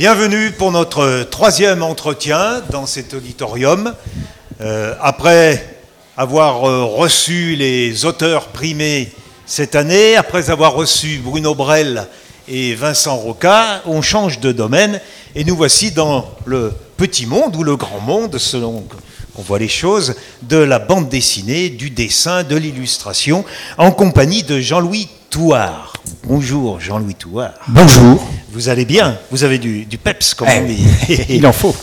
Bienvenue 0.00 0.50
pour 0.52 0.72
notre 0.72 1.24
troisième 1.24 1.82
entretien 1.82 2.62
dans 2.70 2.86
cet 2.86 3.12
auditorium. 3.12 3.94
Euh, 4.62 4.94
après 4.98 5.76
avoir 6.16 6.66
euh, 6.66 6.84
reçu 6.84 7.54
les 7.54 8.06
auteurs 8.06 8.46
primés 8.46 9.12
cette 9.44 9.74
année, 9.76 10.16
après 10.16 10.48
avoir 10.48 10.72
reçu 10.72 11.20
Bruno 11.22 11.54
Brel 11.54 12.06
et 12.48 12.74
Vincent 12.74 13.14
Roca, 13.14 13.82
on 13.84 14.00
change 14.00 14.40
de 14.40 14.52
domaine 14.52 15.02
et 15.34 15.44
nous 15.44 15.54
voici 15.54 15.90
dans 15.90 16.30
le 16.46 16.72
petit 16.96 17.26
monde 17.26 17.54
ou 17.56 17.62
le 17.62 17.76
grand 17.76 18.00
monde, 18.00 18.38
selon 18.38 18.82
qu'on 19.34 19.42
voit 19.42 19.58
les 19.58 19.68
choses, 19.68 20.14
de 20.40 20.56
la 20.56 20.78
bande 20.78 21.10
dessinée, 21.10 21.68
du 21.68 21.90
dessin, 21.90 22.42
de 22.42 22.56
l'illustration, 22.56 23.44
en 23.76 23.90
compagnie 23.90 24.44
de 24.44 24.60
Jean-Louis 24.60 25.10
Touard. 25.30 25.92
Bonjour 26.24 26.80
Jean-Louis 26.80 27.14
Touard. 27.14 27.52
Bonjour. 27.68 28.20
Vous 28.52 28.68
allez 28.68 28.84
bien? 28.84 29.16
Vous 29.30 29.44
avez 29.44 29.58
du, 29.58 29.84
du 29.84 29.96
peps, 29.96 30.34
comme 30.34 30.48
Eh, 30.50 30.58
on 30.60 30.66
dit. 30.66 30.84
Il 31.28 31.46
en 31.46 31.52
faut. 31.52 31.74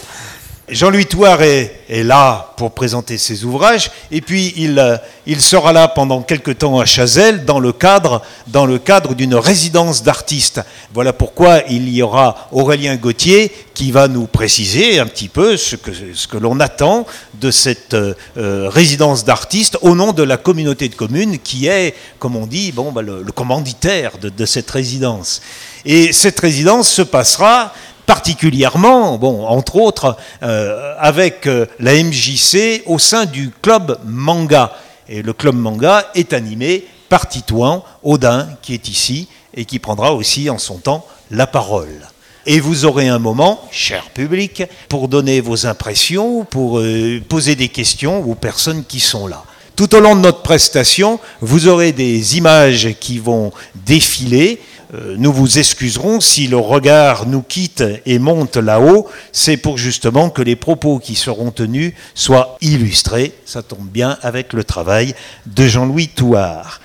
Jean-Louis 0.70 1.06
Touard 1.06 1.42
est, 1.44 1.86
là 2.04 2.54
pour 2.58 2.72
présenter 2.72 3.18
ses 3.18 3.46
ouvrages, 3.46 3.90
et 4.12 4.20
puis 4.20 4.54
il, 4.58 4.78
euh, 4.80 4.98
il 5.26 5.40
sera 5.40 5.72
là 5.72 5.88
pendant 5.88 6.22
quelque 6.22 6.52
temps 6.52 6.78
à 6.78 6.86
Chazelles 6.86 7.46
dans 7.46 7.62
le 7.62 7.72
cadre, 7.72 8.22
dans 8.48 8.66
le 8.66 8.78
cadre 8.78 9.16
d'une 9.16 9.36
résidence 9.36 10.04
d'artistes. 10.04 10.60
Voilà 10.94 11.14
pourquoi 11.14 11.62
il 11.70 11.88
y 11.88 12.02
aura 12.02 12.50
Aurélien 12.52 12.98
Gauthier 12.98 13.50
qui 13.74 13.94
va 13.94 14.10
nous 14.10 14.28
préciser 14.28 15.00
un 15.00 15.06
petit 15.06 15.30
peu 15.30 15.56
ce 15.56 15.78
que, 15.78 16.38
l'on 16.38 16.60
attend 16.60 17.08
de 17.36 17.50
cette 17.50 17.94
euh, 17.94 18.14
euh, 18.36 18.68
résidence 18.68 19.24
d'artistes 19.24 19.78
au 19.82 19.96
nom 19.96 20.12
de 20.12 20.24
la 20.24 20.36
communauté 20.36 20.90
de 20.90 20.96
communes 20.96 21.40
qui 21.40 21.68
est, 21.68 21.96
comme 22.20 22.36
on 22.36 22.46
dit, 22.46 22.74
bon, 22.74 22.92
bah, 22.92 23.02
le, 23.02 23.24
commanditaire 23.32 24.18
de 24.18 24.46
cette 24.46 24.70
résidence. 24.70 25.42
Et 25.86 26.12
cette 26.12 26.42
résidence 26.42 26.90
se 26.90 27.04
passera 27.04 27.72
particulièrement, 28.08 29.20
entre 29.52 29.76
autres, 29.76 30.18
euh, 30.42 30.96
avec 30.98 31.46
euh, 31.46 31.68
la 31.80 31.94
MJC 31.94 32.82
au 32.88 32.98
sein 32.98 33.26
du 33.26 33.52
club 33.62 34.00
manga. 34.06 34.72
Et 35.08 35.22
le 35.22 35.34
club 35.34 35.56
manga 35.56 36.10
est 36.16 36.34
animé 36.34 36.86
par 37.10 37.28
Titouan 37.28 37.84
Audin, 38.02 38.48
qui 38.64 38.74
est 38.74 38.88
ici 38.88 39.28
et 39.54 39.66
qui 39.66 39.78
prendra 39.78 40.14
aussi 40.14 40.50
en 40.50 40.58
son 40.58 40.78
temps 40.78 41.06
la 41.30 41.46
parole. 41.48 42.08
Et 42.46 42.62
vous 42.62 42.86
aurez 42.86 43.10
un 43.10 43.20
moment, 43.20 43.62
cher 43.72 44.10
public, 44.12 44.64
pour 44.88 45.10
donner 45.10 45.42
vos 45.42 45.66
impressions, 45.66 46.46
pour 46.46 46.80
euh, 46.80 47.22
poser 47.28 47.56
des 47.56 47.68
questions 47.68 48.24
aux 48.24 48.36
personnes 48.36 48.86
qui 48.86 49.02
sont 49.02 49.28
là. 49.28 49.44
Tout 49.76 49.94
au 49.96 50.00
long 50.00 50.16
de 50.16 50.22
notre 50.22 50.42
prestation, 50.42 51.20
vous 51.42 51.68
aurez 51.68 51.92
des 51.92 52.38
images 52.38 52.96
qui 53.00 53.20
vont 53.20 53.52
défiler. 53.76 54.62
Euh, 54.94 55.16
nous 55.18 55.34
vous 55.34 55.60
excuserons 55.60 56.22
si 56.22 56.48
le 56.48 56.58
regard 56.58 57.26
nous 57.26 57.42
quitte 57.42 57.84
et 58.06 58.20
monte 58.20 58.56
là-haut. 58.56 59.08
C'est 59.32 59.58
pour 59.58 59.78
justement 59.78 60.30
que 60.30 60.42
les 60.42 60.56
propos 60.56 61.00
qui 61.00 61.16
seront 61.16 61.52
tenus 61.52 61.94
soient 62.16 62.58
illustrés. 62.62 63.34
Ça 63.46 63.64
tombe 63.64 63.88
bien 63.88 64.18
avec 64.22 64.54
le 64.54 64.64
travail 64.64 65.14
de 65.46 65.68
Jean-Louis 65.68 66.08
Touard. 66.08 66.80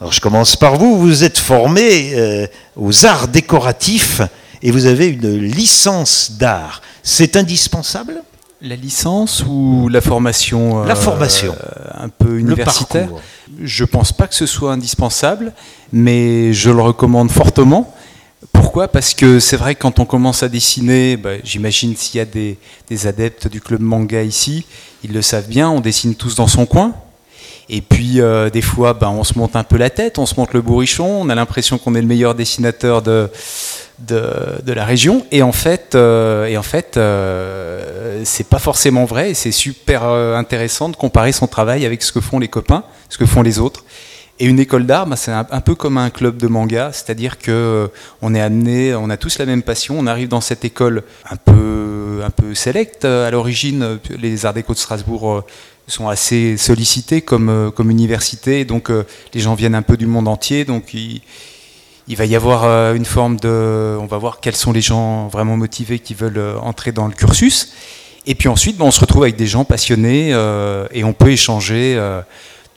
Alors 0.00 0.12
je 0.12 0.20
commence 0.20 0.56
par 0.56 0.76
vous. 0.76 0.98
Vous 0.98 1.24
êtes 1.24 1.38
formé 1.38 2.12
euh, 2.14 2.46
aux 2.76 3.06
arts 3.06 3.28
décoratifs 3.28 4.20
et 4.62 4.70
vous 4.70 4.86
avez 4.86 5.06
une 5.06 5.38
licence 5.38 6.32
d'art. 6.32 6.82
C'est 7.02 7.36
indispensable? 7.36 8.22
La 8.64 8.76
licence 8.76 9.44
ou 9.48 9.88
la 9.90 10.00
formation 10.00 10.84
La 10.84 10.94
formation. 10.94 11.54
Un 11.94 12.08
peu 12.08 12.38
universitaire? 12.38 13.08
Le. 13.08 13.66
Je 13.66 13.84
pense 13.84 14.12
pas 14.12 14.28
que 14.28 14.36
ce 14.36 14.46
soit 14.46 14.72
indispensable, 14.72 15.52
mais 15.92 16.52
je 16.52 16.70
le 16.70 16.80
recommande 16.80 17.32
fortement. 17.32 17.92
Pourquoi? 18.52 18.86
Parce 18.86 19.14
que 19.14 19.40
c'est 19.40 19.56
vrai 19.56 19.74
que 19.74 19.80
quand 19.80 19.98
on 19.98 20.04
commence 20.04 20.44
à 20.44 20.48
dessiner, 20.48 21.16
bah, 21.16 21.30
j'imagine 21.42 21.96
s'il 21.96 22.18
y 22.18 22.20
a 22.20 22.24
des, 22.24 22.56
des 22.88 23.06
adeptes 23.08 23.48
du 23.48 23.60
club 23.60 23.80
manga 23.80 24.22
ici, 24.22 24.64
ils 25.02 25.12
le 25.12 25.22
savent 25.22 25.48
bien, 25.48 25.68
on 25.68 25.80
dessine 25.80 26.14
tous 26.14 26.36
dans 26.36 26.46
son 26.46 26.64
coin. 26.64 26.94
Et 27.68 27.80
puis 27.80 28.20
euh, 28.20 28.48
des 28.48 28.62
fois, 28.62 28.94
bah, 28.94 29.10
on 29.10 29.24
se 29.24 29.36
monte 29.36 29.56
un 29.56 29.64
peu 29.64 29.76
la 29.76 29.90
tête, 29.90 30.18
on 30.18 30.26
se 30.26 30.34
monte 30.36 30.52
le 30.52 30.60
bourrichon, 30.60 31.22
on 31.22 31.28
a 31.28 31.34
l'impression 31.34 31.78
qu'on 31.78 31.94
est 31.96 32.00
le 32.00 32.06
meilleur 32.06 32.34
dessinateur 32.34 33.02
de, 33.02 33.28
de, 33.98 34.72
la 34.72 34.84
région. 34.84 35.26
Et 35.30 35.42
en 35.42 35.52
fait, 35.52 35.94
euh, 35.94 36.46
et 36.46 36.56
en 36.56 36.62
fait, 36.62 36.96
euh, 36.96 38.22
c'est 38.24 38.46
pas 38.46 38.58
forcément 38.58 39.04
vrai. 39.04 39.34
C'est 39.34 39.52
super 39.52 40.04
euh, 40.04 40.36
intéressant 40.36 40.88
de 40.88 40.96
comparer 40.96 41.32
son 41.32 41.46
travail 41.46 41.86
avec 41.86 42.02
ce 42.02 42.12
que 42.12 42.20
font 42.20 42.38
les 42.38 42.48
copains, 42.48 42.84
ce 43.08 43.18
que 43.18 43.26
font 43.26 43.42
les 43.42 43.58
autres. 43.58 43.84
Et 44.38 44.46
une 44.46 44.58
école 44.58 44.86
d'art, 44.86 45.06
bah, 45.06 45.16
c'est 45.16 45.30
un, 45.30 45.60
peu 45.60 45.74
comme 45.74 45.98
un 45.98 46.10
club 46.10 46.36
de 46.36 46.48
manga, 46.48 46.90
c'est-à-dire 46.92 47.38
que 47.38 47.52
euh, 47.52 47.86
on 48.22 48.34
est 48.34 48.40
amené, 48.40 48.94
on 48.94 49.10
a 49.10 49.16
tous 49.16 49.38
la 49.38 49.46
même 49.46 49.62
passion. 49.62 49.96
On 49.98 50.06
arrive 50.06 50.28
dans 50.28 50.40
cette 50.40 50.64
école 50.64 51.02
un 51.30 51.36
peu, 51.36 52.22
un 52.24 52.30
peu 52.30 52.54
select 52.54 53.04
euh, 53.04 53.28
à 53.28 53.30
l'origine. 53.30 53.98
Les 54.18 54.46
arts 54.46 54.54
déco 54.54 54.72
de 54.72 54.78
Strasbourg 54.78 55.44
sont 55.86 56.08
assez 56.08 56.56
sollicités 56.56 57.20
comme, 57.20 57.70
comme 57.74 57.90
université, 57.90 58.64
donc 58.64 58.90
les 59.34 59.40
gens 59.40 59.54
viennent 59.54 59.74
un 59.74 59.82
peu 59.82 59.96
du 59.96 60.06
monde 60.06 60.28
entier, 60.28 60.64
donc 60.64 60.94
il 62.08 62.16
va 62.16 62.24
y 62.24 62.34
avoir 62.34 62.64
euh, 62.64 62.94
une 62.94 63.04
forme 63.04 63.36
de. 63.38 63.96
On 64.00 64.06
va 64.06 64.18
voir 64.18 64.40
quels 64.40 64.56
sont 64.56 64.72
les 64.72 64.80
gens 64.80 65.28
vraiment 65.28 65.56
motivés 65.56 65.98
qui 65.98 66.14
veulent 66.14 66.38
euh, 66.38 66.58
entrer 66.58 66.92
dans 66.92 67.06
le 67.06 67.12
cursus. 67.12 67.72
Et 68.26 68.34
puis 68.34 68.48
ensuite, 68.48 68.76
ben, 68.76 68.84
on 68.84 68.90
se 68.90 69.00
retrouve 69.00 69.22
avec 69.22 69.36
des 69.36 69.46
gens 69.46 69.64
passionnés 69.64 70.30
euh, 70.32 70.86
et 70.92 71.04
on 71.04 71.12
peut 71.12 71.30
échanger 71.30 71.98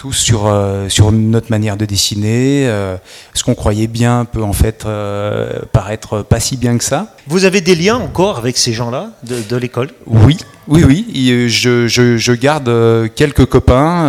tous 0.06 0.14
sur, 0.14 0.46
euh, 0.46 0.88
sur 0.88 1.12
notre 1.12 1.50
manière 1.50 1.78
de 1.78 1.86
dessiner. 1.86 2.68
euh, 2.68 2.96
ce 3.34 3.44
qu'on 3.44 3.56
croyait 3.56 3.88
bien 3.88 4.24
peut 4.26 4.44
en 4.44 4.54
fait 4.54 4.86
euh, 4.86 5.62
paraître 5.72 6.22
pas 6.22 6.40
si 6.40 6.58
bien 6.58 6.78
que 6.78 6.84
ça. 6.84 7.16
Vous 7.26 7.44
avez 7.46 7.60
des 7.60 7.74
liens 7.74 7.96
encore 7.96 8.38
avec 8.38 8.56
ces 8.56 8.72
gens-là 8.72 9.10
de, 9.24 9.42
de 9.42 9.56
l'école? 9.56 9.90
Oui, 10.06 10.38
oui, 10.68 10.84
oui. 10.84 11.08
Et, 11.16 11.50
Je, 11.50 11.88
je- 11.88 12.18
je 12.18 12.32
garde 12.34 12.70
quelques 13.16 13.46
copains. 13.46 14.06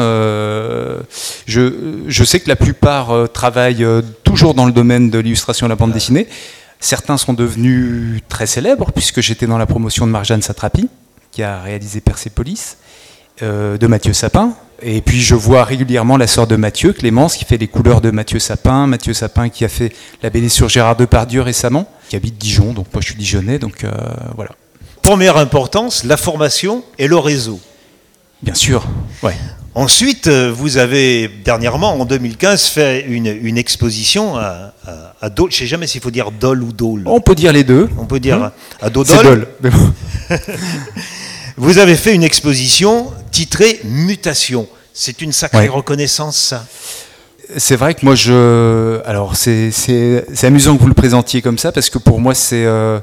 Je, 1.47 1.73
je 2.09 2.25
sais 2.25 2.41
que 2.41 2.49
la 2.51 2.57
plupart 2.57 3.09
travaillent 3.33 3.87
toujours 4.23 4.53
dans 4.53 4.67
le 4.67 4.73
domaine 4.73 5.09
de 5.09 5.19
l'illustration 5.19 5.65
de 5.67 5.71
la 5.71 5.77
bande 5.77 5.93
dessinée. 5.93 6.27
Certains 6.79 7.17
sont 7.17 7.33
devenus 7.33 8.21
très 8.29 8.47
célèbres, 8.47 8.93
puisque 8.93 9.23
j'étais 9.23 9.47
dans 9.47 9.57
la 9.57 9.65
promotion 9.67 10.07
de 10.07 10.13
Marjane 10.13 10.43
Satrapi, 10.43 10.91
qui 11.33 11.43
a 11.43 11.63
réalisé 11.63 12.01
Persépolis, 12.03 12.77
euh, 13.43 13.79
de 13.79 13.87
Mathieu 13.87 14.13
Sapin. 14.13 14.53
Et 14.83 15.01
puis 15.01 15.21
je 15.21 15.35
vois 15.35 15.65
régulièrement 15.65 16.17
la 16.17 16.27
sœur 16.27 16.47
de 16.47 16.57
Mathieu, 16.57 16.93
Clémence, 16.93 17.37
qui 17.37 17.45
fait 17.45 17.57
les 17.57 17.69
couleurs 17.69 18.01
de 18.01 18.11
Mathieu 18.11 18.39
Sapin. 18.39 18.87
Mathieu 18.87 19.15
Sapin 19.15 19.49
qui 19.49 19.65
a 19.65 19.69
fait 19.69 19.93
la 20.23 20.31
BD 20.31 20.49
sur 20.49 20.69
Gérard 20.69 20.97
Depardieu 20.97 21.41
récemment, 21.41 21.89
qui 22.09 22.17
habite 22.17 22.37
Dijon, 22.37 22.73
donc 22.73 22.87
moi 22.93 23.01
je 23.01 23.07
suis 23.07 23.17
dijonnais, 23.17 23.59
donc 23.59 23.85
euh, 23.85 23.91
voilà. 24.35 24.51
Première 25.03 25.37
importance, 25.37 26.05
la 26.05 26.17
formation 26.17 26.85
et 26.99 27.07
le 27.09 27.17
réseau. 27.17 27.61
Bien 28.43 28.55
sûr, 28.55 28.85
ouais. 29.23 29.35
Ensuite, 29.75 30.27
euh, 30.27 30.51
vous 30.55 30.79
avez 30.79 31.29
dernièrement, 31.45 32.01
en 32.01 32.05
2015, 32.07 32.67
fait 32.67 33.05
une, 33.07 33.27
une 33.27 33.59
exposition 33.59 34.37
à, 34.37 34.73
à, 34.87 35.15
à 35.21 35.29
Dole. 35.31 35.51
Je 35.51 35.57
ne 35.57 35.59
sais 35.61 35.67
jamais 35.67 35.87
s'il 35.87 36.01
faut 36.01 36.11
dire 36.11 36.31
Dole 36.31 36.63
ou 36.63 36.73
Dole. 36.73 37.03
On 37.05 37.21
peut 37.21 37.35
dire 37.35 37.53
les 37.53 37.63
deux. 37.63 37.89
On 37.99 38.07
peut 38.07 38.19
dire 38.19 38.43
Hein 38.43 38.53
à 38.81 38.89
Dodol. 38.89 39.23
Dole. 39.23 39.49
Vous 41.59 41.79
avez 41.79 41.97
fait 41.97 42.15
une 42.15 42.23
exposition 42.23 43.13
titrée 43.37 43.81
Mutation. 43.85 44.67
C'est 44.95 45.21
une 45.21 45.33
sacrée 45.33 45.59
Ouais. 45.59 45.69
reconnaissance, 45.69 46.37
ça. 46.39 46.67
C'est 47.59 47.77
vrai 47.77 47.95
que 47.95 48.05
moi, 48.05 48.15
je. 48.15 49.01
Alors, 49.05 49.37
c'est 49.37 49.71
amusant 50.43 50.77
que 50.77 50.81
vous 50.83 50.89
le 50.89 50.95
présentiez 50.95 51.43
comme 51.43 51.59
ça, 51.59 51.71
parce 51.71 51.91
que 51.91 51.99
pour 51.99 52.19
moi, 52.21 52.35
c'est. 52.35 52.65
euh, 52.65 52.99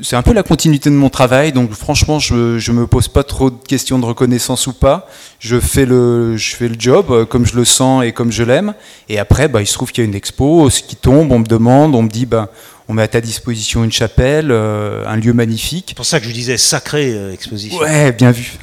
C'est 0.00 0.16
un 0.16 0.22
peu 0.22 0.32
la 0.32 0.42
continuité 0.42 0.88
de 0.88 0.94
mon 0.94 1.10
travail, 1.10 1.52
donc 1.52 1.70
franchement, 1.74 2.18
je 2.18 2.34
ne 2.34 2.76
me 2.80 2.86
pose 2.86 3.08
pas 3.08 3.24
trop 3.24 3.50
de 3.50 3.58
questions 3.68 3.98
de 3.98 4.06
reconnaissance 4.06 4.66
ou 4.66 4.72
pas. 4.72 5.06
Je 5.38 5.60
fais 5.60 5.84
le, 5.84 6.34
je 6.38 6.56
fais 6.56 6.68
le 6.68 6.76
job 6.78 7.06
euh, 7.10 7.26
comme 7.26 7.44
je 7.44 7.54
le 7.56 7.66
sens 7.66 8.02
et 8.04 8.12
comme 8.12 8.32
je 8.32 8.42
l'aime. 8.42 8.72
Et 9.10 9.18
après, 9.18 9.48
bah, 9.48 9.60
il 9.60 9.66
se 9.66 9.74
trouve 9.74 9.92
qu'il 9.92 10.02
y 10.02 10.06
a 10.06 10.08
une 10.08 10.14
expo, 10.16 10.70
ce 10.70 10.80
qui 10.82 10.96
tombe, 10.96 11.30
on 11.30 11.40
me 11.40 11.44
demande, 11.46 11.94
on 11.94 12.02
me 12.02 12.08
dit, 12.08 12.24
bah, 12.24 12.48
on 12.88 12.94
met 12.94 13.02
à 13.02 13.08
ta 13.08 13.20
disposition 13.20 13.84
une 13.84 13.92
chapelle, 13.92 14.48
euh, 14.50 15.04
un 15.06 15.16
lieu 15.16 15.34
magnifique. 15.34 15.84
C'est 15.88 15.94
pour 15.96 16.06
ça 16.06 16.20
que 16.20 16.26
je 16.26 16.32
disais 16.32 16.56
sacrée 16.56 17.12
euh, 17.12 17.32
exposition. 17.34 17.78
Ouais, 17.78 18.12
bien 18.12 18.30
vu. 18.32 18.50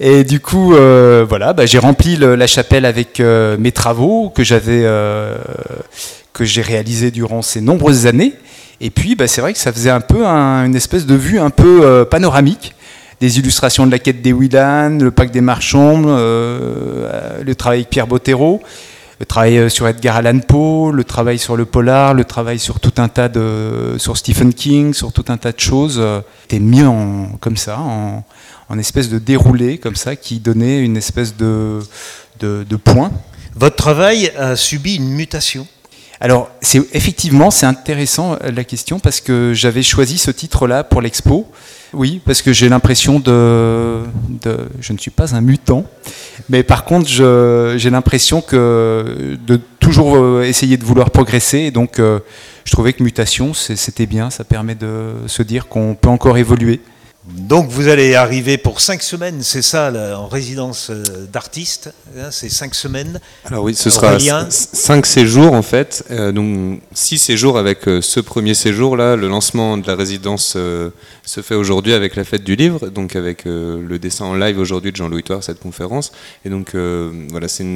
Et 0.00 0.22
du 0.24 0.38
coup, 0.40 0.74
euh, 0.74 1.26
voilà, 1.28 1.52
bah, 1.52 1.66
j'ai 1.66 1.78
rempli 1.78 2.16
la 2.16 2.46
chapelle 2.46 2.84
avec 2.84 3.18
euh, 3.20 3.56
mes 3.58 3.72
travaux 3.72 4.30
que 4.30 4.44
j'avais, 4.44 4.82
euh, 4.84 5.36
que 6.32 6.44
j'ai 6.44 6.62
réalisés 6.62 7.10
durant 7.10 7.42
ces 7.42 7.60
nombreuses 7.60 8.06
années. 8.06 8.34
Et 8.80 8.90
puis, 8.90 9.16
bah, 9.16 9.26
c'est 9.26 9.40
vrai 9.40 9.52
que 9.52 9.58
ça 9.58 9.72
faisait 9.72 9.90
un 9.90 10.00
peu 10.00 10.24
un- 10.24 10.64
une 10.66 10.76
espèce 10.76 11.04
de 11.04 11.16
vue 11.16 11.40
un 11.40 11.50
peu 11.50 12.06
panoramique 12.08 12.74
des 13.20 13.40
illustrations 13.40 13.84
de 13.86 13.90
la 13.90 13.98
quête 13.98 14.22
des 14.22 14.32
Willan, 14.32 14.98
le 15.00 15.10
pacte 15.10 15.34
des 15.34 15.40
marchands, 15.40 16.02
le 16.02 17.54
travail 17.56 17.78
avec 17.80 17.90
Pierre 17.90 18.06
Bottero, 18.06 18.62
le 19.18 19.26
travail 19.26 19.68
sur 19.68 19.88
Edgar 19.88 20.14
Allan 20.18 20.38
Poe, 20.38 20.92
le 20.92 21.02
travail 21.02 21.40
sur 21.40 21.56
le 21.56 21.64
polar, 21.64 22.14
le 22.14 22.24
travail 22.24 22.60
sur 22.60 22.78
tout 22.78 22.92
un 22.98 23.08
tas 23.08 23.28
de, 23.28 23.96
sur 23.98 24.16
Stephen 24.16 24.54
King, 24.54 24.94
sur 24.94 25.12
tout 25.12 25.24
un 25.30 25.36
tas 25.36 25.50
de 25.50 25.58
choses. 25.58 26.00
C'était 26.42 26.60
mis 26.60 26.84
en, 26.84 27.30
comme 27.40 27.56
ça, 27.56 27.80
en 28.68 28.78
espèce 28.78 29.08
de 29.08 29.18
déroulé 29.18 29.78
comme 29.78 29.96
ça, 29.96 30.16
qui 30.16 30.40
donnait 30.40 30.80
une 30.80 30.96
espèce 30.96 31.36
de, 31.36 31.80
de, 32.40 32.64
de 32.68 32.76
point. 32.76 33.10
Votre 33.54 33.76
travail 33.76 34.30
a 34.38 34.56
subi 34.56 34.96
une 34.96 35.10
mutation. 35.10 35.66
Alors, 36.20 36.50
c'est 36.60 36.82
effectivement, 36.94 37.50
c'est 37.50 37.66
intéressant 37.66 38.34
euh, 38.42 38.50
la 38.50 38.64
question 38.64 38.98
parce 38.98 39.20
que 39.20 39.52
j'avais 39.54 39.84
choisi 39.84 40.18
ce 40.18 40.32
titre-là 40.32 40.82
pour 40.82 41.00
l'expo. 41.00 41.48
Oui, 41.92 42.20
parce 42.24 42.42
que 42.42 42.52
j'ai 42.52 42.68
l'impression 42.68 43.20
de, 43.20 44.02
de, 44.42 44.58
je 44.80 44.92
ne 44.92 44.98
suis 44.98 45.10
pas 45.10 45.34
un 45.34 45.40
mutant, 45.40 45.86
mais 46.50 46.62
par 46.62 46.84
contre, 46.84 47.08
j'ai 47.08 47.88
l'impression 47.88 48.42
que 48.42 49.38
de 49.46 49.58
toujours 49.80 50.16
euh, 50.16 50.42
essayer 50.42 50.76
de 50.76 50.84
vouloir 50.84 51.10
progresser. 51.10 51.60
Et 51.60 51.70
donc, 51.70 51.98
euh, 51.98 52.18
je 52.64 52.72
trouvais 52.72 52.92
que 52.92 53.02
mutation, 53.02 53.54
c'était 53.54 54.04
bien. 54.06 54.28
Ça 54.28 54.44
permet 54.44 54.74
de 54.74 55.12
se 55.26 55.42
dire 55.42 55.68
qu'on 55.68 55.94
peut 55.94 56.10
encore 56.10 56.36
évoluer. 56.36 56.80
Donc 57.30 57.68
vous 57.68 57.88
allez 57.88 58.14
arriver 58.14 58.56
pour 58.56 58.80
cinq 58.80 59.02
semaines, 59.02 59.42
c'est 59.42 59.60
ça, 59.60 59.92
en 60.18 60.28
résidence 60.28 60.88
euh, 60.88 61.26
d'artiste, 61.30 61.92
hein, 62.16 62.30
c'est 62.30 62.48
cinq 62.48 62.74
semaines. 62.74 63.20
Alors 63.44 63.64
oui, 63.64 63.74
ce 63.74 63.90
sera 63.90 64.18
cinq 64.48 65.04
séjours 65.04 65.52
en 65.52 65.60
fait, 65.60 66.04
euh, 66.10 66.32
donc 66.32 66.80
six 66.94 67.18
séjours 67.18 67.58
avec 67.58 67.86
euh, 67.86 68.00
ce 68.00 68.20
premier 68.20 68.54
séjour 68.54 68.96
là. 68.96 69.14
Le 69.14 69.28
lancement 69.28 69.76
de 69.76 69.86
la 69.86 69.94
résidence 69.94 70.56
se 71.24 71.42
fait 71.42 71.54
aujourd'hui 71.54 71.92
avec 71.92 72.16
la 72.16 72.24
fête 72.24 72.44
du 72.44 72.56
livre, 72.56 72.88
donc 72.88 73.14
avec 73.14 73.44
le 73.44 73.98
dessin 73.98 74.24
en 74.24 74.34
live 74.34 74.58
aujourd'hui 74.58 74.92
de 74.92 74.96
Jean-Louis 74.96 75.22
Toire, 75.22 75.44
cette 75.44 75.60
conférence. 75.60 76.12
Et 76.46 76.48
donc 76.48 76.74
voilà, 76.74 77.48
c'est 77.48 77.66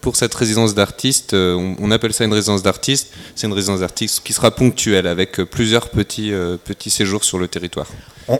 pour 0.00 0.14
cette 0.14 0.34
résidence 0.34 0.74
d'artiste, 0.76 1.34
on, 1.34 1.74
on, 1.80 1.90
appelle 1.90 2.12
ça 2.12 2.24
une 2.24 2.32
résidence 2.32 2.62
d'artiste. 2.62 3.08
C'est 3.34 3.48
une 3.48 3.52
résidence 3.54 3.80
d'artiste 3.80 4.20
qui 4.22 4.32
sera 4.32 4.52
ponctuelle 4.52 5.08
avec 5.08 5.42
plusieurs 5.44 5.88
petits 5.88 6.32
petits 6.64 6.90
séjours 6.90 7.24
sur 7.24 7.38
le 7.38 7.48
territoire. 7.48 7.88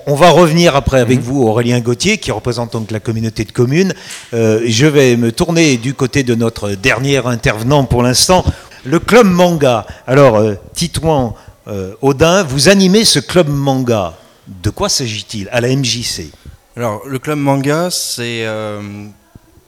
On, 0.07 0.15
va 0.15 0.31
revenir 0.31 0.77
après 0.77 1.01
avec 1.01 1.19
mhm. 1.19 1.25
vous, 1.25 1.43
Aurélien 1.43 1.81
Gauthier, 1.81 2.19
qui 2.19 2.31
représente 2.31 2.75
donc 2.75 2.93
la 2.93 3.01
communauté 3.01 3.45
de 3.45 3.51
communes. 3.51 3.93
Euh, 4.35 4.63
je 4.65 4.87
vais 4.87 5.17
me 5.17 5.33
tourner 5.33 5.79
du 5.79 5.95
côté 5.95 6.23
de 6.23 6.37
notre 6.37 6.71
dernier 6.71 7.27
intervenant 7.27 7.85
pour 7.85 8.05
l'instant, 8.05 8.45
le 8.85 9.01
club 9.01 9.27
manga. 9.27 9.89
Alors, 10.07 10.37
euh, 10.37 10.55
Titouan 10.75 11.35
euh, 11.67 11.95
Audin, 12.03 12.45
vous 12.45 12.69
animez 12.69 13.05
ce 13.05 13.19
club 13.19 13.49
manga. 13.49 14.15
De 14.47 14.71
quoi 14.71 14.89
s'agit-il 14.89 15.49
à 15.51 15.61
la 15.61 15.75
MJC 15.75 16.31
Alors, 16.77 17.05
le 17.05 17.19
club 17.19 17.41
manga, 17.41 17.91
c'est 17.91 18.47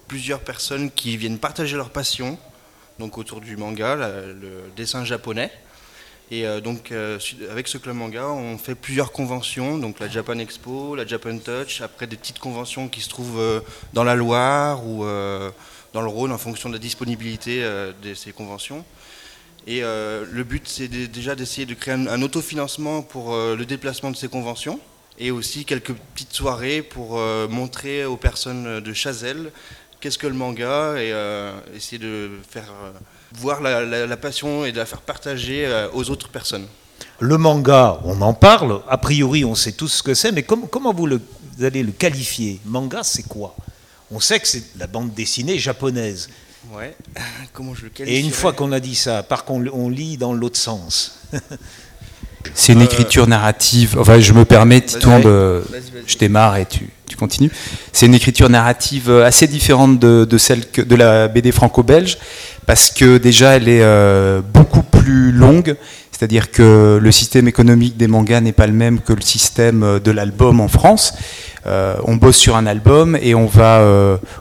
plusieurs 0.06 0.40
personnes 0.40 0.92
qui 0.92 1.16
viennent 1.16 1.38
partager 1.38 1.76
leur 1.76 1.90
passion 1.90 2.38
donc 3.00 3.18
autour 3.18 3.40
du 3.40 3.56
manga, 3.56 3.96
le 3.96 4.70
dessin 4.76 5.04
japonais. 5.04 5.50
Et 6.32 6.46
euh, 6.46 6.62
donc, 6.62 6.92
euh, 6.92 7.18
avec 7.50 7.68
ce 7.68 7.76
club 7.76 7.94
manga, 7.94 8.26
on 8.26 8.56
fait 8.56 8.74
plusieurs 8.74 9.12
conventions, 9.12 9.76
donc 9.76 10.00
la 10.00 10.08
Japan 10.08 10.38
Expo, 10.38 10.96
la 10.96 11.06
Japan 11.06 11.36
Touch, 11.36 11.82
après 11.82 12.06
des 12.06 12.16
petites 12.16 12.38
conventions 12.38 12.88
qui 12.88 13.02
se 13.02 13.10
trouvent 13.10 13.38
euh, 13.38 13.60
dans 13.92 14.02
la 14.02 14.14
Loire 14.14 14.86
ou 14.86 15.04
dans 15.92 16.00
le 16.00 16.08
Rhône 16.08 16.32
en 16.32 16.38
fonction 16.38 16.70
de 16.70 16.74
la 16.74 16.78
disponibilité 16.78 17.62
de 18.02 18.14
ces 18.14 18.32
conventions. 18.32 18.82
Et 19.66 19.82
le 19.82 20.42
but, 20.42 20.66
c'est 20.66 20.88
déjà 20.88 21.34
d'essayer 21.34 21.66
de 21.66 21.74
créer 21.74 21.92
un, 21.92 22.22
autofinancement 22.22 23.02
pour 23.02 23.36
le 23.36 23.64
déplacement 23.66 24.10
de 24.10 24.16
ces 24.16 24.28
conventions 24.28 24.80
et 25.18 25.30
aussi 25.30 25.66
quelques 25.66 25.92
petites 25.92 26.32
soirées 26.32 26.80
pour 26.80 27.18
montrer 27.50 28.06
aux 28.06 28.16
personnes 28.16 28.80
de 28.80 28.92
Chazelle 28.94 29.52
qu'est-ce 30.00 30.16
que 30.16 30.26
le 30.26 30.32
manga 30.32 30.94
et 30.96 31.12
essayer 31.76 31.98
de 31.98 32.30
faire 32.48 32.72
voir 33.38 33.60
la, 33.60 34.16
passion 34.16 34.64
et 34.64 34.72
de 34.72 34.78
la 34.78 34.86
faire 34.86 35.00
partager 35.00 35.66
euh, 35.66 35.88
aux 35.92 36.10
autres 36.10 36.28
personnes. 36.28 36.66
Le 37.20 37.38
manga, 37.38 38.00
on 38.04 38.20
en 38.20 38.34
parle, 38.34 38.80
a 38.88 38.98
priori 38.98 39.44
on 39.44 39.54
sait 39.54 39.72
tous 39.72 39.88
ce 39.88 40.02
que 40.02 40.14
c'est, 40.14 40.32
mais 40.32 40.42
comment 40.42 40.92
vous, 40.92 41.08
allez 41.60 41.82
le 41.82 41.92
qualifier? 41.92 42.60
Manga, 42.64 43.02
c'est 43.02 43.26
quoi? 43.26 43.54
On 44.10 44.20
sait 44.20 44.40
que 44.40 44.48
c'est 44.48 44.76
la 44.78 44.86
bande 44.86 45.14
dessinée 45.14 45.58
japonaise. 45.58 46.28
Ouais, 46.72 46.96
comment 47.52 47.74
je 47.74 47.84
le 47.84 47.88
qualifie 47.90 48.16
Et 48.16 48.20
une 48.20 48.30
fois 48.30 48.52
qu'on 48.52 48.72
a 48.72 48.80
dit 48.80 48.94
ça, 48.94 49.22
par 49.22 49.44
contre 49.44 49.74
on 49.74 49.88
lit 49.88 50.16
dans 50.16 50.32
l'autre 50.32 50.58
sens. 50.58 51.18
c'est 52.54 52.72
une 52.72 52.82
euh, 52.82 52.84
écriture 52.84 53.26
narrative, 53.26 53.96
enfin 53.98 54.20
je 54.20 54.32
me 54.32 54.44
permets, 54.44 54.80
Titouan, 54.80 55.20
de... 55.20 55.62
je 56.06 56.16
démarre 56.16 56.56
et 56.56 56.66
tu, 56.66 56.88
tu 57.06 57.16
continues. 57.16 57.50
C'est 57.92 58.06
une 58.06 58.14
écriture 58.14 58.48
narrative 58.48 59.10
assez 59.10 59.46
différente 59.46 59.98
de, 59.98 60.24
de 60.24 60.38
celle 60.38 60.66
que, 60.70 60.82
de 60.82 60.96
la 60.96 61.28
BD 61.28 61.52
franco-belge 61.52 62.18
parce 62.66 62.90
que 62.90 63.18
déjà 63.18 63.56
elle 63.56 63.68
est 63.68 63.82
euh, 63.82 64.40
beaucoup 64.40 64.82
plus 64.82 65.32
longue, 65.32 65.76
c'est-à-dire 66.12 66.50
que 66.50 67.00
le 67.02 67.12
système 67.12 67.48
économique 67.48 67.96
des 67.96 68.06
mangas 68.06 68.40
n'est 68.40 68.52
pas 68.52 68.66
le 68.68 68.72
même 68.72 69.00
que 69.00 69.12
le 69.12 69.22
système 69.22 69.82
euh, 69.82 69.98
de 69.98 70.10
l'album 70.10 70.60
en 70.60 70.68
France. 70.68 71.14
Euh, 71.66 71.96
on 72.04 72.16
bosse 72.16 72.36
sur 72.36 72.56
un 72.56 72.66
album 72.66 73.18
et 73.20 73.34
on 73.34 73.46
va, 73.46 73.84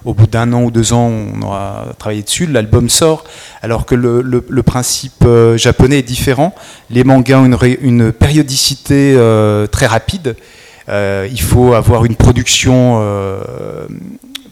au 0.06 0.14
bout 0.14 0.26
d'un 0.26 0.54
an 0.54 0.64
ou 0.64 0.72
deux 0.72 0.92
ans, 0.92 1.12
on 1.36 1.42
aura 1.44 1.86
travaillé 2.00 2.24
dessus, 2.24 2.48
l'album 2.48 2.90
sort, 2.90 3.24
alors 3.62 3.86
que 3.86 3.94
le, 3.94 4.64
principe 4.64 5.24
japonais 5.56 6.00
est 6.00 6.04
différent. 6.04 6.56
Les 6.90 7.04
mangas 7.04 7.40
ont 7.40 7.46
une, 7.46 7.78
une 7.82 8.12
périodicité 8.12 9.16
très 9.72 9.86
rapide. 9.86 10.36
il 10.90 11.42
faut 11.42 11.74
avoir 11.74 12.06
une 12.06 12.16
production 12.16 13.00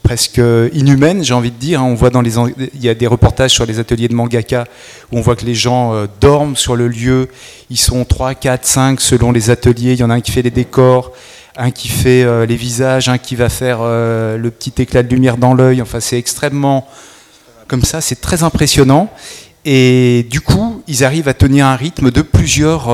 presque 0.10 0.42
inhumaine, 0.74 1.24
j'ai 1.24 1.36
envie 1.36 1.52
de 1.52 1.60
dire. 1.60 1.82
Hein. 1.82 1.86
On 1.88 1.94
voit 1.94 2.10
dans 2.10 2.22
les, 2.22 2.32
il 2.74 2.82
y 2.84 2.90
a 2.90 2.96
des 2.96 3.06
reportages 3.06 3.52
sur 3.52 3.68
les 3.68 3.78
ateliers 3.78 4.08
de 4.08 4.16
mangaka 4.16 4.66
où 5.12 5.20
on 5.20 5.22
voit 5.22 5.36
que 5.36 5.46
les 5.46 5.54
gens 5.54 5.94
euh, 5.94 6.08
dorment 6.20 6.56
sur 6.56 6.76
le 6.76 6.88
lieu. 6.88 7.28
Ils 7.70 7.78
sont 7.78 8.04
3, 8.06 8.34
4, 8.34 8.66
5 8.66 9.02
selon 9.02 9.32
les 9.32 9.52
ateliers. 9.52 9.94
Il 9.94 10.00
y 10.00 10.04
en 10.04 10.10
a 10.10 10.16
un 10.16 10.22
qui 10.22 10.32
fait 10.32 10.42
les 10.42 10.50
décors, 10.50 11.12
un 11.58 11.70
qui 11.70 11.90
fait 11.90 12.24
euh, 12.24 12.48
les 12.48 12.56
visages, 12.56 13.08
un 13.08 13.20
qui 13.20 13.36
va 13.36 13.50
faire 13.50 13.82
euh, 13.84 14.36
le 14.36 14.50
petit 14.50 14.74
éclat 14.82 15.04
de 15.04 15.10
lumière 15.14 15.38
dans 15.38 15.54
l'œil. 15.54 15.80
Enfin, 15.80 16.00
c'est 16.00 16.18
extrêmement 16.18 16.88
comme 17.68 17.84
ça. 17.84 18.02
C'est 18.02 18.20
très 18.20 18.42
impressionnant. 18.42 19.12
Et 19.64 20.26
du 20.32 20.42
coup, 20.42 20.82
ils 20.88 21.04
arrivent 21.04 21.28
à 21.28 21.36
tenir 21.36 21.68
un 21.68 21.76
rythme 21.76 22.10
de 22.10 22.24
plusieurs, 22.24 22.90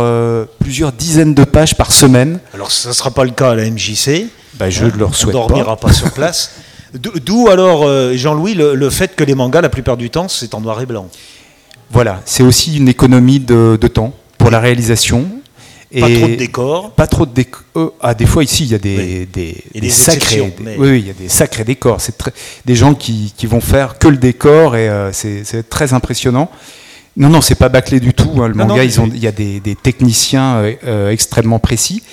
plusieurs 0.59 0.91
dizaines 0.91 1.33
de 1.33 1.45
pages 1.45 1.75
par 1.75 1.93
semaine. 1.93 2.39
Alors, 2.53 2.71
ça 2.71 2.89
ne 2.89 2.93
sera 2.93 3.11
pas 3.11 3.23
le 3.23 3.31
cas 3.31 3.51
à 3.51 3.55
la 3.55 3.69
MJC. 3.69 4.25
Bah, 4.55 4.69
je 4.69 4.83
ne 4.83 4.97
leur 4.97 5.15
souhaite 5.15 5.31
pas. 5.31 5.39
On 5.39 5.43
ne 5.43 5.47
dormira 5.47 5.77
pas 5.77 5.93
sur 5.93 6.11
place. 6.11 6.51
D'où 6.97 7.49
alors, 7.49 7.83
euh, 7.83 8.15
Jean-Louis, 8.15 8.53
le, 8.53 8.89
fait 8.89 9.15
que 9.15 9.23
les 9.23 9.35
mangas, 9.35 9.61
la 9.61 9.69
plupart 9.69 9.97
du 9.97 10.09
temps, 10.09 10.27
c'est 10.27 10.53
en 10.53 10.61
noir 10.61 10.81
et 10.81 10.85
blanc? 10.85 11.07
Voilà, 11.91 12.21
c'est 12.25 12.43
aussi 12.43 12.77
une 12.77 12.87
économie 12.87 13.39
de, 13.39 13.75
temps 13.87 14.13
pour 14.37 14.49
la 14.49 14.59
réalisation. 14.59 15.25
Et 15.91 16.01
pas 16.01 16.09
trop 16.09 16.27
de 16.27 16.35
décors. 16.35 16.91
Pas 16.91 17.07
trop 17.07 17.25
de 17.25 17.33
décors. 17.33 17.63
Euh, 17.75 17.89
ah, 18.01 18.13
des 18.13 18.25
fois 18.25 18.43
ici, 18.43 18.63
il 18.63 18.71
y 18.71 18.75
a 18.75 18.79
des, 18.79 19.25
des, 19.25 19.89
sacrés. 19.89 20.53
Oui, 20.77 20.99
il 20.99 21.07
y 21.07 21.09
a 21.09 21.13
des 21.13 21.29
sacrés 21.29 21.63
décors. 21.63 22.01
C'est 22.01 22.15
des 22.65 22.75
gens 22.75 22.95
qui, 22.95 23.33
vont 23.43 23.61
faire 23.61 23.97
que 23.97 24.07
le 24.07 24.17
décor 24.17 24.75
et 24.75 24.89
euh, 24.89 25.11
c'est 25.11 25.69
très 25.69 25.93
impressionnant. 25.93 26.49
Non, 27.17 27.29
non, 27.29 27.39
c'est 27.39 27.55
pas 27.55 27.69
bâclé 27.69 27.99
du 27.99 28.13
tout. 28.13 28.41
Hein. 28.41 28.47
Le 28.49 28.55
manga, 28.55 28.83
ils 28.83 28.99
ont, 28.99 29.09
il 29.13 29.21
y 29.21 29.27
a 29.27 29.31
des, 29.31 29.77
techniciens 29.81 30.63
extrêmement 31.09 31.59
précis. 31.59 32.03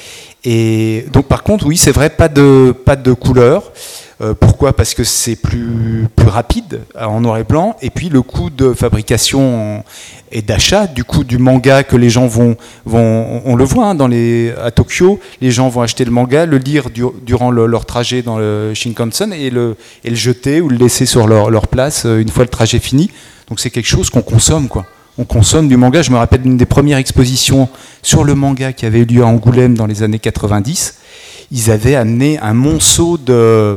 Et 0.44 1.06
donc, 1.12 1.26
par 1.26 1.44
contre, 1.44 1.66
oui, 1.66 1.76
c'est 1.76 1.92
vrai, 1.92 2.10
pas 2.10 2.28
de 2.28 2.74
pas 2.84 2.96
de 2.96 3.12
couleur. 3.12 3.72
Euh, 4.22 4.34
pourquoi? 4.38 4.72
Parce 4.72 4.94
que 4.94 5.02
c'est 5.02 5.34
plus, 5.34 6.06
plus 6.14 6.28
rapide 6.28 6.80
en 6.98 7.20
noir 7.20 7.38
et 7.38 7.44
blanc. 7.44 7.76
Et 7.82 7.90
puis 7.90 8.08
le 8.08 8.22
coût 8.22 8.50
de 8.50 8.72
fabrication 8.72 9.82
et 10.30 10.42
d'achat, 10.42 10.86
du 10.86 11.02
coup 11.02 11.24
du 11.24 11.38
manga 11.38 11.82
que 11.82 11.96
les 11.96 12.08
gens 12.08 12.26
vont, 12.26 12.56
vont 12.84 13.42
on 13.44 13.56
le 13.56 13.64
voit 13.64 13.86
hein, 13.86 13.94
dans 13.94 14.06
les, 14.06 14.52
à 14.62 14.70
Tokyo, 14.70 15.18
les 15.40 15.50
gens 15.50 15.68
vont 15.68 15.82
acheter 15.82 16.04
le 16.04 16.12
manga, 16.12 16.46
le 16.46 16.58
lire 16.58 16.88
durant 16.90 17.50
leur 17.50 17.84
trajet 17.84 18.22
dans 18.22 18.38
le 18.38 18.72
Shinkansen 18.74 19.32
et 19.32 19.50
le, 19.50 19.76
et 20.04 20.10
le 20.10 20.16
jeter 20.16 20.60
ou 20.60 20.68
le 20.68 20.76
laisser 20.76 21.04
sur 21.04 21.26
leur, 21.26 21.50
leur 21.50 21.66
place 21.66 22.04
euh, 22.06 22.20
une 22.20 22.28
fois 22.28 22.44
le 22.44 22.50
trajet 22.50 22.78
fini. 22.78 23.10
Donc 23.48 23.58
c'est 23.58 23.70
quelque 23.70 23.88
chose 23.88 24.08
qu'on 24.08 24.22
consomme 24.22 24.68
quoi. 24.68 24.86
On 25.18 25.24
consomme 25.24 25.68
du 25.68 25.76
manga. 25.76 26.00
Je 26.00 26.10
me 26.10 26.16
rappelle 26.16 26.40
d'une 26.40 26.56
des 26.56 26.64
premières 26.64 26.96
expositions 26.96 27.68
sur 28.02 28.24
le 28.24 28.34
manga 28.34 28.72
qui 28.72 28.86
avait 28.86 29.00
eu 29.00 29.04
lieu 29.04 29.22
à 29.22 29.26
Angoulême 29.26 29.76
dans 29.76 29.86
les 29.86 30.02
années 30.02 30.18
90. 30.18 30.94
Ils 31.50 31.70
avaient 31.70 31.96
amené 31.96 32.38
un 32.38 32.54
monceau 32.54 33.18
de, 33.18 33.32
euh, 33.34 33.76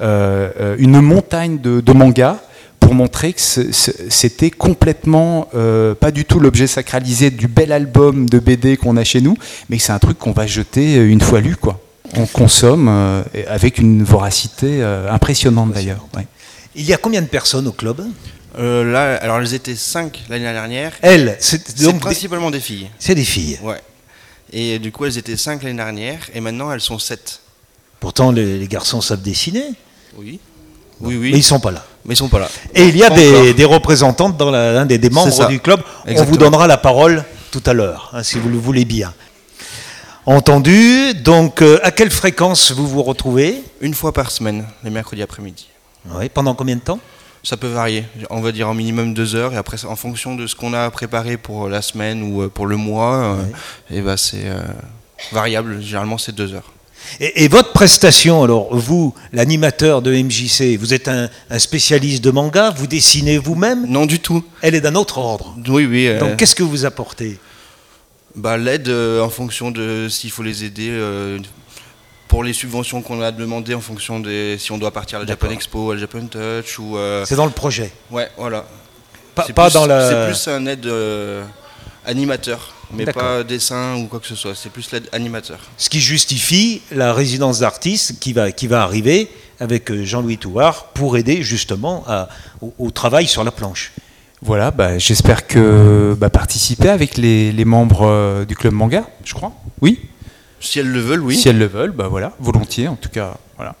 une 0.00 1.00
montagne 1.00 1.58
de, 1.58 1.92
mangas 1.92 2.38
pour 2.80 2.94
montrer 2.94 3.32
que 3.32 3.40
c'était 3.40 4.50
complètement 4.50 5.48
euh, 5.54 5.94
pas 5.94 6.10
du 6.10 6.24
tout 6.24 6.38
l'objet 6.40 6.66
sacralisé 6.66 7.30
du 7.30 7.48
bel 7.48 7.72
album 7.72 8.28
de 8.28 8.38
BD 8.38 8.76
qu'on 8.76 8.96
a 8.96 9.04
chez 9.04 9.20
nous, 9.20 9.36
mais 9.68 9.78
c'est 9.78 9.92
un 9.92 9.98
truc 9.98 10.18
qu'on 10.18 10.32
va 10.32 10.46
jeter 10.46 10.96
une 10.96 11.20
fois 11.20 11.40
lu. 11.40 11.56
Quoi. 11.56 11.80
On 12.14 12.26
consomme 12.26 12.88
avec 13.48 13.78
une 13.78 14.04
voracité 14.04 14.82
impressionnante 14.82 15.72
d'ailleurs. 15.72 16.06
Il 16.74 16.84
y 16.84 16.92
a 16.92 16.96
combien 16.96 17.22
de 17.22 17.26
personnes 17.26 17.66
au 17.66 17.72
club? 17.72 18.02
Là, 18.56 19.16
alors 19.16 19.38
elles 19.38 19.54
étaient 19.54 19.76
5 19.76 20.24
l'année 20.30 20.44
dernière. 20.44 20.92
Elles, 21.02 21.36
c'est 21.40 21.98
principalement 21.98 22.50
des 22.50 22.60
filles. 22.60 22.88
C'est 22.98 23.14
des 23.14 23.24
filles. 23.24 23.58
Ouais. 23.62 23.80
Et 24.52 24.78
du 24.78 24.92
coup, 24.92 25.04
elles 25.04 25.18
étaient 25.18 25.36
5 25.36 25.62
l'année 25.62 25.76
dernière 25.76 26.18
et 26.34 26.40
maintenant 26.40 26.72
elles 26.72 26.80
sont 26.80 26.98
7. 26.98 27.40
Pourtant, 28.00 28.30
les 28.32 28.66
garçons 28.68 29.00
savent 29.00 29.22
dessiner. 29.22 29.64
Oui. 30.16 30.40
Oui, 31.00 31.16
oui. 31.16 31.30
Mais 31.32 31.38
ils 31.38 31.44
sont 31.44 31.60
pas 31.60 31.70
là. 31.70 31.84
Mais 32.04 32.14
ils 32.14 32.16
sont 32.16 32.28
pas 32.28 32.40
là. 32.40 32.48
Et 32.74 32.88
il 32.88 32.96
y 32.96 33.04
a 33.04 33.10
des, 33.10 33.54
des, 33.54 33.64
représentantes 33.64 34.36
dans 34.36 34.50
la, 34.50 34.84
des, 34.84 34.98
des, 34.98 35.10
membres 35.10 35.46
du 35.48 35.60
club. 35.60 35.80
On 36.06 36.24
vous 36.24 36.36
donnera 36.36 36.66
la 36.66 36.76
parole 36.76 37.24
tout 37.50 37.62
à 37.66 37.72
l'heure, 37.72 38.10
hein, 38.12 38.22
si 38.22 38.38
vous 38.38 38.48
le 38.48 38.58
voulez 38.58 38.84
bien. 38.84 39.12
Entendu. 40.26 41.14
Donc, 41.14 41.62
euh, 41.62 41.78
à 41.82 41.90
quelle 41.90 42.10
fréquence 42.10 42.72
vous 42.72 42.86
vous 42.86 43.02
retrouvez? 43.02 43.62
Une 43.80 43.94
fois 43.94 44.12
par 44.12 44.30
semaine, 44.30 44.66
les 44.84 44.90
mercredis 44.90 45.22
après-midi. 45.22 45.68
Oui. 46.14 46.28
Pendant 46.28 46.54
combien 46.54 46.76
de 46.76 46.80
temps? 46.80 47.00
Ça 47.44 47.56
peut 47.56 47.68
varier. 47.68 48.04
On 48.30 48.40
va 48.40 48.52
dire 48.52 48.68
en 48.68 48.74
minimum 48.74 49.14
deux 49.14 49.36
heures. 49.36 49.54
Et 49.54 49.56
après, 49.56 49.84
en 49.84 49.96
fonction 49.96 50.34
de 50.34 50.46
ce 50.46 50.56
qu'on 50.56 50.74
a 50.74 50.90
préparé 50.90 51.36
pour 51.36 51.68
la 51.68 51.80
semaine 51.80 52.22
ou 52.22 52.48
pour 52.48 52.66
le 52.66 52.76
mois, 52.76 53.38
et 53.90 54.00
bah, 54.02 54.16
c'est 54.16 54.44
variable. 55.32 55.80
Généralement, 55.80 56.18
c'est 56.18 56.34
deux 56.34 56.52
heures. 56.52 56.72
Et, 57.20 57.48
votre 57.48 57.72
prestation, 57.72 58.42
alors, 58.42 58.74
vous, 58.74 59.14
l'animateur 59.32 60.02
de 60.02 60.14
MJC, 60.14 60.76
vous 60.78 60.94
êtes 60.94 61.08
un, 61.08 61.28
spécialiste 61.58 62.22
de 62.22 62.30
manga, 62.30 62.70
vous 62.70 62.86
dessinez 62.86 63.38
vous-même 63.38 63.86
Non, 63.86 64.06
du 64.06 64.20
tout. 64.20 64.44
Elle 64.62 64.74
est 64.74 64.80
d'un 64.80 64.94
autre 64.94 65.18
ordre. 65.18 65.56
Oui, 65.68 65.86
oui. 65.86 66.18
Donc, 66.18 66.36
qu'est-ce 66.36 66.54
que 66.54 66.62
vous 66.62 66.84
apportez? 66.84 67.38
bah, 68.34 68.56
L'aide 68.56 68.88
euh, 68.88 69.20
en 69.20 69.30
fonction 69.30 69.70
de 69.70 70.08
s'il 70.08 70.30
faut 70.30 70.42
les 70.42 70.64
aider. 70.64 70.88
Euh, 70.90 71.38
pour 72.28 72.44
les 72.44 72.52
subventions 72.52 73.00
qu'on 73.00 73.22
a 73.22 73.32
demandées 73.32 73.72
en 73.74 73.80
fonction 73.80 74.20
de 74.20 74.56
si 74.58 74.70
on 74.70 74.76
doit 74.76 74.90
partir 74.90 75.16
à 75.16 75.22
la 75.22 75.26
Japan 75.26 75.48
Expo, 75.48 75.90
à 75.90 75.94
la 75.94 76.00
Japan 76.00 76.26
Touch 76.26 76.78
ou. 76.78 76.98
Euh, 76.98 77.24
c'est 77.24 77.36
dans 77.36 77.46
le 77.46 77.50
projet? 77.50 77.90
Ouais, 78.10 78.28
voilà. 78.36 78.66
Pas, 79.34 79.70
dans 79.70 79.86
la. 79.86 80.10
C'est 80.10 80.26
plus 80.26 80.48
un 80.48 80.66
aide 80.66 80.86
animateur 82.04 82.74
mais 82.92 83.06
pas 83.06 83.44
dessin 83.44 83.96
ou 83.96 84.06
quoi 84.06 84.20
que 84.20 84.26
ce 84.26 84.34
soit. 84.34 84.54
C'est 84.54 84.70
plus 84.70 84.90
l'aide 84.92 85.08
animateur. 85.12 85.58
Ce 85.76 85.88
qui 85.88 86.00
justifie 86.00 86.82
la 86.90 87.12
résidence 87.12 87.60
d'artiste 87.60 88.18
qui 88.18 88.32
va, 88.32 88.52
qui 88.52 88.66
va 88.66 88.82
arriver 88.82 89.30
avec 89.60 89.90
euh, 89.90 90.04
Jean-Louis 90.04 90.38
Touard 90.38 90.86
pour 90.94 91.16
aider 91.16 91.42
justement 91.42 92.04
au, 92.78 92.90
travail 92.90 93.26
sur 93.26 93.44
la 93.44 93.50
planche. 93.50 93.92
Voilà, 94.40 94.70
bah, 94.70 94.98
j'espère 94.98 95.46
que 95.46 96.16
bah, 96.18 96.30
participer 96.30 96.88
avec 96.88 97.16
les, 97.16 97.64
membres 97.64 98.06
euh, 98.06 98.44
du 98.44 98.54
club 98.54 98.72
manga, 98.72 99.04
je 99.24 99.34
crois. 99.34 99.52
Oui. 99.80 100.00
Si 100.60 100.78
elles 100.78 100.90
le 100.90 101.00
veulent, 101.00 101.22
oui. 101.22 101.36
Si 101.36 101.48
elles 101.48 101.58
le 101.58 101.66
veulent, 101.66 101.92
bah 101.92 102.08
voilà, 102.08 102.32
volontiers 102.40 102.88
en 102.88 102.96
tout 102.96 103.08
cas. 103.08 103.36
Voilà. 103.56 103.74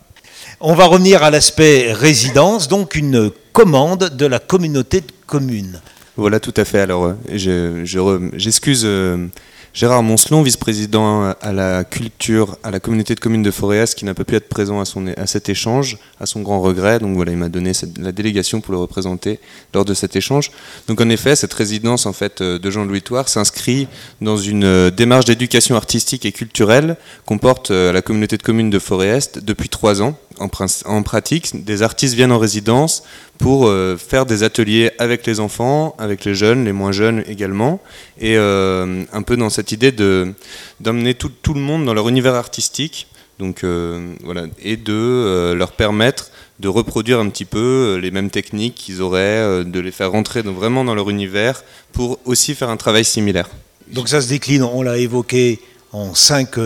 On 0.60 0.74
va 0.74 0.86
revenir 0.86 1.22
à 1.22 1.30
l'aspect 1.30 1.92
résidence, 1.92 2.68
donc 2.68 2.94
une 2.94 3.30
commande 3.52 4.10
de 4.10 4.26
la 4.26 4.38
communauté 4.38 5.00
de 5.00 5.12
communes. 5.26 5.80
Voilà, 6.18 6.40
tout 6.40 6.54
à 6.56 6.64
fait. 6.64 6.80
Alors, 6.80 7.14
j'excuse 7.32 8.82
euh, 8.84 9.28
Gérard 9.72 10.02
Moncelon, 10.02 10.42
vice-président 10.42 11.32
à 11.40 11.52
la 11.52 11.84
culture, 11.84 12.58
à 12.64 12.72
la 12.72 12.80
communauté 12.80 13.14
de 13.14 13.20
communes 13.20 13.44
de 13.44 13.52
Foréas, 13.52 13.94
qui 13.96 14.04
n'a 14.04 14.14
pas 14.14 14.24
pu 14.24 14.34
être 14.34 14.48
présent 14.48 14.80
à, 14.80 14.84
son, 14.84 15.06
à 15.16 15.28
cet 15.28 15.48
échange, 15.48 15.96
à 16.18 16.26
son 16.26 16.40
grand 16.40 16.60
regret. 16.60 16.98
Donc 16.98 17.14
voilà, 17.14 17.30
il 17.30 17.38
m'a 17.38 17.48
donné 17.48 17.70
la 18.00 18.10
délégation 18.10 18.60
pour 18.60 18.72
le 18.72 18.80
représenter 18.80 19.38
lors 19.72 19.84
de 19.84 19.94
cet 19.94 20.16
échange. 20.16 20.50
Donc 20.88 21.00
en 21.00 21.08
effet, 21.08 21.36
cette 21.36 21.54
résidence 21.54 22.04
en 22.04 22.12
fait 22.12 22.40
euh, 22.40 22.58
de 22.58 22.68
Jean-Louis 22.68 23.02
Toire 23.02 23.28
s'inscrit 23.28 23.86
dans 24.20 24.38
une 24.38 24.64
euh, 24.64 24.90
démarche 24.90 25.26
d'éducation 25.26 25.76
artistique 25.76 26.26
et 26.26 26.32
culturelle 26.32 26.96
qu'on 27.26 27.38
porte 27.38 27.70
la 27.70 28.02
communauté 28.02 28.36
de 28.36 28.42
communes 28.42 28.70
de 28.70 28.80
Forêt-Est 28.80 29.38
depuis 29.38 29.68
trois 29.68 30.02
ans 30.02 30.18
en, 30.38 31.02
pratique, 31.02 31.64
des 31.64 31.82
artistes 31.82 32.14
viennent 32.14 32.32
en 32.32 32.38
résidence 32.38 33.02
pour 33.38 33.66
euh, 33.66 33.96
faire 33.96 34.26
des 34.26 34.42
ateliers 34.42 34.90
avec 34.98 35.26
les 35.26 35.40
enfants, 35.40 35.94
avec 35.98 36.24
les 36.24 36.34
jeunes, 36.34 36.64
les 36.64 36.72
moins 36.72 36.92
jeunes 36.92 37.24
également, 37.26 37.80
et 38.20 38.36
euh, 38.36 39.04
un 39.12 39.22
peu 39.22 39.36
dans 39.36 39.50
cette 39.50 39.72
idée 39.72 39.92
d'emmener 39.92 41.14
tout, 41.14 41.30
tout, 41.42 41.54
le 41.54 41.60
monde 41.60 41.84
dans 41.84 41.94
leur 41.94 42.08
univers 42.08 42.34
artistique, 42.34 43.08
donc 43.38 43.64
euh, 43.64 44.12
voilà, 44.24 44.46
et 44.62 44.76
de 44.76 45.52
leur 45.56 45.72
permettre 45.72 46.30
de 46.58 46.68
reproduire 46.68 47.20
un 47.20 47.28
petit 47.28 47.44
peu 47.44 47.98
les 48.02 48.10
mêmes 48.10 48.30
techniques 48.30 48.74
qu'ils 48.74 49.00
auraient, 49.00 49.64
de 49.64 49.80
les 49.80 49.92
faire 49.92 50.10
rentrer 50.10 50.42
vraiment 50.42 50.84
dans 50.84 50.94
leur 50.94 51.08
univers 51.08 51.62
pour 51.92 52.18
aussi 52.24 52.56
faire 52.56 52.68
un 52.68 52.76
travail 52.76 53.04
similaire. 53.04 53.48
Donc 53.92 54.08
ça 54.08 54.20
se 54.20 54.28
décline, 54.28 54.64
on 54.64 54.82
l'a 54.82 54.98
évoqué 54.98 55.60
en 55.92 56.14
cinq, 56.14 56.56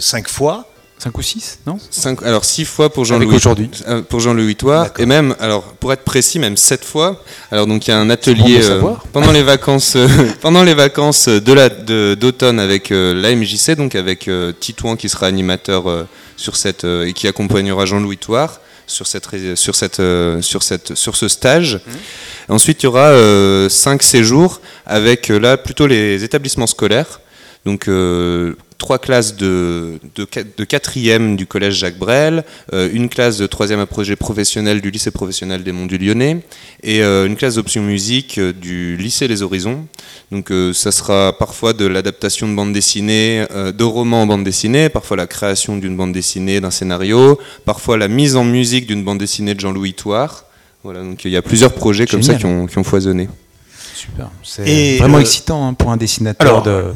cinq 0.00 0.28
fois. 0.28 0.66
5 1.04 1.18
ou 1.18 1.22
6, 1.22 1.58
non 1.66 1.76
Alors 2.22 2.46
6 2.46 2.64
fois 2.64 2.88
pour 2.88 3.04
Jean-Louis 3.04 3.36
aujourd'hui. 3.36 3.68
Euh, 3.86 4.00
pour 4.00 4.20
Jean-Louis 4.20 4.56
Toire 4.56 4.88
et 4.98 5.04
même 5.04 5.36
alors 5.38 5.64
pour 5.74 5.92
être 5.92 6.02
précis 6.02 6.38
même 6.38 6.56
7 6.56 6.82
fois. 6.82 7.22
Alors 7.50 7.66
donc 7.66 7.86
il 7.86 7.90
y 7.90 7.92
a 7.92 7.98
un 7.98 8.08
atelier 8.08 8.60
euh, 8.62 8.80
pendant 9.12 9.30
les 9.30 9.42
vacances 9.42 9.96
euh, 9.96 10.08
pendant 10.40 10.64
les 10.64 10.72
vacances 10.72 11.28
de 11.28 11.52
la 11.52 11.68
d'automne 11.68 12.58
avec 12.58 12.88
la 12.88 13.36
MJC 13.36 13.72
donc 13.76 13.94
avec 13.96 14.30
Titouan 14.60 14.96
qui 14.96 15.10
sera 15.10 15.26
animateur 15.26 16.06
sur 16.38 16.56
cette 16.56 16.84
et 16.84 17.12
qui 17.12 17.28
accompagnera 17.28 17.84
Jean-Louis 17.84 18.16
Toire 18.16 18.60
sur 18.86 19.06
cette 19.06 19.26
sur 19.56 19.74
cette 19.74 20.00
sur 20.40 20.62
cette 20.62 20.94
sur 20.94 21.16
ce 21.16 21.28
stage. 21.28 21.80
Mmh. 21.86 22.52
Ensuite, 22.52 22.82
il 22.82 22.86
y 22.86 22.88
aura 22.88 23.12
5 23.68 24.02
séjours 24.02 24.62
avec 24.86 25.28
là 25.28 25.58
plutôt 25.58 25.86
les 25.86 26.24
établissements 26.24 26.66
scolaires. 26.66 27.20
Donc 27.64 27.88
trois 28.84 28.98
classes 28.98 29.36
de, 29.36 29.98
de, 30.14 30.64
quatrième 30.64 31.36
du 31.36 31.46
collège 31.46 31.76
Jacques 31.76 31.98
Brel, 31.98 32.44
euh, 32.74 32.90
une 32.92 33.08
classe 33.08 33.38
de 33.38 33.46
troisième 33.46 33.80
à 33.80 33.86
projet 33.86 34.14
professionnel 34.14 34.82
du 34.82 34.90
lycée 34.90 35.10
professionnel 35.10 35.62
des 35.64 35.72
Monts 35.72 35.86
du 35.86 35.96
Lyonnais 35.96 36.42
et 36.82 37.02
euh, 37.02 37.26
une 37.26 37.34
classe 37.34 37.54
d'option 37.54 37.82
musique 37.82 38.36
euh, 38.36 38.52
du 38.52 38.98
lycée 38.98 39.26
Les 39.26 39.42
Horizons. 39.42 39.86
Donc 40.32 40.52
ça 40.72 40.90
sera 40.90 41.36
parfois 41.38 41.72
de 41.72 41.86
l'adaptation 41.86 42.48
de 42.48 42.54
bande 42.54 42.72
dessinée, 42.72 43.44
de 43.52 43.84
romans 43.84 44.22
en 44.22 44.26
bande 44.26 44.42
dessinée, 44.42 44.88
parfois 44.88 45.16
la 45.16 45.26
création 45.26 45.76
d'une 45.76 45.96
bande 45.96 46.12
dessinée, 46.12 46.60
d'un 46.60 46.72
scénario, 46.72 47.38
parfois 47.64 47.96
la 47.96 48.08
mise 48.08 48.34
en 48.34 48.42
musique 48.42 48.86
d'une 48.86 49.04
bande 49.04 49.18
dessinée 49.18 49.54
de 49.54 49.60
Jean-Louis 49.60 49.94
Toire. 49.94 50.46
Voilà, 50.82 51.02
donc 51.02 51.24
il 51.24 51.30
y 51.30 51.36
a 51.36 51.42
plusieurs 51.42 51.72
projets 51.72 52.06
comme 52.06 52.22
ça 52.22 52.34
qui 52.34 52.46
ont, 52.46 52.66
qui 52.66 52.78
ont 52.78 52.84
foisonné. 52.84 53.28
Super, 53.94 54.30
c'est 54.42 54.96
vraiment 54.98 55.20
excitant 55.20 55.68
hein, 55.68 55.74
pour 55.74 55.92
un 55.92 55.96
dessinateur 55.96 56.62
de 56.62 56.92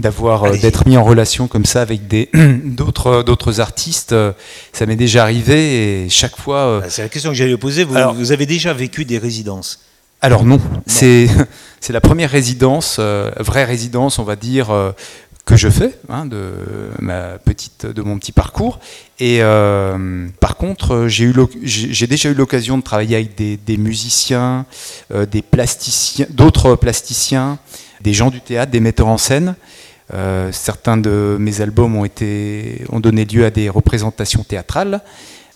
d'avoir 0.00 0.44
euh, 0.44 0.56
d'être 0.56 0.86
mis 0.86 0.96
en 0.96 1.04
relation 1.04 1.46
comme 1.46 1.64
ça 1.64 1.82
avec 1.82 2.06
des 2.08 2.28
d'autres 2.64 3.06
euh, 3.06 3.22
d'autres 3.22 3.60
artistes 3.60 4.12
euh, 4.12 4.32
ça 4.72 4.86
m'est 4.86 4.96
déjà 4.96 5.22
arrivé 5.22 6.04
et 6.04 6.08
chaque 6.08 6.36
fois 6.36 6.80
bah, 6.80 6.86
c'est 6.88 7.02
la 7.02 7.08
question 7.08 7.30
que 7.30 7.36
j'allais 7.36 7.56
poser. 7.56 7.84
Vous, 7.84 7.94
vous, 8.14 8.32
avez 8.32 8.46
déjà 8.46 8.72
vécu 8.72 9.04
des 9.04 9.18
résidences? 9.18 9.80
Alors 10.20 10.44
non, 10.44 10.60
c'est 10.86 11.28
c'est 11.80 11.92
la 11.92 12.00
première 12.00 12.30
résidence 12.30 12.98
vraie 12.98 13.64
résidence 13.64 14.18
on 14.18 14.24
va 14.24 14.36
dire 14.36 14.94
que 15.46 15.56
je 15.56 15.68
fais 15.68 15.98
hein, 16.08 16.26
de 16.26 16.52
ma 16.98 17.38
petite 17.38 17.86
de 17.86 18.02
mon 18.02 18.18
petit 18.18 18.32
parcours. 18.32 18.80
Et 19.18 19.40
par 20.40 20.56
contre 20.56 21.06
j'ai 21.08 21.24
eu 21.24 21.34
j'ai 21.62 22.06
déjà 22.06 22.28
eu 22.28 22.34
l'occasion 22.34 22.76
de 22.76 22.82
travailler 22.82 23.16
avec 23.16 23.34
des, 23.34 23.56
des 23.56 23.76
musiciens 23.76 24.66
des 25.10 25.42
plasticiens 25.42 26.26
d'autres 26.30 26.74
plasticiens 26.76 27.58
des 28.00 28.12
gens 28.12 28.30
du 28.30 28.40
théâtre 28.40 28.72
des 28.72 28.80
metteurs 28.80 29.08
en 29.08 29.18
scène 29.18 29.54
euh, 30.12 30.50
certains 30.52 30.96
de 30.96 31.36
mes 31.38 31.60
albums 31.60 31.96
ont, 31.96 32.04
été, 32.04 32.84
ont 32.90 33.00
donné 33.00 33.24
lieu 33.24 33.44
à 33.44 33.50
des 33.50 33.68
représentations 33.68 34.42
théâtrales. 34.42 35.00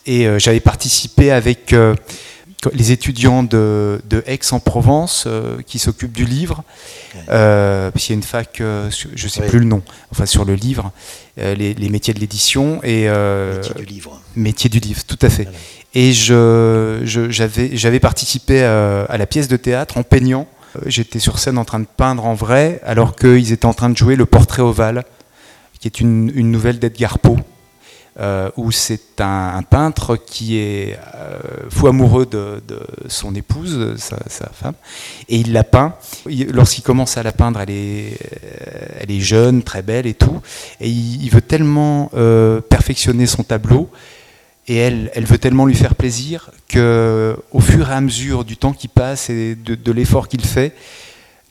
Et 0.06 0.26
euh, 0.26 0.38
j'avais 0.38 0.61
participé 0.61 1.32
avec 1.32 1.73
euh, 1.73 1.94
les 2.73 2.92
étudiants 2.92 3.42
de, 3.42 4.00
Aix-en-Provence 4.26 5.28
qui 5.66 5.78
s'occupent 5.78 6.12
du 6.12 6.25
livre. 6.25 6.62
parce 7.26 7.92
qu'il 7.96 8.11
y 8.11 8.12
a 8.12 8.16
une 8.16 8.23
fac, 8.23 8.56
je 8.58 9.25
ne 9.25 9.28
sais 9.28 9.42
plus 9.42 9.58
le 9.58 9.66
nom, 9.66 9.82
enfin 10.11 10.25
sur 10.25 10.46
le 10.46 10.54
livre, 10.54 10.92
les, 11.37 11.88
métiers 11.90 12.14
de 12.14 12.20
l'édition. 12.20 12.80
et 12.82 13.08
Métier 13.08 13.75
du 13.75 13.84
livre. 13.84 14.20
Métier 14.34 14.70
du 14.70 14.78
livre, 14.78 15.02
tout 15.06 15.18
à 15.20 15.28
fait. 15.28 15.46
Et 15.94 16.12
j'avais 16.12 17.04
je, 17.04 17.99
participé 17.99 18.62
à 18.62 19.16
la 19.18 19.26
pièce 19.26 19.49
de 19.49 19.58
théâtre 19.58 19.99
en 19.99 20.02
peignant 20.02 20.46
j'étais 20.87 21.19
sur 21.19 21.38
scène 21.38 21.59
en 21.59 21.64
train 21.64 21.81
de 21.81 21.87
peindre 21.87 22.26
en 22.26 22.35
vrai, 22.35 22.81
alors 22.85 23.16
qu'ils 23.16 23.52
étaient 23.52 23.66
en 23.66 23.75
train 23.75 23.90
de 23.90 23.97
jouer 23.97 24.16
le 24.16 24.26
portrait 24.26 24.62
ovale, 24.62 25.04
qui 25.81 25.88
est 25.88 26.00
une, 26.00 26.31
nouvelle 26.50 26.78
d'Edgar 26.78 27.19
Poe. 27.19 27.37
Euh, 28.21 28.49
où 28.57 28.71
c'est 28.71 29.21
un, 29.21 29.61
peintre 29.69 30.14
qui 30.14 30.57
est 30.57 30.97
euh, 31.16 31.37
fou 31.69 31.88
amoureux 31.88 32.26
de, 32.26 32.62
son 33.09 33.35
épouse, 33.35 33.97
sa, 33.97 34.49
femme, 34.52 34.75
et 35.28 35.38
il 35.38 35.52
la 35.52 35.64
peint. 35.64 35.95
Lorsqu'il 36.52 36.85
commence 36.85 37.16
à 37.16 37.25
la 37.25 37.33
peindre, 37.33 37.61
elle 37.61 37.71
est, 37.71 38.16
elle 39.00 39.11
est 39.11 39.21
jeune, 39.21 39.64
très 39.64 39.83
belle 39.83 40.07
et 40.07 40.14
tout, 40.14 40.40
et 40.81 40.88
il, 40.88 41.28
veut 41.28 41.43
tellement 41.43 42.12
perfectionner 42.69 43.26
son 43.26 43.43
tableau 43.43 43.90
et 44.66 44.76
elle, 44.76 45.11
elle 45.14 45.25
veut 45.25 45.38
tellement 45.38 45.66
lui 45.66 45.75
faire 45.75 45.94
plaisir 45.94 46.50
que, 46.68 47.37
au 47.52 47.61
fur 47.61 47.90
et 47.90 47.94
à 47.94 48.00
mesure 48.00 48.44
du 48.44 48.56
temps 48.56 48.73
qui 48.73 48.88
passe 48.88 49.28
et 49.30 49.54
de, 49.56 49.92
l'effort 49.92 50.28
qu'il 50.28 50.44
fait, 50.44 50.75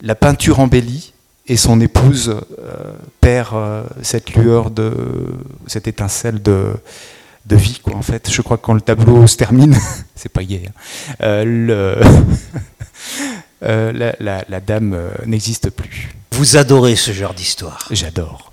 la 0.01 0.15
peinture 0.15 0.59
embellit 0.59 1.13
et 1.47 1.57
son 1.57 1.79
épouse 1.81 2.29
euh, 2.29 2.93
perd 3.21 3.53
euh, 3.53 3.83
cette 4.01 4.33
lueur 4.33 4.71
de 4.71 4.93
cette 5.67 5.87
étincelle 5.87 6.41
de, 6.41 6.73
de 7.45 7.55
vie 7.55 7.79
quoi 7.83 7.95
en 7.95 8.01
fait. 8.01 8.31
Je 8.31 8.41
crois 8.41 8.57
que 8.57 8.63
quand 8.63 8.73
le 8.73 8.81
tableau 8.81 9.27
se 9.27 9.37
termine 9.37 9.77
c'est 10.15 10.31
pas 10.31 10.41
hier 10.41 10.69
hein, 10.69 11.23
euh, 11.23 11.99
le, 13.61 14.01
la, 14.21 14.45
la, 14.47 14.59
dame 14.59 14.97
n'existe 15.25 15.69
plus. 15.69 16.15
Vous 16.31 16.57
adorez 16.57 16.95
ce 16.95 17.11
genre 17.11 17.33
d'histoire. 17.33 17.87
J'adore 17.91 18.52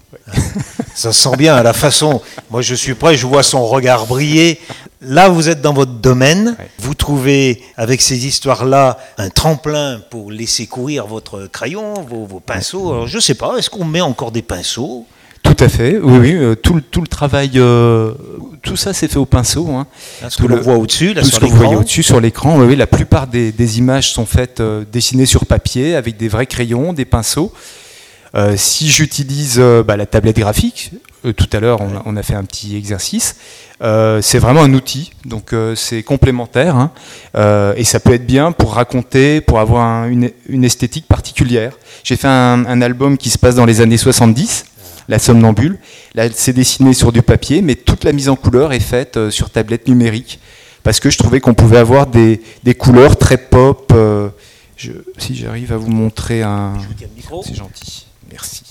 ça 0.94 1.12
sent 1.12 1.36
bien 1.36 1.54
à 1.54 1.62
la 1.62 1.72
façon. 1.72 2.20
Moi, 2.50 2.62
je 2.62 2.74
suis 2.74 2.94
prêt, 2.94 3.16
je 3.16 3.26
vois 3.26 3.42
son 3.42 3.66
regard 3.66 4.06
briller. 4.06 4.60
Là, 5.02 5.28
vous 5.28 5.48
êtes 5.48 5.62
dans 5.62 5.72
votre 5.72 5.92
domaine. 5.92 6.56
Vous 6.78 6.94
trouvez, 6.94 7.62
avec 7.76 8.02
ces 8.02 8.26
histoires-là, 8.26 8.98
un 9.18 9.30
tremplin 9.30 10.00
pour 10.10 10.30
laisser 10.30 10.66
courir 10.66 11.06
votre 11.06 11.46
crayon, 11.46 11.94
vos, 12.02 12.40
pinceaux. 12.40 12.92
Alors, 12.92 13.06
je 13.06 13.16
ne 13.16 13.20
sais 13.20 13.34
pas, 13.34 13.56
est-ce 13.56 13.70
qu'on 13.70 13.84
met 13.84 14.00
encore 14.00 14.30
des 14.30 14.42
pinceaux? 14.42 15.06
Tout 15.42 15.56
à 15.58 15.70
fait, 15.70 15.98
oui, 16.02 16.36
oui. 16.36 16.56
tout, 16.62 16.74
le, 16.74 16.82
tout 16.82 17.00
le 17.00 17.06
travail, 17.06 17.52
tout 18.62 18.76
ça 18.76 18.92
c'est 18.92 19.08
fait 19.08 19.16
au 19.16 19.24
pinceau. 19.24 19.68
Hein. 19.70 19.86
ce 20.28 20.36
que 20.36 20.46
l'on 20.46 20.60
voit 20.60 20.76
au-dessus, 20.76 21.14
là, 21.14 21.22
tout 21.22 21.30
ce 21.30 21.40
que 21.40 21.46
vous 21.46 21.56
voyez 21.56 21.76
au-dessus 21.76 22.02
sur 22.02 22.20
l'écran, 22.20 22.60
oui, 22.60 22.76
la 22.76 22.86
plupart 22.86 23.26
des, 23.26 23.50
des, 23.50 23.78
images 23.78 24.12
sont 24.12 24.26
faites 24.26 24.62
dessinées 24.92 25.24
sur 25.24 25.46
papier 25.46 25.96
avec 25.96 26.18
des 26.18 26.28
vrais 26.28 26.46
crayons, 26.46 26.92
des 26.92 27.06
pinceaux. 27.06 27.52
Si 28.56 28.88
j'utilise 28.88 29.58
bah, 29.58 29.96
la 29.96 30.06
tablette 30.06 30.38
graphique, 30.38 30.92
tout 31.36 31.48
à 31.52 31.60
l'heure 31.60 31.80
on, 31.80 31.90
on, 32.06 32.16
a 32.16 32.22
fait 32.22 32.34
un 32.34 32.44
petit 32.44 32.76
exercice, 32.76 33.36
euh, 33.82 34.20
c'est 34.20 34.38
vraiment 34.38 34.60
un 34.62 34.74
outil, 34.74 35.10
donc 35.24 35.54
euh, 35.54 35.74
c'est 35.74 36.02
complémentaire, 36.02 36.76
hein. 36.76 36.90
euh, 37.34 37.72
et 37.76 37.84
ça 37.84 37.98
peut 37.98 38.12
être 38.12 38.26
bien 38.26 38.52
pour 38.52 38.74
raconter, 38.74 39.40
pour 39.40 39.58
avoir 39.58 40.06
une, 40.06 40.30
esthétique 40.64 41.06
particulière. 41.08 41.72
J'ai 42.04 42.16
fait 42.16 42.28
un, 42.28 42.82
album 42.82 43.16
qui 43.16 43.30
se 43.30 43.38
passe 43.38 43.54
dans 43.54 43.64
les 43.64 43.80
années 43.80 43.96
70, 43.96 44.66
La 45.08 45.18
Somnambule. 45.18 45.78
Là, 46.14 46.24
c'est 46.30 46.52
dessiné 46.52 46.92
sur 46.92 47.10
du 47.10 47.22
papier, 47.22 47.62
mais 47.62 47.74
toute 47.74 48.04
la 48.04 48.12
mise 48.12 48.28
en 48.28 48.36
couleur 48.36 48.74
est 48.74 48.80
faite 48.80 49.30
sur 49.30 49.48
tablette 49.48 49.88
numérique, 49.88 50.40
parce 50.82 51.00
que 51.00 51.08
je 51.08 51.16
trouvais 51.16 51.40
qu'on 51.40 51.54
pouvait 51.54 51.78
avoir 51.78 52.06
des, 52.06 52.42
couleurs 52.78 53.16
très 53.16 53.38
pop. 53.38 53.94
si 55.16 55.36
j'arrive 55.36 55.72
à 55.72 55.78
vous 55.78 55.90
montrer 55.90 56.42
un... 56.42 56.74
C'est 57.46 57.54
gentil, 57.54 58.06
merci. 58.30 58.62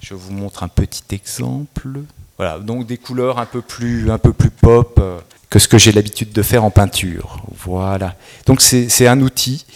Je 0.00 0.14
vous 0.14 0.32
montre 0.32 0.62
un 0.62 0.68
petit 0.68 1.02
exemple. 1.10 1.88
Voilà, 2.36 2.58
donc 2.58 2.86
des 2.86 2.98
couleurs 2.98 3.38
un 3.38 3.46
peu 3.46 3.62
plus, 3.62 4.10
un 4.10 4.18
peu 4.18 4.32
plus 4.32 4.50
pop 4.50 4.98
euh, 5.00 5.18
que 5.50 5.58
ce 5.58 5.68
que 5.68 5.78
j'ai 5.78 5.92
l'habitude 5.92 6.32
de 6.32 6.42
faire 6.42 6.64
en 6.64 6.70
peinture. 6.70 7.42
Voilà. 7.64 8.14
Donc 8.46 8.60
c'est 8.60 9.06
un 9.06 9.20
outil, 9.20 9.66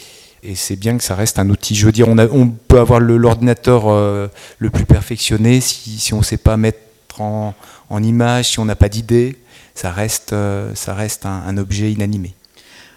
et 0.43 0.55
c'est 0.55 0.77
bien 0.77 0.97
que 0.97 1.05
ça 1.05 1.15
reste 1.15 1.39
un 1.39 1.51
outil. 1.51 1.75
Je 1.75 1.87
veux 1.87 1.93
dire, 1.93 2.09
on, 2.09 2.19
on 2.19 2.49
peut 2.49 2.79
avoir 2.79 3.01
l'ordinateur 3.01 3.89
euh, 3.89 4.29
le, 4.59 4.71
plus 4.71 4.85
perfectionné 4.85 5.61
si, 5.61 5.99
si 5.99 6.15
on 6.15 6.19
ne 6.19 6.25
sait 6.25 6.37
pas 6.37 6.57
mettre 6.57 7.21
en, 7.21 7.55
en 7.91 8.03
image, 8.03 8.53
si 8.53 8.59
on 8.59 8.65
n'a 8.65 8.77
pas 8.77 8.89
d'idée, 8.89 9.39
ça 9.75 9.91
reste, 9.91 10.33
euh, 10.33 10.75
ça 10.75 10.95
reste 10.95 11.27
un, 11.27 11.57
objet 11.59 11.93
inanimé. 11.93 12.35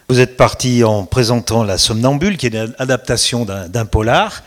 Vous 0.08 0.20
êtes 0.20 0.38
parti 0.38 0.84
en 0.84 1.06
présentant 1.06 1.64
La 1.64 1.78
Somnambule, 1.78 2.38
qui 2.38 2.48
est 2.48 2.56
une 2.56 2.75
adaptation 2.78 3.44
d'un 3.46 3.86
polar, 3.86 4.44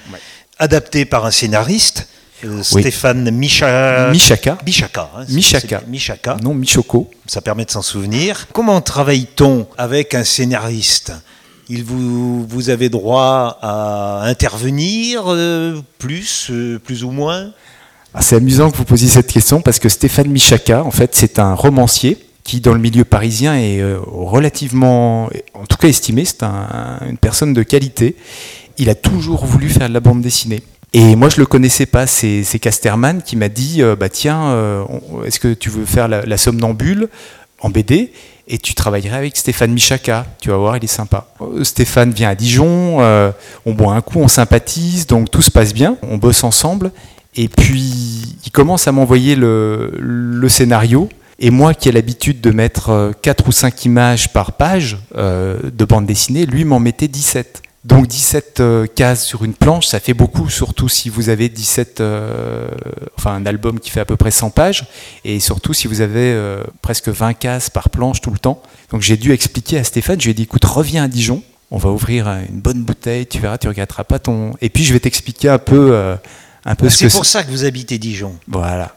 adapté 0.59 1.05
par 1.05 1.25
un 1.27 1.31
scénariste. 1.31 2.09
Euh, 2.45 2.63
Stéphane 2.63 3.31
Micha... 3.33 4.11
Michaka. 4.13 4.59
Michaka. 4.65 5.11
Hein, 5.17 5.25
Michaka. 5.89 6.37
Non, 6.43 6.55
Michoko. 6.55 7.11
Ça 7.27 7.41
permet 7.41 7.65
de 7.65 7.71
s'en 7.71 7.83
souvenir. 7.83 8.47
Comment 8.53 8.81
travaille-t-on 8.81 9.67
avec 9.77 10.15
un 10.15 10.23
scénariste? 10.23 11.13
Il 11.69 11.85
vous, 11.85 12.47
vous 12.47 12.71
avez 12.71 12.89
droit 12.89 13.59
à 13.61 14.23
intervenir 14.25 15.25
euh, 15.27 15.81
plus, 15.99 16.47
euh, 16.51 16.79
plus 16.79 17.03
ou 17.03 17.11
moins? 17.11 17.51
Ah, 18.15 18.23
C'est 18.23 18.37
amusant 18.37 18.71
que 18.71 18.77
vous 18.77 18.85
posiez 18.85 19.09
cette 19.09 19.31
question 19.31 19.61
parce 19.61 19.79
que 19.81 19.89
Stéphane 19.89 20.29
Michaka, 20.29 20.85
en 20.85 20.93
fait, 20.93 21.15
c'est 21.15 21.39
un 21.41 21.55
romancier 21.55 22.19
qui, 22.45 22.61
dans 22.61 22.73
le 22.73 22.81
milieu 22.81 23.05
parisien, 23.05 23.57
est 23.57 23.83
relativement, 24.07 25.29
en 25.53 25.67
tout 25.69 25.77
cas 25.77 25.89
estimé, 25.89 26.25
c'est 26.25 26.43
une 26.43 27.19
personne 27.21 27.53
de 27.53 27.63
qualité. 27.63 28.17
Il 28.79 28.89
a 28.91 28.95
toujours 28.95 29.45
voulu 29.45 29.69
faire 29.69 29.89
de 29.89 29.95
la 29.95 30.01
bande 30.01 30.23
dessinée. 30.23 30.63
Et 30.95 31.17
moi, 31.17 31.29
je 31.29 31.39
le 31.39 31.47
connaissais 31.47 31.87
pas. 31.87 32.07
C'est 32.07 32.59
Casterman 32.61 33.23
qui 33.23 33.37
m'a 33.37 33.49
dit 33.49 33.83
euh, 33.83 33.97
bah 33.97 34.09
tiens, 34.09 34.49
euh, 34.49 34.85
est-ce 35.25 35.39
que 35.39 35.53
tu 35.53 35.69
veux 35.69 35.85
faire 35.85 36.09
la, 36.09 36.37
somnambule 36.37 37.09
en 37.61 37.71
BD 37.71 38.13
et 38.51 38.57
tu 38.57 38.73
travaillerais 38.73 39.19
avec 39.19 39.37
Stéphane 39.37 39.73
Michaka. 39.73 40.25
Tu 40.41 40.49
vas 40.49 40.57
voir, 40.57 40.79
il 40.79 40.85
est 40.85 40.87
sympa. 40.87 41.29
Euh, 41.43 41.65
Stéphane 41.65 42.13
vient 42.13 42.31
à 42.31 42.35
Dijon, 42.35 42.99
on 43.67 43.75
boit 43.75 43.93
un 43.93 44.01
coup, 44.01 44.21
on 44.21 44.29
sympathise, 44.29 45.07
donc 45.07 45.31
tout 45.31 45.43
se 45.43 45.51
passe 45.51 45.75
bien. 45.75 45.99
On 46.03 46.17
bosse 46.17 46.45
ensemble. 46.45 46.93
Et 47.37 47.49
puis, 47.49 48.37
il 48.47 48.51
commence 48.51 48.89
à 48.89 48.93
m'envoyer 48.93 49.37
le, 49.37 49.93
le, 49.99 50.49
scénario. 50.49 51.11
Et 51.39 51.51
moi, 51.51 51.75
qui 51.75 51.91
ai 51.91 51.93
l'habitude 51.93 52.41
de 52.41 52.51
mettre 52.51 53.13
4 53.21 53.49
ou 53.49 53.53
5 53.53 53.85
images 53.85 54.33
par 54.33 54.53
page 54.53 54.97
de 55.15 55.85
bande 55.85 56.07
dessinée, 56.07 56.47
lui 56.47 56.65
m'en 56.65 56.81
mettait 56.81 57.07
17. 57.07 57.63
Donc 57.89 58.07
17 58.07 58.61
euh, 58.61 58.87
cases 58.87 59.25
sur 59.25 59.45
une 59.45 59.55
planche, 59.55 59.87
ça 59.87 59.99
fait 59.99 60.13
beaucoup, 60.13 60.51
surtout 60.51 60.91
si 60.91 61.09
vous 61.09 61.31
avez 61.31 61.49
17, 61.49 62.03
euh, 62.03 62.69
enfin 63.17 63.33
un 63.33 63.47
album 63.47 63.81
qui 63.81 63.89
fait 63.89 64.01
à 64.01 64.05
peu 64.05 64.19
près 64.19 64.31
100 64.31 64.51
pages, 64.51 64.85
et 65.25 65.41
surtout 65.41 65.73
si 65.73 65.89
vous 65.89 66.03
avez 66.03 66.33
euh, 66.35 66.63
presque 66.83 67.09
20 67.09 67.33
cases 67.33 67.71
par 67.71 67.89
planche 67.89 68.21
tout 68.21 68.31
le 68.31 68.39
temps. 68.39 68.63
Donc 68.91 69.01
j'ai 69.01 69.17
dû 69.17 69.33
expliquer 69.33 69.79
à 69.79 69.85
Stéphane, 69.85 70.21
je 70.21 70.27
lui 70.27 70.33
ai 70.33 70.35
dit 70.35 70.43
écoute, 70.43 70.67
reviens 70.67 71.05
à 71.05 71.09
Dijon, 71.09 71.43
on 71.71 71.79
va 71.79 71.89
ouvrir 71.89 72.29
une 72.29 72.61
bonne 72.61 72.83
bouteille, 72.83 73.27
tu 73.27 73.39
verras, 73.39 73.57
tu 73.57 73.69
regretteras 73.69 74.05
pas 74.05 74.19
ton. 74.19 74.53
Et 74.61 74.69
puis 74.69 74.85
je 74.85 74.93
vais 74.93 75.01
t'expliquer 75.01 75.49
un 75.49 75.59
peu, 75.59 75.97
un 76.67 76.75
peu 76.75 76.89
ah, 76.89 76.91
ce 76.91 77.05
que 77.05 77.09
c'est. 77.09 77.17
pour 77.17 77.25
ça 77.25 77.43
que 77.43 77.51
vous 77.51 77.65
habitez 77.65 77.97
Dijon. 77.97 78.37
Voilà. 78.49 78.95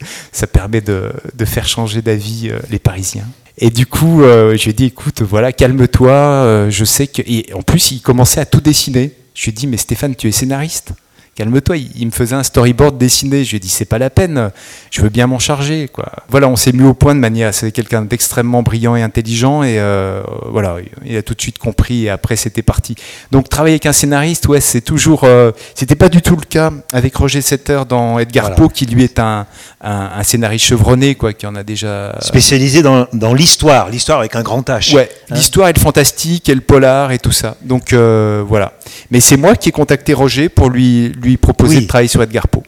ça 0.32 0.46
permet 0.46 0.80
de, 0.80 1.12
faire 1.44 1.66
changer 1.66 2.02
d'avis 2.02 2.50
les 2.70 2.78
Parisiens. 2.78 3.26
Et 3.60 3.70
du 3.70 3.86
coup, 3.86 4.22
euh, 4.22 4.56
je 4.56 4.64
lui 4.64 4.70
ai 4.70 4.72
dit, 4.72 4.84
écoute, 4.86 5.20
voilà, 5.20 5.52
calme-toi. 5.52 6.10
Euh, 6.10 6.70
je 6.70 6.84
sais. 6.84 7.08
Et 7.26 7.52
en 7.52 7.62
plus, 7.62 7.90
il 7.90 8.00
commençait 8.00 8.40
à 8.40 8.46
tout 8.46 8.60
dessiner. 8.60 9.12
Je 9.34 9.44
lui 9.44 9.52
dit, 9.52 9.66
mais 9.66 9.76
Stéphane, 9.76 10.16
tu 10.16 10.28
es 10.28 10.32
scénariste 10.32 10.92
calme-toi, 11.34 11.76
il, 11.76 12.06
me 12.06 12.10
faisait 12.10 12.34
un 12.34 12.42
storyboard 12.42 12.98
dessiné. 12.98 13.44
Je 13.44 13.50
lui 13.50 13.56
ai 13.56 13.60
dit, 13.60 13.68
c'est 13.68 13.84
pas 13.84 13.98
la 13.98 14.10
peine, 14.10 14.50
je 14.90 15.00
veux 15.00 15.08
bien 15.08 15.26
m'en 15.26 15.38
charger. 15.38 15.88
Quoi. 15.88 16.10
Voilà, 16.28 16.48
on 16.48 16.56
s'est 16.56 16.72
mis 16.72 16.84
au 16.84 16.94
point 16.94 17.14
de 17.14 17.20
manière, 17.20 17.54
c'est 17.54 17.72
quelqu'un 17.72 18.02
d'extrêmement 18.02 18.62
brillant 18.62 18.96
et 18.96 19.02
intelligent, 19.02 19.62
et 19.62 19.78
euh, 19.78 20.22
voilà, 20.50 20.76
il 21.04 21.16
a 21.16 21.22
tout 21.22 21.34
de 21.34 21.40
suite 21.40 21.58
compris, 21.58 22.06
et 22.06 22.10
après 22.10 22.36
c'était 22.36 22.62
parti. 22.62 22.94
Donc 23.30 23.48
travailler 23.48 23.74
avec 23.74 23.86
un 23.86 23.92
scénariste, 23.92 24.48
ouais, 24.48 24.60
c'est 24.60 24.80
toujours, 24.80 25.24
euh, 25.24 25.52
c'était 25.74 25.94
pas 25.94 26.08
du 26.08 26.22
tout 26.22 26.36
le 26.36 26.44
cas 26.44 26.72
avec 26.92 27.14
Roger 27.16 27.40
Setter 27.40 27.82
dans 27.88 28.18
Edgar 28.18 28.54
Poe, 28.54 28.68
qui 28.68 28.86
lui 28.86 29.04
est 29.04 29.18
un, 29.18 29.46
un, 29.80 30.22
scénariste 30.22 30.66
chevronné, 30.66 31.14
quoi, 31.14 31.32
qui 31.32 31.46
en 31.46 31.54
a 31.54 31.62
déjà... 31.62 32.16
Spécialisé 32.20 32.82
dans, 32.82 33.06
dans 33.12 33.34
l'histoire, 33.34 33.88
l'histoire 33.88 34.18
avec 34.20 34.36
un 34.36 34.42
grand 34.42 34.68
H. 34.68 34.94
Ouais, 34.94 35.08
hein. 35.30 35.34
l'histoire 35.34 35.68
et 35.68 35.72
le 35.72 35.80
fantastique, 35.80 36.48
et 36.48 36.54
le 36.54 36.60
polar, 36.60 37.12
et 37.12 37.18
tout 37.18 37.32
ça. 37.32 37.56
Donc 37.62 37.92
euh, 37.92 38.44
voilà. 38.46 38.74
Mais 39.10 39.20
c'est 39.20 39.36
moi 39.36 39.56
qui 39.56 39.70
ai 39.70 39.72
contacté 39.72 40.14
Roger 40.14 40.48
pour 40.48 40.70
lui, 40.70 41.08
lui 41.08 41.36
proposer 41.36 41.80
de 41.80 41.86
travailler 41.86 42.08
sur 42.08 42.22
Edgar 42.22 42.48
Poe. 42.48 42.62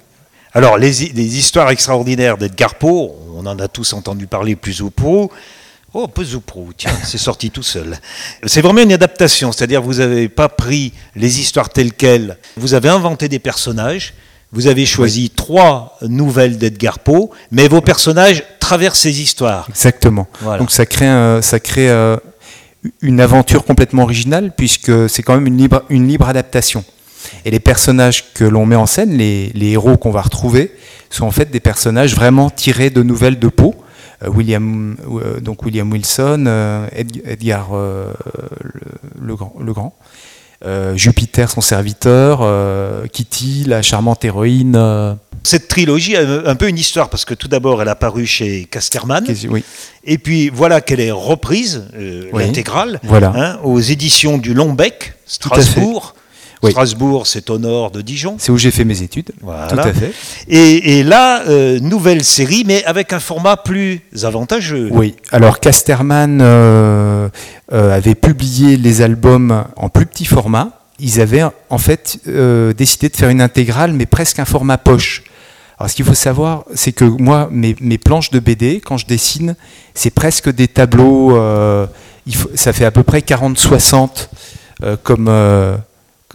Alors, 0.54 0.76
les, 0.76 1.02
histoires 1.38 1.70
extraordinaires 1.70 2.36
d'Edgar 2.36 2.74
Poe, 2.74 3.10
on 3.34 3.46
en 3.46 3.58
a 3.58 3.68
tous 3.68 3.92
entendu 3.94 4.26
parler 4.26 4.54
plus 4.54 4.82
ou 4.82 4.90
prou. 4.90 5.30
Oh, 5.94 6.08
plus 6.08 6.34
ou 6.34 6.40
prou, 6.40 6.70
tiens, 6.76 6.92
c'est 7.04 7.18
sorti 7.18 7.50
tout 7.50 7.62
seul. 7.62 7.98
C'est 8.46 8.60
vraiment 8.60 8.82
une 8.82 8.92
adaptation, 8.92 9.52
c'est-à-dire 9.52 9.82
vous 9.82 9.94
n'avez 9.94 10.28
pas 10.28 10.48
pris 10.48 10.92
les 11.16 11.40
histoires 11.40 11.70
telles 11.70 11.92
quelles, 11.92 12.36
vous 12.56 12.74
avez 12.74 12.88
inventé 12.88 13.28
des 13.28 13.38
personnages, 13.38 14.14
vous 14.52 14.66
avez 14.66 14.84
choisi 14.84 15.30
trois 15.30 15.98
nouvelles 16.02 16.58
d'Edgar 16.58 16.98
Poe, 16.98 17.30
mais 17.50 17.68
vos 17.68 17.80
personnages 17.80 18.44
traversent 18.60 19.00
ces 19.00 19.22
histoires. 19.22 19.66
Exactement. 19.70 20.26
Donc 20.58 20.70
ça 20.70 20.84
crée, 20.84 21.40
ça 21.40 21.60
crée 21.60 21.88
euh, 21.88 22.16
une 23.00 23.20
aventure 23.20 23.64
complètement 23.64 24.02
originale, 24.02 24.52
puisque 24.56 25.08
c'est 25.08 25.22
quand 25.22 25.34
même 25.34 25.46
une 25.46 25.56
libre, 25.56 25.82
une 25.88 26.08
libre 26.08 26.28
adaptation. 26.28 26.84
Et 27.44 27.50
les 27.50 27.60
personnages 27.60 28.32
que 28.34 28.44
l'on 28.44 28.66
met 28.66 28.76
en 28.76 28.86
scène, 28.86 29.16
les, 29.16 29.52
héros 29.54 29.96
qu'on 29.96 30.10
va 30.10 30.22
retrouver, 30.22 30.72
sont 31.10 31.26
en 31.26 31.30
fait 31.30 31.50
des 31.50 31.60
personnages 31.60 32.14
vraiment 32.14 32.50
tirés 32.50 32.90
de 32.90 33.02
nouvelles 33.02 33.38
de 33.38 33.48
Poe. 33.48 33.74
Euh, 34.22 34.28
William, 34.28 34.96
euh, 35.08 35.40
donc 35.40 35.62
William 35.64 35.90
Wilson, 35.90 36.44
euh, 36.46 36.86
Edgar 37.24 37.70
le, 37.72 39.34
Grand, 39.34 39.94
Jupiter 40.94 41.50
son 41.50 41.60
serviteur, 41.60 42.46
Kitty 43.12 43.64
la 43.66 43.82
charmante 43.82 44.24
héroïne. 44.24 45.16
Cette 45.44 45.66
trilogie 45.66 46.16
a 46.16 46.48
un 46.48 46.54
peu 46.54 46.68
une 46.68 46.78
histoire 46.78 47.10
parce 47.10 47.24
que 47.24 47.34
tout 47.34 47.48
d'abord 47.48 47.82
elle 47.82 47.88
a 47.88 47.96
paru 47.96 48.26
chez 48.26 48.64
Casterman, 48.70 49.26
et 50.04 50.18
puis 50.18 50.50
voilà 50.50 50.80
qu'elle 50.80 51.00
est 51.00 51.10
reprise, 51.10 51.84
l'intégrale, 52.32 53.00
hein, 53.10 53.58
aux 53.64 53.80
éditions 53.80 54.38
du 54.38 54.54
Longbec, 54.54 55.14
Strasbourg. 55.26 56.14
Strasbourg, 56.70 57.26
c'est 57.26 57.50
au 57.50 57.58
nord 57.58 57.90
de 57.90 58.00
Dijon. 58.00 58.36
C'est 58.38 58.52
où 58.52 58.58
j'ai 58.58 58.70
fait 58.70 58.84
mes 58.84 59.02
études. 59.02 59.32
Tout 59.40 59.78
à 59.78 59.92
fait. 59.92 60.12
Et, 60.48 61.02
là, 61.02 61.42
euh, 61.48 61.80
nouvelle 61.80 62.24
série, 62.24 62.64
mais 62.66 62.84
avec 62.84 63.12
un 63.12 63.20
format 63.20 63.56
plus 63.56 64.00
avantageux. 64.22 64.88
Oui. 64.92 65.16
Alors 65.32 65.58
Casterman 65.58 66.40
euh, 66.40 67.28
euh, 67.72 67.96
avait 67.96 68.14
publié 68.14 68.76
les 68.76 69.02
albums 69.02 69.64
en 69.76 69.88
plus 69.88 70.06
petit 70.06 70.24
format. 70.24 70.70
Ils 71.00 71.20
avaient 71.20 71.42
en 71.68 71.78
fait 71.78 72.18
décidé 72.76 73.08
de 73.08 73.16
faire 73.16 73.28
une 73.30 73.40
intégrale, 73.40 73.92
mais 73.92 74.06
presque 74.06 74.38
un 74.38 74.44
format 74.44 74.78
poche. 74.78 75.24
Alors 75.78 75.90
ce 75.90 75.96
qu'il 75.96 76.04
faut 76.04 76.14
savoir, 76.14 76.64
c'est 76.74 76.92
que 76.92 77.04
moi, 77.04 77.48
mes, 77.50 77.74
planches 77.98 78.30
de 78.30 78.38
BD, 78.38 78.80
quand 78.80 78.98
je 78.98 79.06
dessine, 79.06 79.56
c'est 79.94 80.10
presque 80.10 80.48
des 80.48 80.68
tableaux. 80.68 81.36
Il 82.26 82.36
faut, 82.36 82.50
ça 82.54 82.72
fait 82.72 82.84
à 82.84 82.92
peu 82.92 83.02
près 83.02 83.18
40-60 83.18 84.28
comme 85.02 85.28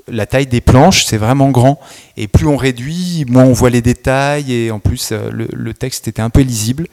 la 0.07 0.25
taille 0.25 0.47
des 0.47 0.61
planches, 0.61 1.05
c'est 1.05 1.17
vraiment 1.17 1.49
grand. 1.49 1.79
Et 2.15 2.27
plus 2.27 2.47
on 2.47 2.57
réduit, 2.57 3.25
moins 3.27 3.43
on 3.43 3.53
voit 3.53 3.69
les 3.69 3.81
détails. 3.81 4.53
Et 4.53 4.71
en 4.71 4.79
plus, 4.79 5.09
euh, 5.11 5.29
le, 5.31 5.73
texte 5.73 6.07
était 6.07 6.21
un 6.21 6.29
peu 6.29 6.41
lisible. 6.41 6.87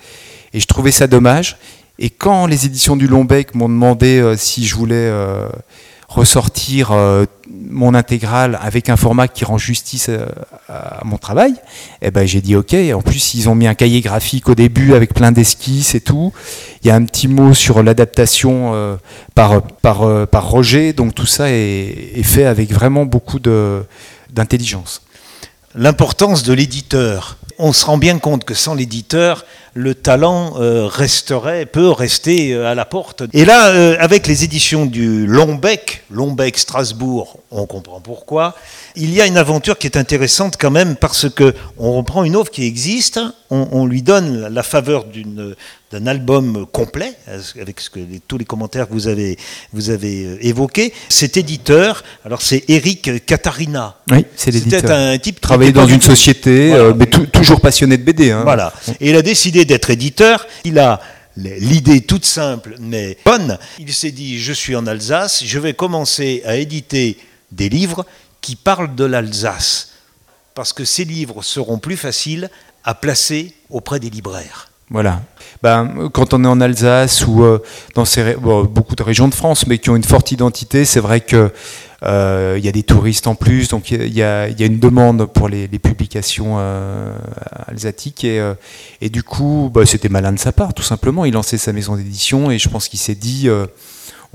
Et 0.53 0.61
je 0.61 0.67
trouvais 0.67 0.93
ça 0.93 1.07
dommage. 1.07 1.57
Et 1.99 2.11
quand 2.11 2.47
les 2.47 2.67
éditions 2.67 2.97
du 2.97 3.07
Longbec 3.07 3.55
m'ont 3.55 3.69
demandé 3.69 4.19
euh, 4.19 4.37
si 4.37 4.67
je 4.67 4.75
voulais 4.75 4.95
euh, 4.97 5.49
ressortir 6.15 6.93
mon 7.51 7.95
intégrale 7.95 8.59
avec 8.63 8.89
un 8.89 8.97
format 8.97 9.29
qui 9.29 9.45
rend 9.45 9.59
justice 9.59 10.11
à, 10.69 11.03
mon 11.05 11.19
travail, 11.19 11.53
et 12.01 12.07
eh 12.07 12.11
ben 12.11 12.27
j'ai 12.27 12.41
dit 12.41 12.57
ok. 12.57 12.75
En 12.95 13.03
plus, 13.03 13.35
ils 13.35 13.49
ont 13.49 13.55
mis 13.55 13.67
un 13.67 13.75
cahier 13.75 14.01
graphique 14.01 14.49
au 14.49 14.55
début 14.55 14.95
avec 14.95 15.13
plein 15.13 15.33
d'esquisses 15.33 15.95
et 15.95 16.01
tout. 16.01 16.33
Il 16.83 16.89
y 16.89 16.91
a 16.91 16.95
un 16.95 17.05
petit 17.05 17.29
mot 17.29 17.53
sur 17.55 17.83
l'adaptation 17.83 18.99
par, 19.35 19.63
par, 19.63 20.27
par 20.29 20.49
Roger, 20.49 20.93
donc 20.93 21.15
tout 21.15 21.27
ça 21.27 21.51
est, 21.51 22.13
est 22.15 22.23
fait 22.23 22.47
avec 22.47 22.73
vraiment 22.73 23.05
beaucoup 23.05 23.39
d'intelligence. 23.39 25.03
L'importance 25.75 26.45
de 26.45 26.53
l'éditeur. 26.53 27.37
On 27.59 27.73
se 27.73 27.85
rend 27.87 27.99
bien 27.99 28.19
compte 28.19 28.45
que 28.45 28.55
sans 28.55 28.75
l'éditeur, 28.75 29.45
le 29.75 29.95
talent 29.95 30.55
euh, 30.59 30.87
resterait, 30.87 31.67
peut 31.67 31.91
rester 31.91 32.53
euh, 32.53 32.71
à 32.71 32.75
la 32.75 32.85
porte. 32.85 33.25
Et 33.33 33.45
là, 33.45 33.69
euh, 33.69 33.97
avec 33.99 34.27
les 34.27 34.45
éditions 34.45 34.87
du 34.87 35.27
Longbec, 35.27 36.05
Longbec 36.11 36.57
Strasbourg, 36.59 37.41
on 37.51 37.67
comprend 37.67 38.01
pourquoi, 38.01 38.55
il 38.95 39.13
y 39.13 39.21
a 39.21 39.27
une 39.27 39.37
aventure 39.37 39.77
qui 39.77 39.89
est 39.89 39.97
intéressante 39.97 40.57
quand 40.59 40.71
même 40.71 40.95
parce 40.97 41.29
que 41.29 41.55
on 41.77 41.93
reprend 41.97 42.25
une 42.25 42.37
œuvre 42.37 42.51
qui 42.51 42.65
existe, 42.65 43.21
on, 43.51 43.87
lui 43.87 44.03
donne 44.03 44.49
la 44.49 44.63
faveur 44.65 45.05
d'un 45.95 46.07
album 46.09 46.67
complet 46.67 47.15
avec 47.61 47.81
ce 47.81 47.89
que, 47.89 48.01
tous 48.27 48.37
les 48.37 48.45
commentaires 48.45 48.89
que 48.89 48.93
vous 48.93 49.07
avez, 49.07 49.39
vous 49.73 49.91
avez 49.91 50.45
évoqués. 50.45 50.93
Cet 51.09 51.37
éditeur, 51.37 52.03
alors 52.25 52.43
c'est 52.43 52.65
Eric 52.69 53.25
Katarina. 53.25 53.97
Oui, 54.11 54.27
c'est 54.35 54.51
l'éditeur. 54.51 54.81
C'était 54.81 54.93
un 54.93 55.17
type 55.19 55.37
qui 55.37 55.41
travaillait 55.41 55.73
dans 55.73 55.87
une 55.87 56.01
société, 56.01 56.75
mais 56.97 57.07
toujours 57.07 57.61
passionné 57.61 57.97
de 57.97 58.03
BD. 58.03 58.33
Hein. 58.33 58.43
Voilà. 58.43 58.73
Et 59.01 59.11
il 59.11 59.17
a 59.17 59.23
décidé 59.23 59.65
d'être 59.65 59.91
éditeur, 59.91 60.47
il 60.65 60.81
a 60.81 61.01
l'idée 61.37 62.01
toute 62.01 62.25
simple 62.25 62.77
mais 62.81 63.17
bonne. 63.25 63.59
Il 63.79 63.95
s'est 63.95 64.11
dit, 64.11 64.41
je 64.41 64.53
suis 64.53 64.75
en 64.75 64.87
Alsace, 64.89 65.45
je 65.45 65.59
vais 65.61 65.75
commencer 65.75 66.43
à 66.45 66.57
éditer 66.57 67.19
des 67.53 67.69
livres 67.69 68.05
qui 68.41 68.57
parlent 68.57 68.95
de 68.97 69.05
l'Alsace, 69.05 69.93
parce 70.55 70.73
que 70.73 70.85
ces 70.85 71.05
livres 71.05 71.43
seront 71.43 71.79
plus 71.79 71.97
faciles 71.97 72.51
à 72.83 72.95
placer 72.95 73.55
auprès 73.71 74.01
des 74.01 74.11
libraires. 74.11 74.71
Voilà. 74.91 75.23
Ben, 75.63 76.11
quand 76.13 76.35
on 76.35 76.45
est 76.45 76.49
en 76.49 76.61
Alsace 76.61 77.27
ou 77.27 77.43
euh, 77.43 77.63
dans 77.95 78.05
beaucoup 78.65 78.95
de 78.95 79.03
régions 79.03 79.29
de 79.29 79.35
France, 79.35 79.67
mais 79.67 79.79
qui 79.79 79.91
ont 79.91 79.97
une 79.97 80.05
forte 80.05 80.31
identité, 80.31 80.85
c'est 80.85 81.01
vrai 81.01 81.21
que 81.21 81.53
euh, 82.05 82.57
il 82.59 82.65
y 82.65 82.69
a 82.69 82.73
des 82.73 82.83
touristes 82.83 83.27
en 83.27 83.35
plus, 83.35 83.69
donc 83.69 83.91
il 83.91 84.13
y, 84.13 84.23
a, 84.23 84.49
une 84.49 84.79
demande 84.79 85.25
pour 85.27 85.49
les, 85.49 85.69
publications 85.79 86.57
euh, 86.59 87.17
alsatiques. 87.67 88.25
Et, 88.25 88.41
euh, 88.41 88.55
du 89.01 89.23
coup, 89.23 89.71
bah, 89.73 89.87
c'était 89.87 90.09
malin 90.09 90.33
de 90.33 90.39
sa 90.39 90.53
part, 90.53 90.75
tout 90.75 90.83
simplement. 90.83 91.25
Il 91.25 91.35
lançait 91.35 91.59
sa 91.59 91.73
maison 91.73 91.97
d'édition 91.97 92.51
et 92.51 92.59
je 92.59 92.69
pense 92.69 92.89
qu'il 92.89 92.99
s'est 92.99 93.15
dit 93.15 93.49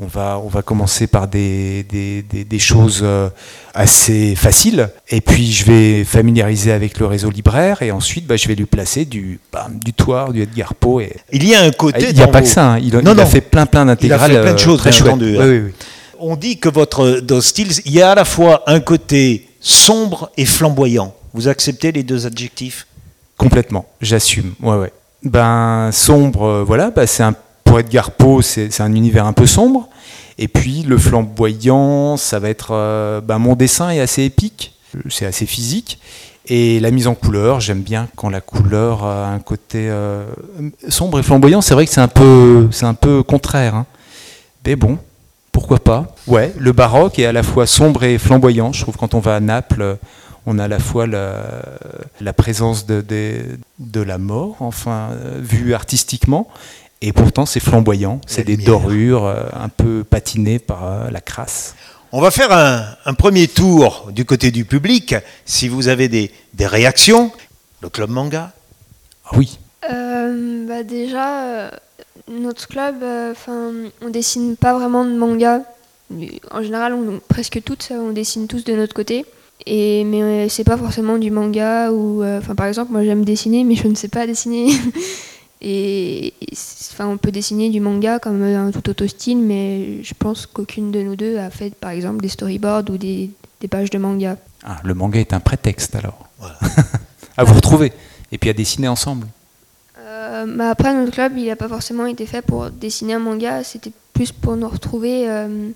on 0.02 0.08
va, 0.08 0.42
on 0.44 0.48
va 0.48 0.62
commencer 0.62 1.08
par 1.08 1.28
des, 1.28 1.84
des, 1.84 2.60
choses 2.60 3.06
assez 3.74 4.36
faciles, 4.36 4.90
et 5.10 5.22
puis 5.22 5.52
je 5.52 5.66
vais 5.66 6.04
familiariser 6.04 6.72
avec 6.72 7.00
le 7.00 7.06
réseau 7.06 7.30
libraire, 7.30 7.82
et 7.82 7.92
ensuite 7.92 8.26
bah, 8.26 8.38
je 8.38 8.48
vais 8.48 8.56
lui 8.56 8.66
placer 8.66 9.06
du, 9.06 9.40
du 9.84 9.94
Toire, 9.94 10.32
du 10.32 10.42
Edgar 10.42 10.74
Poe. 10.74 11.02
Et... 11.02 11.16
Il 11.32 11.48
y 11.48 11.54
a 11.54 11.62
un 11.62 11.72
côté. 11.72 12.08
Il 12.10 12.16
n'y 12.16 12.22
a 12.22 12.28
pas 12.28 12.42
que 12.42 12.48
ça, 12.48 12.74
hein. 12.74 12.80
il, 12.80 12.96
a 12.96 13.26
fait 13.26 13.42
plein 13.42 13.66
plein 13.66 13.86
d'intégrales. 13.86 14.32
Il 14.32 14.38
a 14.38 14.40
fait 14.40 14.44
plein 14.46 14.54
de 14.54 14.60
choses, 14.60 14.80
très 14.80 14.92
chouettes. 14.92 15.10
Entendu, 15.10 15.38
oui, 15.38 15.60
oui, 15.66 15.74
on 16.20 16.36
dit 16.36 16.58
que 16.58 16.70
votre 16.70 17.20
dans 17.22 17.42
Stills, 17.42 17.82
il 17.86 17.94
y 17.94 18.02
a 18.02 18.12
à 18.12 18.16
la 18.16 18.26
fois 18.26 18.64
un 18.68 18.80
côté 18.80 19.50
sombre 19.60 20.32
et 20.38 20.46
flamboyant. 20.46 21.14
Vous 21.34 21.48
acceptez 21.48 21.92
les 21.92 22.04
deux 22.04 22.26
adjectifs? 22.26 22.88
Complètement, 23.38 23.86
j'assume. 24.02 24.54
Ouais, 24.62 24.76
ouais. 24.76 24.94
Ben 25.24 25.90
sombre, 25.92 26.44
euh, 26.44 26.64
voilà, 26.64 26.92
ben, 26.92 27.06
c'est 27.06 27.24
un 27.24 27.36
pour 27.70 27.80
Edgar 27.80 28.10
Poe, 28.10 28.42
c'est 28.42 28.82
un 28.82 28.96
univers 28.96 29.28
un 29.28 29.34
peu 29.34 29.46
sombre. 29.46 29.90
Et 30.40 30.48
puis 30.48 30.82
le 30.82 30.98
flamboyant, 30.98 32.18
ça 32.18 32.40
va 32.40 32.50
être, 32.50 32.70
euh, 32.72 33.22
ben, 33.22 33.38
mon 33.38 33.56
dessin 33.56 33.92
est 33.92 34.00
assez 34.00 34.24
épique, 34.24 34.74
c'est 35.08 35.28
assez 35.28 35.46
physique. 35.46 36.00
Et 36.48 36.80
la 36.80 36.90
mise 36.90 37.06
en 37.06 37.14
couleur, 37.14 37.60
j'aime 37.60 37.82
bien 37.82 38.08
quand 38.16 38.32
la 38.32 38.42
couleur 38.42 39.04
a 39.04 39.28
un 39.28 39.38
côté 39.38 39.88
euh, 39.88 40.26
sombre 40.88 41.20
et 41.20 41.24
flamboyant. 41.24 41.62
C'est 41.62 41.76
vrai 41.76 41.86
que 41.86 41.92
c'est 41.92 42.02
un 42.02 42.08
peu, 42.08 42.70
c'est 42.72 42.88
un 42.88 42.96
peu 42.96 43.22
contraire. 43.22 43.76
Hein. 43.76 43.86
Mais 44.66 44.76
bon, 44.76 44.98
pourquoi 45.52 45.78
pas? 45.78 46.16
Ouais, 46.26 46.52
le 46.58 46.72
baroque 46.72 47.20
est 47.20 47.26
à 47.26 47.32
la 47.32 47.44
fois 47.44 47.68
sombre 47.68 48.04
et 48.04 48.18
flamboyant. 48.18 48.74
Je 48.74 48.82
trouve 48.82 48.98
quand 48.98 49.14
on 49.14 49.20
va 49.20 49.36
à 49.36 49.40
Naples, 49.40 49.98
on 50.48 50.58
a 50.58 50.64
à 50.64 50.68
la 50.68 50.80
fois 50.80 51.06
la, 51.06 52.34
présence 52.34 52.88
de, 52.88 53.06
de, 53.78 54.02
la 54.02 54.18
mort, 54.18 54.56
enfin, 54.62 55.10
vue 55.38 55.76
artistiquement, 55.76 56.48
et 57.02 57.14
pourtant 57.14 57.46
c'est 57.46 57.60
flamboyant. 57.60 58.22
C'est 58.28 58.44
des 58.44 58.58
dorures 58.58 59.26
euh, 59.26 59.44
un 59.54 59.70
peu 59.70 60.04
patinées 60.04 60.60
par 60.60 60.86
euh, 60.86 61.12
la 61.12 61.22
crasse. 61.22 61.76
On 62.12 62.22
va 62.22 62.32
faire 62.32 62.52
un, 62.52 63.14
premier 63.14 63.48
tour 63.48 64.10
du 64.12 64.26
côté 64.26 64.50
du 64.50 64.66
public. 64.66 65.16
Si 65.46 65.68
vous 65.68 65.90
avez 65.90 66.08
des, 66.08 66.32
réactions, 66.60 67.32
le 67.82 67.90
club 67.90 68.10
manga 68.10 68.52
ah 69.26 69.36
Oui. 69.38 69.60
Euh, 69.92 70.68
bah 70.68 70.82
déjà, 70.82 71.70
notre 72.30 72.68
club, 72.68 73.04
euh, 73.04 73.32
enfin, 73.32 73.72
on 74.02 74.10
dessine 74.10 74.56
pas 74.56 74.78
vraiment 74.78 75.04
de 75.04 75.12
manga. 75.12 75.64
En 76.52 76.64
général, 76.64 76.94
on, 76.94 77.20
presque 77.28 77.62
toutes, 77.64 77.90
on 77.92 78.12
dessine 78.12 78.48
tous 78.48 78.64
de 78.64 78.74
notre 78.74 78.94
côté. 78.94 79.26
Et 79.66 80.04
mais 80.06 80.22
euh, 80.24 80.50
c'est 80.50 80.64
pas 80.64 80.78
forcément 80.78 81.18
du 81.18 81.32
manga 81.32 81.92
ou, 81.92 82.24
euh, 82.24 82.40
enfin, 82.40 82.56
par 82.56 82.68
exemple, 82.68 82.92
moi 82.92 83.04
j'aime 83.04 83.26
dessiner, 83.26 83.64
mais 83.64 83.76
je 83.76 83.88
ne 83.88 83.96
sais 83.96 84.08
pas 84.08 84.26
dessiner. 84.26 84.72
et 85.62 86.34
enfin, 86.92 87.08
on 87.08 87.18
peut 87.18 87.32
dessiner 87.32 87.70
du 87.70 87.82
manga 87.82 88.20
comme 88.20 88.42
un 88.44 88.72
tout 88.72 88.90
autre 88.90 89.08
style, 89.08 89.40
mais 89.40 90.02
je 90.04 90.14
pense 90.14 90.46
qu'aucune 90.46 90.92
de 90.92 91.02
nous 91.02 91.16
deux 91.16 91.38
a 91.38 91.50
fait, 91.50 91.76
par 91.76 91.92
exemple, 91.92 92.22
des 92.22 92.30
storyboards 92.30 92.90
ou 92.90 92.98
des, 92.98 93.30
pages 93.70 93.90
de 93.90 93.98
manga. 93.98 94.38
Ah, 94.64 94.80
le 94.84 94.94
manga 94.94 95.20
est 95.20 95.34
un 95.34 95.42
prétexte 95.42 95.96
alors. 95.96 96.30
à 97.38 97.44
vous 97.44 97.54
retrouver 97.54 97.92
et 98.32 98.38
puis 98.38 98.50
à 98.50 98.54
dessiner 98.54 98.88
ensemble. 98.88 99.28
Euh, 100.00 100.60
après, 100.60 100.94
notre 100.94 101.12
club, 101.12 101.34
il 101.38 101.48
n'a 101.48 101.58
pas 101.58 101.68
forcément 101.68 102.06
été 102.06 102.26
fait 102.26 102.42
pour 102.42 102.70
dessiner 102.70 103.16
un 103.16 103.20
manga, 103.20 103.64
c'était 103.64 103.92
plus 104.14 104.32
pour 104.32 104.56
nous 104.56 104.68
retrouver, 104.68 105.30
euh, 105.30 105.70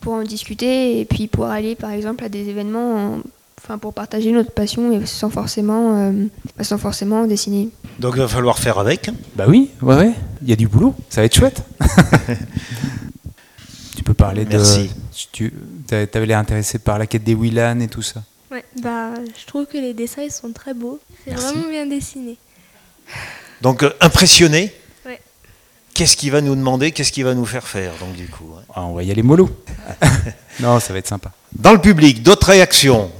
pour 0.00 0.14
en 0.14 0.22
discuter 0.22 1.00
et 1.00 1.04
puis 1.04 1.26
pour 1.26 1.46
aller, 1.46 1.74
par 1.74 1.90
exemple, 1.90 2.24
à 2.24 2.30
des 2.30 2.48
événements, 2.48 3.18
enfin, 3.66 3.78
pour 3.78 3.92
partager 3.92 4.30
notre 4.30 4.52
passion 4.52 4.92
et 4.92 5.04
sans 5.06 5.28
forcément, 5.28 5.96
euh, 5.96 6.26
sans 6.60 6.78
forcément 6.78 7.26
dessiner. 7.26 7.68
Donc 7.98 8.14
il 8.16 8.20
va 8.20 8.28
falloir 8.28 8.58
faire 8.58 8.78
avec. 8.78 9.10
Bah 9.34 9.46
oui, 9.48 9.70
ouais, 9.82 9.96
ouais. 9.96 10.12
il 10.42 10.48
y 10.48 10.52
a 10.52 10.56
du 10.56 10.68
boulot, 10.68 10.94
ça 11.08 11.20
va 11.20 11.24
être 11.24 11.34
chouette. 11.34 11.62
tu 13.96 14.02
peux 14.04 14.14
parler 14.14 14.46
Merci. 14.48 14.88
de. 14.88 15.32
Tu 15.32 15.52
avais 15.90 16.26
l'air 16.26 16.38
intéressé 16.38 16.78
par 16.78 16.98
la 16.98 17.06
quête 17.06 17.24
des 17.24 17.34
Willan 17.34 17.80
et 17.80 17.88
tout 17.88 18.02
ça. 18.02 18.22
Ouais, 18.52 18.64
bah, 18.80 19.10
je 19.40 19.46
trouve 19.46 19.66
que 19.66 19.78
les 19.78 19.94
dessins 19.94 20.22
ils 20.22 20.30
sont 20.30 20.52
très 20.52 20.72
beaux. 20.72 21.00
C'est 21.24 21.34
vraiment 21.34 21.68
bien 21.68 21.86
dessiné. 21.86 22.36
Donc 23.62 23.82
euh, 23.82 23.90
impressionné. 24.00 24.72
Qu'est-ce 25.94 26.18
qu'il 26.18 26.30
va 26.30 26.42
nous 26.42 26.54
demander? 26.54 26.92
Qu'est-ce 26.92 27.10
qu'il 27.10 27.24
va 27.24 27.32
nous 27.32 27.46
faire 27.46 27.66
faire 27.66 27.94
donc 27.98 28.14
du 28.14 28.28
coup 28.28 28.50
hein? 28.54 28.62
Ah, 28.74 28.84
On 28.84 28.92
va 28.92 29.02
y 29.02 29.10
aller 29.10 29.22
mollo. 29.22 29.48
non, 30.60 30.78
ça 30.78 30.92
va 30.92 30.98
être 30.98 31.08
sympa. 31.08 31.32
Dans 31.54 31.72
le 31.72 31.80
public, 31.80 32.22
d'autres 32.22 32.48
réactions? 32.48 33.10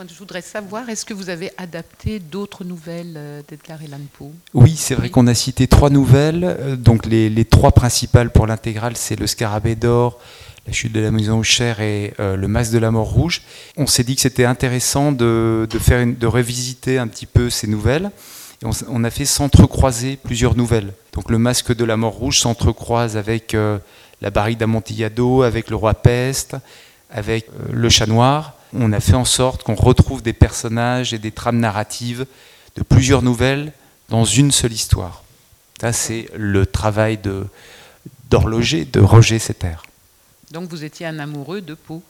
Moi 0.00 0.06
je 0.10 0.18
voudrais 0.18 0.40
savoir, 0.40 0.88
est-ce 0.88 1.04
que 1.04 1.12
vous 1.12 1.28
avez 1.28 1.50
adapté 1.58 2.20
d'autres 2.20 2.64
nouvelles 2.64 3.16
euh, 3.18 3.42
d'Edgar 3.46 3.80
Allan 3.84 4.00
Poe? 4.16 4.32
Oui, 4.54 4.74
c'est 4.74 4.94
vrai 4.94 5.10
qu'on 5.10 5.26
a 5.26 5.34
cité 5.34 5.66
trois 5.66 5.90
nouvelles. 5.90 6.42
Euh, 6.44 6.74
donc 6.74 7.04
les, 7.04 7.44
trois 7.44 7.72
principales 7.72 8.30
pour 8.30 8.46
l'intégrale, 8.46 8.96
c'est 8.96 9.14
Le 9.14 9.26
Scarabée 9.26 9.74
d'or, 9.74 10.18
La 10.66 10.72
chute 10.72 10.92
de 10.92 11.00
la 11.00 11.10
maison 11.10 11.40
aux 11.40 11.42
chairs 11.42 11.82
et 11.82 12.14
Le 12.18 12.46
masque 12.46 12.72
de 12.72 12.78
la 12.78 12.90
mort 12.90 13.10
rouge. 13.10 13.42
On 13.76 13.86
s'est 13.86 14.02
dit 14.02 14.14
que 14.14 14.22
c'était 14.22 14.46
intéressant 14.46 15.12
de, 15.12 15.68
faire 15.78 16.06
de 16.06 16.26
revisiter 16.26 16.96
un 16.96 17.06
petit 17.06 17.26
peu 17.26 17.50
ces 17.50 17.66
nouvelles 17.66 18.10
on, 18.88 19.04
a 19.04 19.10
fait 19.10 19.24
s'entrecroiser 19.24 20.18
plusieurs 20.22 20.56
nouvelles. 20.56 20.92
Donc 21.14 21.30
le 21.30 21.38
masque 21.38 21.74
de 21.74 21.84
la 21.84 21.96
mort 21.96 22.12
rouge 22.12 22.38
s'entrecroise 22.38 23.16
avec 23.16 23.54
euh, 23.54 23.78
la 24.20 24.30
barrique 24.30 24.58
d'Amontillado, 24.58 25.42
avec 25.42 25.70
le 25.70 25.76
roi 25.76 25.94
Peste, 25.94 26.56
avec 27.10 27.48
euh, 27.48 27.72
le 27.72 27.88
chat 27.88 28.06
noir. 28.06 28.54
On 28.72 28.92
a 28.92 29.00
fait 29.00 29.14
en 29.14 29.24
sorte 29.24 29.62
qu'on 29.62 29.74
retrouve 29.74 30.22
des 30.22 30.32
personnages 30.32 31.12
et 31.12 31.18
des 31.18 31.32
trames 31.32 31.58
narratives 31.58 32.26
de 32.76 32.82
plusieurs 32.82 33.22
nouvelles 33.22 33.72
dans 34.08 34.24
une 34.24 34.52
seule 34.52 34.72
histoire. 34.72 35.22
Ça, 35.80 35.92
c'est 35.92 36.28
le 36.36 36.66
travail 36.66 37.18
d'horloger 38.28 38.84
de 38.84 39.00
Roger 39.00 39.38
Setter. 39.38 39.76
Donc 40.50 40.68
vous 40.68 40.84
étiez 40.84 41.06
un 41.06 41.18
amoureux 41.18 41.60
de 41.60 41.74
Pau 41.74 42.02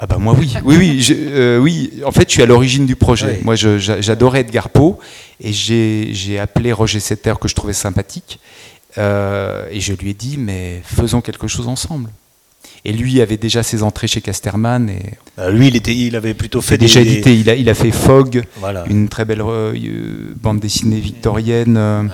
ah 0.00 0.06
bah 0.06 0.18
moi 0.18 0.34
oui, 0.36 0.52
oui, 0.64 0.76
oui, 0.76 1.06
euh, 1.12 1.58
oui. 1.58 2.02
En 2.04 2.10
fait, 2.10 2.28
je 2.28 2.32
suis 2.32 2.42
à 2.42 2.46
l'origine 2.46 2.84
du 2.84 2.96
projet. 2.96 3.40
Moi, 3.44 3.54
j'adorais 3.54 4.40
Edgar 4.40 4.68
Poe 4.68 4.98
et 5.40 5.52
j'ai 5.52 6.38
appelé 6.40 6.72
Roger 6.72 6.98
Setter 6.98 7.34
que 7.40 7.46
je 7.46 7.54
trouvais 7.54 7.72
sympathique 7.72 8.40
euh, 8.98 9.68
et 9.70 9.80
je 9.80 9.92
lui 9.92 10.10
ai 10.10 10.14
dit 10.14 10.36
mais 10.36 10.82
faisons 10.84 11.20
quelque 11.20 11.46
chose 11.46 11.68
ensemble. 11.68 12.10
Et 12.86 12.92
lui 12.92 13.20
avait 13.22 13.38
déjà 13.38 13.62
ses 13.62 13.82
entrées 13.82 14.08
chez 14.08 14.20
Casterman 14.20 14.90
et 14.90 15.14
euh, 15.38 15.50
lui, 15.50 15.68
il, 15.68 15.76
était, 15.76 15.96
il 15.96 16.16
avait 16.16 16.34
plutôt 16.34 16.60
fait 16.60 16.76
déjà 16.76 17.00
édité. 17.00 17.34
Il 17.34 17.48
a, 17.48 17.54
il 17.54 17.68
a 17.70 17.74
fait 17.74 17.90
Fog, 17.90 18.44
une 18.88 19.08
très 19.08 19.24
belle 19.24 19.42
bande 20.36 20.60
dessinée 20.60 21.00
victorienne. 21.00 22.10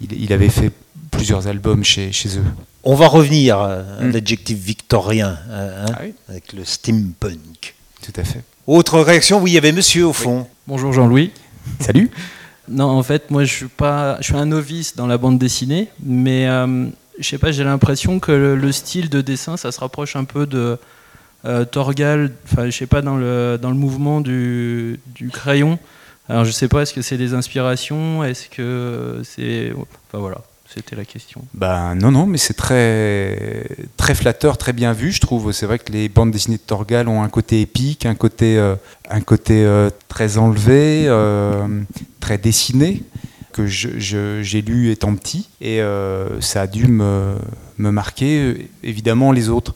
Il, 0.00 0.22
il, 0.22 0.32
avait 0.32 0.48
fait 0.48 0.70
plusieurs 1.10 1.46
albums 1.48 1.84
chez, 1.84 2.12
chez 2.12 2.30
eux. 2.38 2.44
On 2.88 2.94
va 2.94 3.08
revenir 3.08 3.58
à 3.58 3.78
mm. 4.00 4.10
l'adjectif 4.12 4.56
victorien, 4.56 5.38
hein, 5.50 5.86
ah 5.92 6.02
avec 6.28 6.52
le 6.52 6.64
steampunk. 6.64 7.74
Tout 8.00 8.12
à 8.14 8.24
fait. 8.24 8.42
Autre 8.66 9.00
réaction, 9.00 9.40
oui, 9.42 9.50
il 9.50 9.54
y 9.54 9.58
avait 9.58 9.72
monsieur 9.72 10.06
au 10.06 10.12
fond. 10.12 10.46
Bonjour 10.66 10.92
Jean-Louis. 10.92 11.32
Salut. 11.80 12.10
Non, 12.68 12.86
en 12.86 13.02
fait, 13.02 13.30
moi, 13.30 13.44
je 13.44 13.52
suis 13.52 13.66
pas, 13.66 14.18
je 14.20 14.24
suis 14.26 14.36
un 14.36 14.46
novice 14.46 14.96
dans 14.96 15.06
la 15.06 15.18
bande 15.18 15.38
dessinée, 15.38 15.88
mais 16.00 16.46
euh, 16.46 16.86
je 17.18 17.28
sais 17.28 17.38
pas, 17.38 17.52
j'ai 17.52 17.64
l'impression 17.64 18.20
que 18.20 18.32
le, 18.32 18.72
style 18.72 19.08
de 19.08 19.20
dessin, 19.20 19.56
ça 19.56 19.72
se 19.72 19.80
rapproche 19.80 20.16
un 20.16 20.24
peu 20.24 20.46
de 20.46 20.78
euh, 21.44 21.64
Torgal, 21.64 22.32
enfin, 22.44 22.66
je 22.66 22.76
sais 22.76 22.86
pas, 22.86 23.02
dans 23.02 23.16
le, 23.16 23.58
dans 23.60 23.70
le 23.70 23.76
mouvement 23.76 24.20
du, 24.20 25.00
du 25.14 25.30
crayon. 25.30 25.78
Alors, 26.28 26.44
je 26.44 26.50
sais 26.50 26.68
pas, 26.68 26.82
est-ce 26.82 26.94
que 26.94 27.02
c'est 27.02 27.18
des 27.18 27.34
inspirations, 27.34 28.24
est-ce 28.24 28.48
que 28.48 29.20
c'est, 29.24 29.72
enfin 30.08 30.18
voilà. 30.18 30.38
C'était 30.76 30.96
la 30.96 31.04
question. 31.04 31.42
Ben 31.54 31.94
non, 31.94 32.10
non, 32.10 32.26
mais 32.26 32.38
c'est 32.38 32.54
très, 32.54 33.66
très 33.96 34.14
flatteur, 34.14 34.58
très 34.58 34.72
bien 34.72 34.92
vu, 34.92 35.12
je 35.12 35.20
trouve. 35.20 35.52
C'est 35.52 35.64
vrai 35.64 35.78
que 35.78 35.92
les 35.92 36.08
bandes 36.08 36.32
dessinées 36.32 36.56
de 36.56 36.62
Torgal 36.62 37.08
ont 37.08 37.22
un 37.22 37.28
côté 37.28 37.60
épique, 37.60 38.04
un 38.04 38.16
côté, 38.16 38.58
euh, 38.58 38.74
un 39.08 39.20
côté 39.20 39.64
euh, 39.64 39.90
très 40.08 40.38
enlevé, 40.38 41.04
euh, 41.06 41.66
très 42.18 42.36
dessiné, 42.36 43.02
que 43.56 43.66
j'ai 43.66 44.62
lu 44.62 44.90
étant 44.90 45.14
petit. 45.14 45.48
Et 45.60 45.80
ça 46.40 46.62
a 46.62 46.66
dû 46.66 46.86
me, 46.86 47.36
marquer. 47.78 48.68
Évidemment, 48.82 49.32
les 49.32 49.48
autres, 49.48 49.74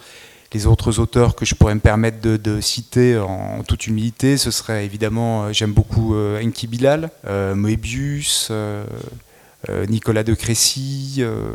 les 0.53 0.67
autres 0.67 0.99
auteurs 0.99 1.35
que 1.35 1.45
je 1.45 1.55
pourrais 1.55 1.75
me 1.75 1.81
permettre 1.81 2.21
de, 2.21 2.37
de 2.37 2.61
citer 2.61 3.19
en, 3.19 3.63
toute 3.63 3.87
humilité, 3.87 4.37
ce 4.37 4.51
serait 4.51 4.85
évidemment, 4.85 5.53
j'aime 5.53 5.73
beaucoup 5.73 6.15
Enki 6.15 6.67
Bilal, 6.67 7.11
Moebius. 7.55 8.53
Euh, 9.69 9.85
Nicolas 9.85 10.23
de 10.23 10.33
Crécy, 10.33 11.17
euh, 11.19 11.53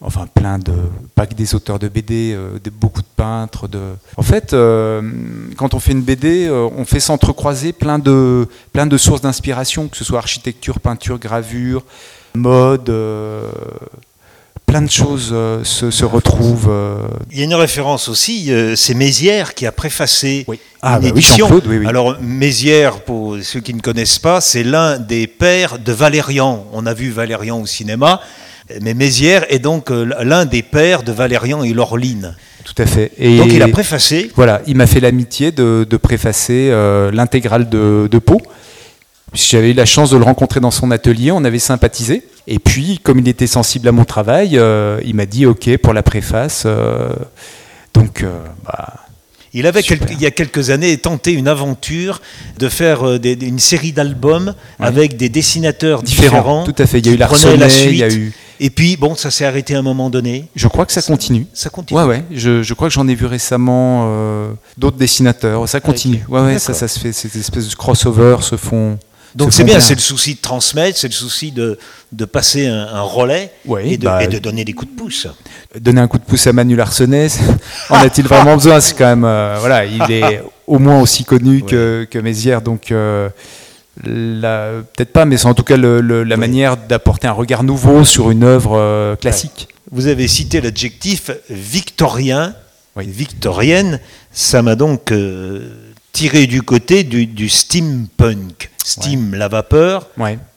enfin 0.00 0.26
plein 0.26 0.58
de, 0.58 0.72
pas 1.14 1.26
que 1.26 1.34
des 1.34 1.54
auteurs 1.54 1.78
de 1.78 1.86
BD, 1.86 2.32
euh, 2.34 2.58
beaucoup 2.80 3.02
de 3.02 3.06
peintres. 3.14 3.68
En 4.16 4.22
fait, 4.22 4.52
quand 4.52 5.74
on 5.74 5.78
fait 5.78 5.92
une 5.92 6.00
BD, 6.00 6.48
on 6.50 6.86
fait 6.86 7.00
s'entrecroiser 7.00 7.74
plein 7.74 7.98
plein 8.72 8.86
de 8.86 8.96
sources 8.96 9.20
d'inspiration, 9.20 9.88
que 9.88 9.98
ce 9.98 10.04
soit 10.04 10.18
architecture, 10.18 10.80
peinture, 10.80 11.18
gravure, 11.18 11.84
mode 12.34 12.90
plein 14.66 14.82
de 14.82 14.90
choses 14.90 15.30
euh, 15.32 15.62
se, 15.64 16.04
retrouvent. 16.04 16.68
Euh. 16.68 16.98
Il 17.30 17.38
y 17.38 17.40
a 17.42 17.44
une 17.44 17.54
référence 17.54 18.08
aussi, 18.08 18.52
euh, 18.52 18.74
c'est 18.76 18.94
Mézières 18.94 19.54
qui 19.54 19.64
a 19.64 19.72
préfacé 19.72 20.44
oui. 20.48 20.56
une 20.56 20.60
ah, 20.82 20.98
bah 20.98 21.08
édition. 21.08 21.48
Alors 21.86 22.16
Mézières, 22.20 23.00
pour 23.00 23.36
ceux 23.42 23.60
qui 23.60 23.72
ne 23.72 23.80
connaissent 23.80 24.18
pas, 24.18 24.40
c'est 24.40 24.64
l'un 24.64 24.98
des 24.98 25.26
pères 25.26 25.78
de 25.78 25.92
Valérian. 25.92 26.66
On 26.72 26.84
a 26.84 26.94
vu 26.94 27.10
Valérian 27.10 27.60
au 27.60 27.66
cinéma, 27.66 28.20
mais 28.82 28.94
Mézières 28.94 29.46
est 29.48 29.60
donc 29.60 29.90
l'un 29.90 30.44
des 30.44 30.62
pères 30.62 31.04
de 31.04 31.12
Valérian 31.12 31.62
et 31.62 31.72
Laureline. 31.72 32.34
Tout 32.64 32.82
à 32.82 32.86
fait. 32.86 33.12
Et 33.16 33.38
donc 33.38 33.52
il 33.52 33.62
a 33.62 33.68
préfacé. 33.68 34.32
Voilà, 34.34 34.60
il 34.66 34.76
m'a 34.76 34.88
fait 34.88 34.98
l'amitié 35.00 35.52
de, 35.52 35.96
préfacer 35.96 36.70
l'intégrale 37.12 37.68
de, 37.68 38.08
de 38.10 38.18
Pau. 38.18 38.42
J'avais 39.36 39.70
eu 39.70 39.74
la 39.74 39.84
chance 39.84 40.10
de 40.10 40.16
le 40.16 40.24
rencontrer 40.24 40.60
dans 40.60 40.70
son 40.70 40.90
atelier, 40.90 41.30
on 41.30 41.44
avait 41.44 41.58
sympathisé. 41.58 42.22
Et 42.46 42.58
puis, 42.58 42.98
comme 43.02 43.18
il 43.18 43.28
était 43.28 43.46
sensible 43.46 43.86
à 43.88 43.92
mon 43.92 44.04
travail, 44.04 44.56
euh, 44.56 44.98
il 45.04 45.14
m'a 45.14 45.26
dit 45.26 45.46
OK 45.46 45.76
pour 45.78 45.92
la 45.92 46.02
préface. 46.02 46.62
Euh, 46.64 47.10
donc, 47.92 48.22
euh, 48.22 48.30
bah, 48.64 48.94
il 49.52 49.66
avait, 49.66 49.80
il 49.80 50.20
y 50.20 50.26
a 50.26 50.30
quelques 50.30 50.70
années, 50.70 50.96
tenté 50.96 51.32
une 51.32 51.48
aventure 51.48 52.20
de 52.58 52.68
faire 52.68 53.04
une 53.04 53.58
série 53.58 53.92
d'albums 53.92 54.54
avec 54.78 55.16
des 55.16 55.28
dessinateurs 55.28 56.02
différents. 56.02 56.64
Tout 56.64 56.74
à 56.78 56.86
fait. 56.86 56.98
Il 57.00 57.06
y 57.06 57.10
a 57.10 57.12
eu 57.12 57.16
Larsonnet, 57.16 57.68
il 57.86 57.96
y 57.96 58.02
a 58.02 58.08
eu. 58.08 58.32
Et 58.58 58.70
puis, 58.70 58.96
bon, 58.96 59.14
ça 59.14 59.30
s'est 59.30 59.44
arrêté 59.44 59.74
à 59.74 59.80
un 59.80 59.82
moment 59.82 60.08
donné. 60.08 60.46
Je 60.56 60.66
crois 60.66 60.86
que 60.86 60.92
ça, 60.92 61.02
continue. 61.02 61.46
Ça 61.52 61.68
continue. 61.68 62.00
Ouais, 62.00 62.06
ouais. 62.06 62.24
Je, 62.30 62.62
je 62.62 62.74
crois 62.74 62.88
que 62.88 62.94
j'en 62.94 63.06
ai 63.06 63.14
vu 63.14 63.26
récemment 63.26 64.10
d'autres 64.78 64.96
dessinateurs. 64.96 65.68
Ça 65.68 65.80
continue. 65.80 66.24
Ouais, 66.28 66.40
ouais, 66.40 66.58
ça, 66.58 66.72
ça 66.72 66.88
se 66.88 66.98
fait. 66.98 67.12
Ces 67.12 67.38
espèces 67.38 67.68
de 67.68 67.74
crossover 67.74 68.36
se 68.40 68.56
font. 68.56 68.98
Donc 69.36 69.52
c'est 69.52 69.64
bien, 69.64 69.80
c'est 69.80 69.94
le 69.94 70.00
souci 70.00 70.34
de 70.36 70.40
transmettre, 70.40 70.98
c'est 70.98 71.08
le 71.08 71.12
souci 71.12 71.52
de, 71.52 71.78
de 72.10 72.24
passer 72.24 72.66
un, 72.66 73.02
relais 73.02 73.52
et, 73.84 73.98
de, 73.98 74.04
bah, 74.04 74.24
et, 74.24 74.28
de, 74.28 74.38
donner 74.38 74.64
des 74.64 74.72
coups 74.72 74.90
de 74.90 74.96
pouce. 74.96 75.28
Donner 75.78 76.00
un 76.00 76.08
coup 76.08 76.16
de 76.16 76.24
pouce 76.24 76.46
à 76.46 76.54
Manu 76.54 76.74
Larsenet, 76.74 77.28
en 77.90 77.96
a-t-il 77.96 78.26
vraiment 78.26 78.54
besoin? 78.54 78.80
C'est 78.80 78.96
quand 78.96 79.04
même, 79.04 79.26
euh, 79.26 79.56
voilà, 79.60 79.84
il 79.84 80.00
est 80.10 80.42
au 80.66 80.78
moins 80.78 81.02
aussi 81.02 81.24
connu 81.24 81.62
que, 81.62 82.08
que 82.10 82.18
Mézières, 82.18 82.62
donc 82.62 82.90
euh, 82.90 83.28
peut-être 84.02 85.12
pas, 85.12 85.26
mais 85.26 85.36
c'est 85.36 85.46
en 85.46 85.54
tout 85.54 85.64
cas 85.64 85.76
la 85.76 86.36
manière 86.38 86.78
d'apporter 86.78 87.26
un 87.26 87.32
regard 87.32 87.62
nouveau 87.62 88.04
sur 88.04 88.30
une 88.30 88.42
œuvre 88.42 88.78
euh, 88.78 89.16
classique. 89.16 89.68
Vous 89.92 90.06
avez 90.06 90.28
cité 90.28 90.62
l'adjectif 90.62 91.30
victorien, 91.50 92.54
victorienne, 92.96 94.00
ça 94.32 94.62
m'a 94.62 94.76
donc 94.76 95.12
tiré 96.16 96.46
du 96.46 96.62
côté 96.62 97.04
du, 97.04 97.26
du 97.26 97.50
steampunk. 97.50 98.70
Steam, 98.82 99.34
la 99.34 99.48
vapeur. 99.48 100.08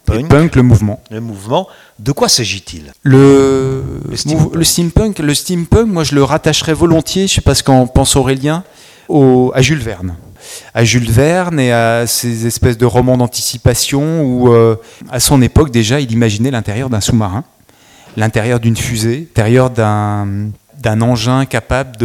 Punk. 0.05 0.55
le 0.55 0.63
mouvement. 0.63 1.03
Le 1.11 1.19
mouvement. 1.19 1.67
De 1.99 2.13
quoi 2.13 2.29
s'agit-il? 2.29 2.93
Le, 3.03 3.83
le, 4.09 4.15
steampunk. 4.63 5.19
le, 5.19 5.33
steampunk. 5.33 5.87
moi 5.87 6.05
je 6.05 6.15
le 6.15 6.23
rattacherais 6.23 6.73
volontiers, 6.73 7.27
je 7.27 7.33
sais 7.35 7.41
pas 7.41 7.55
ce 7.55 7.63
qu'en 7.63 7.87
pense 7.87 8.15
Aurélien, 8.15 8.63
au, 9.09 9.51
à 9.53 9.61
Jules 9.61 9.81
Verne. 9.81 10.15
À 10.73 10.85
Jules 10.85 11.11
Verne 11.11 11.59
et 11.59 11.73
à 11.73 12.07
ces 12.07 12.47
espèces 12.47 12.77
de 12.77 12.85
romans 12.85 13.17
d'anticipation 13.17 14.23
où, 14.23 14.53
euh, 14.53 14.77
à 15.11 15.19
son 15.19 15.41
époque 15.41 15.71
déjà, 15.71 15.99
il 15.99 16.11
imaginait 16.13 16.51
l'intérieur 16.51 16.89
d'un 16.89 17.01
sous-marin, 17.01 17.43
l'intérieur 18.15 18.61
d'une 18.61 18.77
fusée, 18.77 19.27
l'intérieur 19.35 19.69
d'un 19.69 20.51
d'un 20.79 21.01
engin 21.01 21.45
capable 21.45 21.97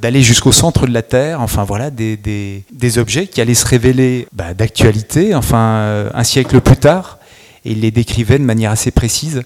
d'aller 0.00 0.22
jusqu'au 0.22 0.52
centre 0.52 0.86
de 0.86 0.92
la 0.92 1.02
Terre, 1.02 1.40
enfin 1.40 1.64
voilà, 1.64 1.90
des, 1.90 2.16
des, 2.16 2.98
objets 2.98 3.26
qui 3.26 3.40
allaient 3.40 3.54
se 3.54 3.66
révéler 3.66 4.28
bah, 4.32 4.54
d'actualité, 4.54 5.34
enfin 5.34 5.58
euh, 5.58 6.10
un 6.14 6.24
siècle 6.24 6.60
plus 6.60 6.76
tard, 6.76 7.18
et 7.64 7.72
il 7.72 7.80
les 7.80 7.90
décrivait 7.90 8.38
de 8.38 8.44
manière 8.44 8.70
assez 8.70 8.90
précise. 8.90 9.42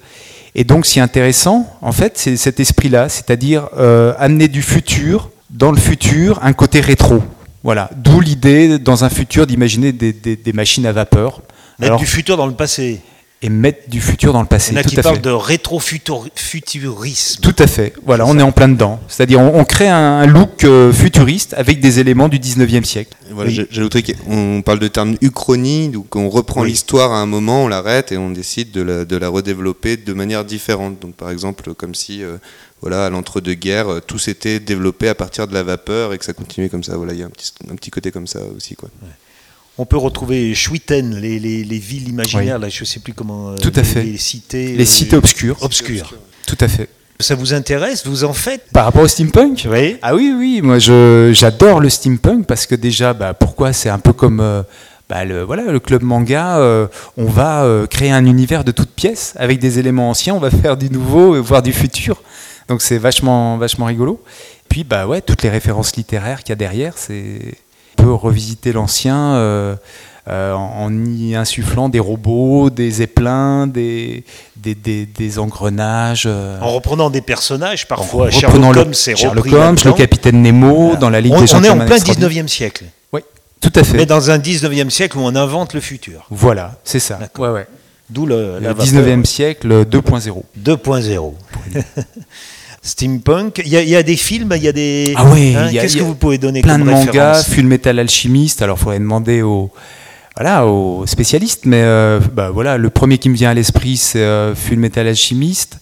Et 0.55 0.65
donc, 0.65 0.87
ce 0.87 0.95
qui 0.95 0.99
est 0.99 1.03
intéressant, 1.03 1.69
en 1.81 1.93
fait, 1.93 2.19
c'est 2.19 2.37
cet 2.37 2.61
esprit-là, 2.61 3.09
c'est-à-dire 3.09 3.69
euh, 3.79 4.15
amener 4.19 4.49
du 4.49 4.63
futur, 4.63 5.31
dans 5.51 5.73
le 5.73 5.79
futur, 5.79 6.39
un 6.43 6.53
côté 6.53 6.81
rétro. 6.81 7.23
Voilà, 7.63 7.91
d'où 7.97 8.21
l'idée, 8.21 8.79
dans 8.79 9.05
un 9.05 9.11
futur, 9.11 9.47
d'imaginer 9.47 9.93
des, 9.93 10.13
des, 10.13 10.53
machines 10.53 10.87
à 10.87 10.93
vapeur. 10.93 11.43
Mettre 11.79 11.97
du 11.97 12.07
futur 12.07 12.37
dans 12.37 12.47
le 12.47 12.55
passé 12.55 13.01
et 13.43 13.49
mettre 13.49 13.89
du 13.89 14.03
futur 14.03 14.35
dans 14.35 14.43
le 14.43 14.47
passé. 14.47 14.73
Il 14.73 14.75
y 14.75 14.79
en 14.79 14.83
a 14.83 14.85
qui 14.85 14.97
parlent 14.97 15.21
de 15.21 15.31
rétrofuturisme. 15.31 17.41
Tout 17.41 17.57
à 17.59 17.67
fait. 17.67 17.95
Voilà, 18.05 18.27
on 18.27 18.39
est 18.39 18.43
en 18.43 18.53
plein 18.53 18.69
dedans. 18.69 19.01
C'est-à-dire, 19.09 19.41
on, 19.41 19.65
crée 19.65 19.89
un 19.89 20.27
look 20.27 20.65
euh, 20.65 20.93
futuriste 20.93 21.55
avec 21.55 21.81
des 21.81 22.01
éléments 22.01 22.29
du 22.29 22.39
19e 22.39 22.85
siècle. 22.85 23.17
Voilà, 23.31 23.51
J'ajouterais 23.51 24.03
qu'on 24.03 24.61
parle 24.63 24.79
de 24.79 24.89
terme 24.89 25.17
uchronie, 25.23 25.89
donc 25.89 26.15
on 26.17 26.29
reprend 26.29 26.65
l'histoire 26.65 27.13
à 27.13 27.21
un 27.21 27.27
moment, 27.27 27.65
on 27.65 27.69
l'arrête 27.69 28.13
et 28.13 28.19
on 28.19 28.29
décide 28.31 28.73
de 28.73 28.83
la, 28.83 29.07
de 29.07 29.17
la, 29.17 29.31
redévelopper 29.31 29.97
de 29.97 30.13
manière 30.13 30.45
différente. 30.45 31.01
Donc, 31.01 31.15
par 31.15 31.31
exemple, 31.31 31.73
comme 31.75 31.95
si, 31.95 32.23
euh, 32.23 32.37
voilà, 32.83 33.07
à 33.07 33.11
l'entre-deux-guerres, 33.11 33.89
euh, 33.89 34.01
tout 34.01 34.19
s'était 34.19 34.61
développé 34.61 35.09
à 35.09 35.15
partir 35.15 35.49
de 35.49 35.55
la 35.55 35.63
vapeur 35.63 36.13
et 36.13 36.19
que 36.19 36.27
ça 36.27 36.35
continuait 36.35 36.69
comme 36.69 36.85
ça. 36.85 36.99
Voilà, 36.99 37.15
il 37.15 37.21
y 37.21 37.23
a 37.23 37.27
un 37.27 37.31
petit, 37.31 37.55
un 37.71 37.77
petit 37.77 37.91
côté 37.91 38.11
comme 38.11 38.27
ça 38.27 38.41
aussi, 38.55 38.75
quoi. 38.75 38.91
On 39.81 39.87
peut 39.87 39.97
retrouver 39.97 40.55
Schwitten, 40.55 41.17
les, 41.17 41.79
villes 41.79 42.11
imaginaires, 42.11 42.59
là, 42.59 42.69
je 42.69 42.83
ne 42.83 42.85
sais 42.85 43.01
plus 43.01 43.15
comment. 43.15 43.53
Euh, 43.53 43.57
Tout 43.57 43.73
à 43.75 43.83
fait. 43.83 44.03
Les 44.03 44.19
cités. 44.19 44.75
Les 44.77 44.85
cités 44.85 45.17
obscures. 45.17 45.57
Obscures. 45.63 46.13
Tout 46.47 46.59
à 46.61 46.69
fait. 46.69 46.91
Ça 47.19 47.35
vous 47.35 47.55
intéresse 47.55 48.07
Vous 48.07 48.25
en 48.25 48.35
faites? 48.35 48.67
Par 48.75 48.85
rapport 48.85 49.01
au 49.01 49.09
steampunk? 49.09 49.67
Oui. 49.71 49.97
Ah 50.03 50.15
oui, 50.15 50.35
oui. 50.37 50.61
Moi, 50.63 50.81
j'adore 51.33 51.81
le 51.81 51.89
steampunk 51.89 52.45
parce 52.47 52.67
que 52.67 52.75
déjà, 52.75 53.15
bah, 53.15 53.33
pourquoi? 53.33 53.73
C'est 53.73 53.89
un 53.89 53.99
peu 53.99 54.13
comme. 54.13 54.41
Euh, 54.41 54.63
bah, 55.09 55.25
le, 55.25 55.45
voilà, 55.45 55.63
le 55.73 55.81
club 55.81 56.03
manga, 56.03 56.59
euh, 56.59 56.87
on 57.17 57.25
va 57.25 57.67
créer 57.89 58.11
un 58.11 58.27
univers 58.27 58.65
de 58.65 58.73
toutes 58.73 58.91
pièces 58.91 59.33
avec 59.37 59.61
des 59.61 59.79
éléments 59.79 60.11
anciens, 60.11 60.35
on 60.35 60.41
va 60.41 60.51
faire 60.51 60.77
du 60.77 60.91
nouveau, 60.91 61.43
voire 61.43 61.63
du 61.63 61.73
futur. 61.73 62.23
Donc 62.69 62.83
c'est 62.83 62.99
vachement, 62.99 63.57
vachement 63.57 63.87
rigolo. 63.87 64.23
Puis 64.69 64.85
bah 64.85 65.07
ouais, 65.07 65.23
toutes 65.23 65.43
les 65.43 65.49
références 65.49 65.97
littéraires 65.97 66.41
qu'il 66.41 66.51
y 66.51 66.53
a 66.53 66.57
derrière, 66.57 66.93
c'est 66.97 67.55
peut 68.01 68.13
revisiter 68.13 68.73
l'ancien 68.73 69.35
euh, 69.35 69.77
euh, 70.29 70.53
en 70.53 70.93
y 71.05 71.35
insufflant 71.35 71.89
des 71.89 71.99
robots, 71.99 72.71
des 72.71 72.91
zeppelins, 72.91 73.67
des, 73.67 74.25
des, 74.57 74.75
des, 74.75 75.39
engrenages. 75.39 76.25
Euh. 76.27 76.61
En 76.61 76.75
reprenant 76.75 77.11
des 77.11 77.21
personnages, 77.21 77.89
parfois. 77.89 78.29
En 78.29 78.31
Sherlock 78.31 78.77
Holmes, 78.77 78.95
c'est 78.95 79.17
Sherlock 79.17 79.47
Holmes, 79.47 79.77
le 79.85 79.93
capitaine 79.93 80.43
Nemo, 80.43 80.97
dans 80.97 81.11
la 81.11 81.21
Ligue 81.21 81.33
on, 81.33 81.41
des 81.41 81.55
On 81.55 81.65
est 81.65 81.71
en 81.71 81.79
plein 81.79 81.97
19e 81.97 82.49
siècle. 82.49 82.85
Oui, 83.13 83.23
tout 83.61 83.73
à 83.75 83.83
fait. 83.83 83.97
Mais 83.97 84.07
dans 84.07 84.31
un 84.31 84.39
19e 84.39 84.91
siècle 84.91 85.19
où 85.19 85.23
on 85.23 85.35
invente 85.35 85.75
le 85.75 85.81
futur. 85.81 86.27
Voilà, 86.31 86.79
c'est 86.85 87.01
ça. 87.01 87.19
Ouais, 87.39 87.49
ouais. 87.49 87.67
D'où 88.09 88.27
le, 88.27 88.59
le 88.61 88.75
19e 88.75 89.25
siècle 89.25 89.85
2.0. 89.85 90.43
2.0. 90.59 91.33
steampunk. 92.83 93.63
Il 93.65 93.73
y, 93.73 93.97
a 93.97 94.03
des 94.03 94.17
films, 94.17 94.53
il 94.57 94.63
y 94.63 94.69
a 94.69 94.73
des. 94.73 95.15
Ah 95.17 95.27
oui, 95.27 95.55
hein, 95.57 95.69
Qu'est-ce 95.71 95.97
que 95.97 96.03
vous 96.03 96.15
pouvez 96.15 96.39
donner 96.39 96.63
plein 96.63 96.79
comme 96.79 96.87
de 96.87 96.93
mangas, 96.93 97.45
Full 97.45 97.65
Metal 97.65 97.99
Alchimiste. 97.99 98.63
Alors, 98.63 98.77
il 98.79 98.81
faudrait 98.81 98.99
demander 98.99 99.43
aux, 99.43 99.71
voilà, 100.37 100.67
aux 100.67 101.07
spécialistes, 101.07 101.67
mais 101.67 101.83
euh, 101.83 102.21
bah, 102.33 102.51
voilà, 102.51 102.79
le 102.79 102.91
premier 102.91 103.19
qui 103.19 103.29
me 103.29 103.35
vient 103.35 103.51
à 103.51 103.55
l'esprit, 103.55 103.97
c'est 103.97 104.21
euh, 104.21 104.55
Full 104.55 104.79
Metal 104.79 105.07
Alchimiste. 105.07 105.79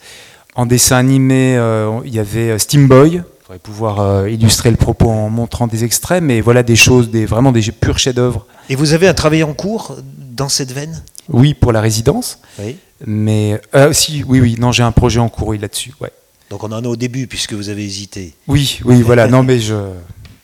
En 0.55 0.67
dessin 0.67 0.97
animé, 0.97 1.57
euh, 1.57 2.01
il 2.05 2.13
y 2.13 2.19
avait 2.19 2.59
Steam 2.59 2.89
Boy. 2.89 3.15
Il 3.15 3.23
faudrait 3.47 3.59
pouvoir 3.61 4.29
illustrer 4.29 4.71
le 4.71 4.77
propos 4.77 5.09
en 5.09 5.31
montrant 5.31 5.69
des 5.69 5.85
extraits, 5.85 6.23
mais 6.23 6.41
voilà 6.41 6.63
des 6.63 6.77
choses, 6.77 7.11
des, 7.11 7.25
vraiment 7.25 7.53
des 7.53 7.63
purs 7.63 7.99
chefs-d'œuvre. 7.99 8.45
Et 8.69 8.75
vous 8.75 8.93
avez 8.93 9.09
un 9.09 9.15
travail 9.15 9.43
en 9.43 9.55
cours 9.55 9.97
dans 10.33 10.51
cette 10.51 10.73
veine? 10.73 11.03
Oui, 11.31 11.55
pour 11.55 11.73
la 11.73 11.81
résidence. 11.81 12.41
Oui. 12.59 12.77
Mais 13.07 13.59
si, 13.93 14.25
oui, 14.27 14.41
oui, 14.41 14.57
non, 14.59 14.73
j'ai 14.73 14.83
un 14.83 14.93
projet 14.93 15.21
en 15.21 15.29
cours, 15.31 15.49
oui, 15.49 15.59
là-dessus. 15.59 15.93
Ouais. 16.01 16.11
Donc 16.51 16.65
on 16.65 16.73
en 16.73 16.83
est 16.83 16.87
au 16.87 16.97
début 16.97 17.27
puisque 17.27 17.53
vous 17.53 17.69
avez 17.69 17.85
hésité. 17.85 18.35
Oui, 18.47 18.81
oui, 18.85 19.03
voilà. 19.03 19.29
Non, 19.29 19.43
mais 19.45 19.61
je. 19.61 19.75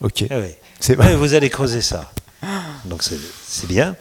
Ok. 0.01 0.25
Ah 0.31 0.37
c'est 0.81 0.97
vous 0.97 1.35
allez 1.35 1.51
creuser 1.51 1.81
ça. 1.81 2.13
Donc 2.85 3.03
c'est 3.03 3.67
bien. 3.67 3.97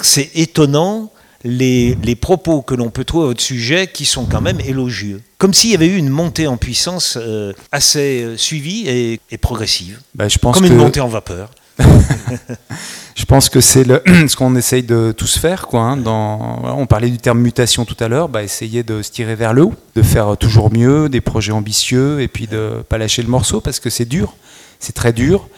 C'est 0.00 0.30
étonnant 0.34 1.10
les, 1.44 1.96
les, 2.02 2.16
propos 2.16 2.62
que 2.62 2.74
l'on 2.74 2.90
peut 2.90 3.04
trouver 3.04 3.24
à 3.24 3.28
votre 3.28 3.40
sujet 3.40 3.86
qui 3.86 4.04
sont 4.04 4.26
quand 4.26 4.40
même 4.40 4.60
élogieux. 4.60 5.22
Comme 5.38 5.54
s'il 5.54 5.70
y 5.70 5.74
avait 5.74 5.86
eu 5.86 5.96
une 5.96 6.08
montée 6.08 6.46
en 6.46 6.56
puissance 6.56 7.16
euh, 7.20 7.52
assez 7.72 8.22
euh, 8.22 8.36
suivie 8.36 8.88
et, 8.88 9.38
progressive. 9.38 10.00
Bah, 10.14 10.28
je 10.28 10.38
pense 10.38 10.56
Comme 10.56 10.66
une 10.66 10.76
montée 10.76 11.00
en 11.00 11.08
vapeur. 11.08 11.50
je 13.18 13.24
pense 13.24 13.48
que 13.48 13.60
c'est 13.60 13.84
ce 14.28 14.36
qu'on 14.36 14.54
essaye 14.54 14.84
de 14.84 15.12
tous 15.16 15.38
faire. 15.38 15.66
Quoi, 15.66 15.80
hein, 15.80 16.02
on 16.06 16.86
parlait 16.86 17.10
du 17.10 17.18
terme 17.18 17.40
mutation 17.40 17.84
tout 17.84 17.96
à 17.98 18.06
l'heure, 18.06 18.28
bah, 18.28 18.44
essayer 18.44 18.84
de 18.84 19.02
se 19.02 19.10
tirer 19.10 19.34
vers 19.34 19.52
le 19.52 19.64
haut, 19.64 19.74
de 19.96 20.02
faire 20.02 20.36
toujours 20.36 20.72
mieux, 20.72 21.08
des 21.08 21.20
projets 21.20 21.52
ambitieux, 21.52 22.20
et 22.20 22.28
puis 22.28 22.46
de 22.46 22.76
ne 22.76 22.82
pas 22.82 22.96
lâcher 22.96 23.22
le 23.22 23.28
morceau 23.28 23.60
parce 23.60 23.80
que 23.80 23.90
c'est 23.90 24.04
dur, 24.04 24.34
c'est 24.78 24.94
très 24.94 25.12
dur. 25.12 25.48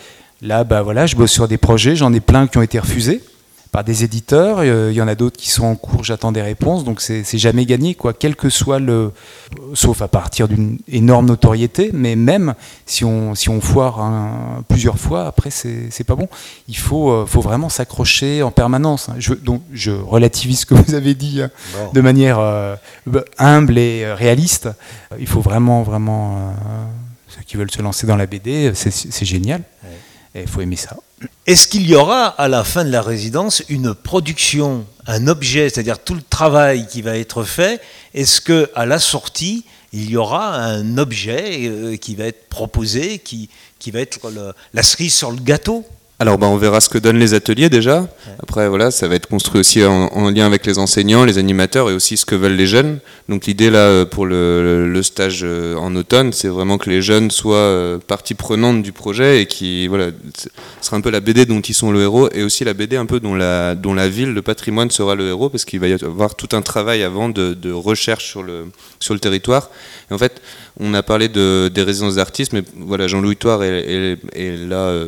Là, 0.40 0.64
bah, 0.64 0.80
voilà, 0.80 1.04
je 1.04 1.16
bosse 1.16 1.32
sur 1.32 1.48
des 1.48 1.58
projets, 1.58 1.96
j'en 1.96 2.14
ai 2.14 2.20
plein 2.20 2.46
qui 2.46 2.56
ont 2.56 2.62
été 2.62 2.78
refusés 2.78 3.20
par 3.72 3.84
des 3.84 4.04
éditeurs. 4.04 4.58
Euh, 4.60 4.88
il 4.90 4.96
y 4.96 5.02
en 5.02 5.08
a 5.08 5.14
d'autres 5.14 5.36
qui 5.36 5.50
sont 5.50 5.64
en 5.64 5.76
cours, 5.76 6.04
j'attends 6.04 6.32
des 6.32 6.42
réponses. 6.42 6.84
Donc 6.84 7.00
c'est 7.00 7.38
jamais 7.38 7.66
gagné, 7.66 7.94
quoi. 7.94 8.12
Quel 8.12 8.36
que 8.36 8.48
soit 8.48 8.78
le, 8.78 9.12
sauf 9.74 10.02
à 10.02 10.08
partir 10.08 10.48
d'une 10.48 10.78
énorme 10.88 11.26
notoriété, 11.26 11.90
mais 11.92 12.16
même 12.16 12.54
si 12.86 13.04
on 13.04 13.34
si 13.34 13.48
on 13.48 13.60
foire 13.60 14.10
plusieurs 14.68 14.98
fois, 14.98 15.26
après 15.26 15.50
c'est 15.50 16.04
pas 16.04 16.16
bon. 16.16 16.28
Il 16.68 16.76
faut 16.76 17.10
euh, 17.10 17.26
faut 17.26 17.40
vraiment 17.40 17.68
s'accrocher 17.68 18.42
en 18.42 18.50
permanence. 18.50 19.08
Hein. 19.08 19.14
Je, 19.18 19.34
donc 19.34 19.62
je 19.72 19.92
relativise 19.92 20.60
ce 20.60 20.66
que 20.66 20.74
vous 20.74 20.94
avez 20.94 21.14
dit 21.14 21.42
hein, 21.42 21.50
de 21.92 22.00
manière 22.00 22.38
euh, 22.38 22.76
humble 23.38 23.78
et 23.78 24.12
réaliste. 24.12 24.68
Il 25.18 25.26
faut 25.26 25.40
vraiment 25.40 25.82
vraiment 25.82 26.54
ceux 27.28 27.42
qui 27.46 27.56
veulent 27.56 27.70
se 27.70 27.82
lancer 27.82 28.06
dans 28.06 28.16
la 28.16 28.26
BD, 28.26 28.72
c'est 28.74 29.24
génial. 29.24 29.62
Ça. 30.76 30.96
Est-ce 31.46 31.66
qu'il 31.66 31.86
y 31.88 31.94
aura 31.94 32.26
à 32.26 32.48
la 32.48 32.62
fin 32.64 32.84
de 32.84 32.90
la 32.90 33.02
résidence 33.02 33.62
une 33.68 33.94
production, 33.94 34.86
un 35.06 35.26
objet, 35.26 35.68
c'est-à-dire 35.68 35.98
tout 35.98 36.14
le 36.14 36.22
travail 36.22 36.86
qui 36.86 37.02
va 37.02 37.18
être 37.18 37.42
fait? 37.42 37.80
Est-ce 38.14 38.40
que 38.40 38.70
la 38.76 38.98
sortie, 38.98 39.64
il 39.92 40.08
y 40.08 40.16
aura 40.16 40.54
un 40.54 40.98
objet 40.98 41.68
euh, 41.68 41.96
qui 41.96 42.14
va 42.14 42.26
être 42.26 42.48
proposé, 42.48 43.18
qui, 43.18 43.50
qui 43.78 43.90
va 43.90 44.00
être 44.00 44.30
la 44.72 44.82
cerise 44.82 45.14
sur 45.14 45.32
le 45.32 45.40
gâteau? 45.40 45.84
Alors 46.20 46.36
bah, 46.36 46.48
on 46.48 46.58
verra 46.58 46.82
ce 46.82 46.90
que 46.90 46.98
donnent 46.98 47.18
les 47.18 47.32
ateliers 47.32 47.70
déjà. 47.70 48.06
Après 48.42 48.68
voilà, 48.68 48.90
ça 48.90 49.08
va 49.08 49.14
être 49.14 49.26
construit 49.26 49.58
aussi 49.58 49.82
en, 49.82 50.28
lien 50.28 50.44
avec 50.44 50.66
les 50.66 50.78
enseignants, 50.78 51.24
les 51.24 51.38
animateurs 51.38 51.88
et 51.88 51.94
aussi 51.94 52.18
ce 52.18 52.26
que 52.26 52.34
veulent 52.34 52.56
les 52.56 52.66
jeunes. 52.66 52.98
Donc 53.30 53.46
l'idée 53.46 53.70
là 53.70 53.78
euh, 53.78 54.04
pour 54.04 54.26
le, 54.26 55.00
stage 55.02 55.40
euh, 55.44 55.76
en 55.76 55.96
automne, 55.96 56.34
c'est 56.34 56.48
vraiment 56.48 56.76
que 56.76 56.90
les 56.90 57.00
jeunes 57.00 57.30
soient 57.30 57.56
euh, 57.56 57.98
partie 57.98 58.34
prenante 58.34 58.82
du 58.82 58.92
projet 58.92 59.40
et 59.40 59.46
qui 59.46 59.88
voilà, 59.88 60.10
ce 60.36 60.50
sera 60.82 60.98
un 60.98 61.00
peu 61.00 61.08
la 61.08 61.20
BD 61.20 61.46
dont 61.46 61.62
ils 61.62 61.72
sont 61.72 61.90
le 61.90 62.02
héros 62.02 62.28
et 62.32 62.42
aussi 62.42 62.64
la 62.64 62.74
BD 62.74 62.96
un 62.96 63.06
peu 63.06 63.18
dont 63.18 63.34
la 63.34 63.74
dont 63.74 63.94
la 63.94 64.10
ville, 64.10 64.34
le 64.34 64.42
patrimoine 64.42 64.90
sera 64.90 65.14
le 65.14 65.26
héros 65.26 65.48
parce 65.48 65.64
qu'il 65.64 65.80
va 65.80 65.88
y 65.88 65.94
avoir 65.94 66.34
tout 66.34 66.54
un 66.54 66.60
travail 66.60 67.02
avant 67.02 67.30
de, 67.30 67.72
recherche 67.72 68.26
sur 68.26 68.42
le 68.42 68.66
sur 68.98 69.14
le 69.14 69.20
territoire. 69.20 69.70
Et 70.10 70.14
en 70.14 70.18
fait, 70.18 70.42
on 70.78 70.92
a 70.92 71.02
parlé 71.02 71.28
de, 71.28 71.70
des 71.72 71.82
résidences 71.82 72.16
d'artistes, 72.16 72.52
mais 72.52 72.62
voilà, 72.76 73.08
Jean-Louis 73.08 73.36
Toire 73.36 73.62
est, 73.62 74.18
là 74.68 75.06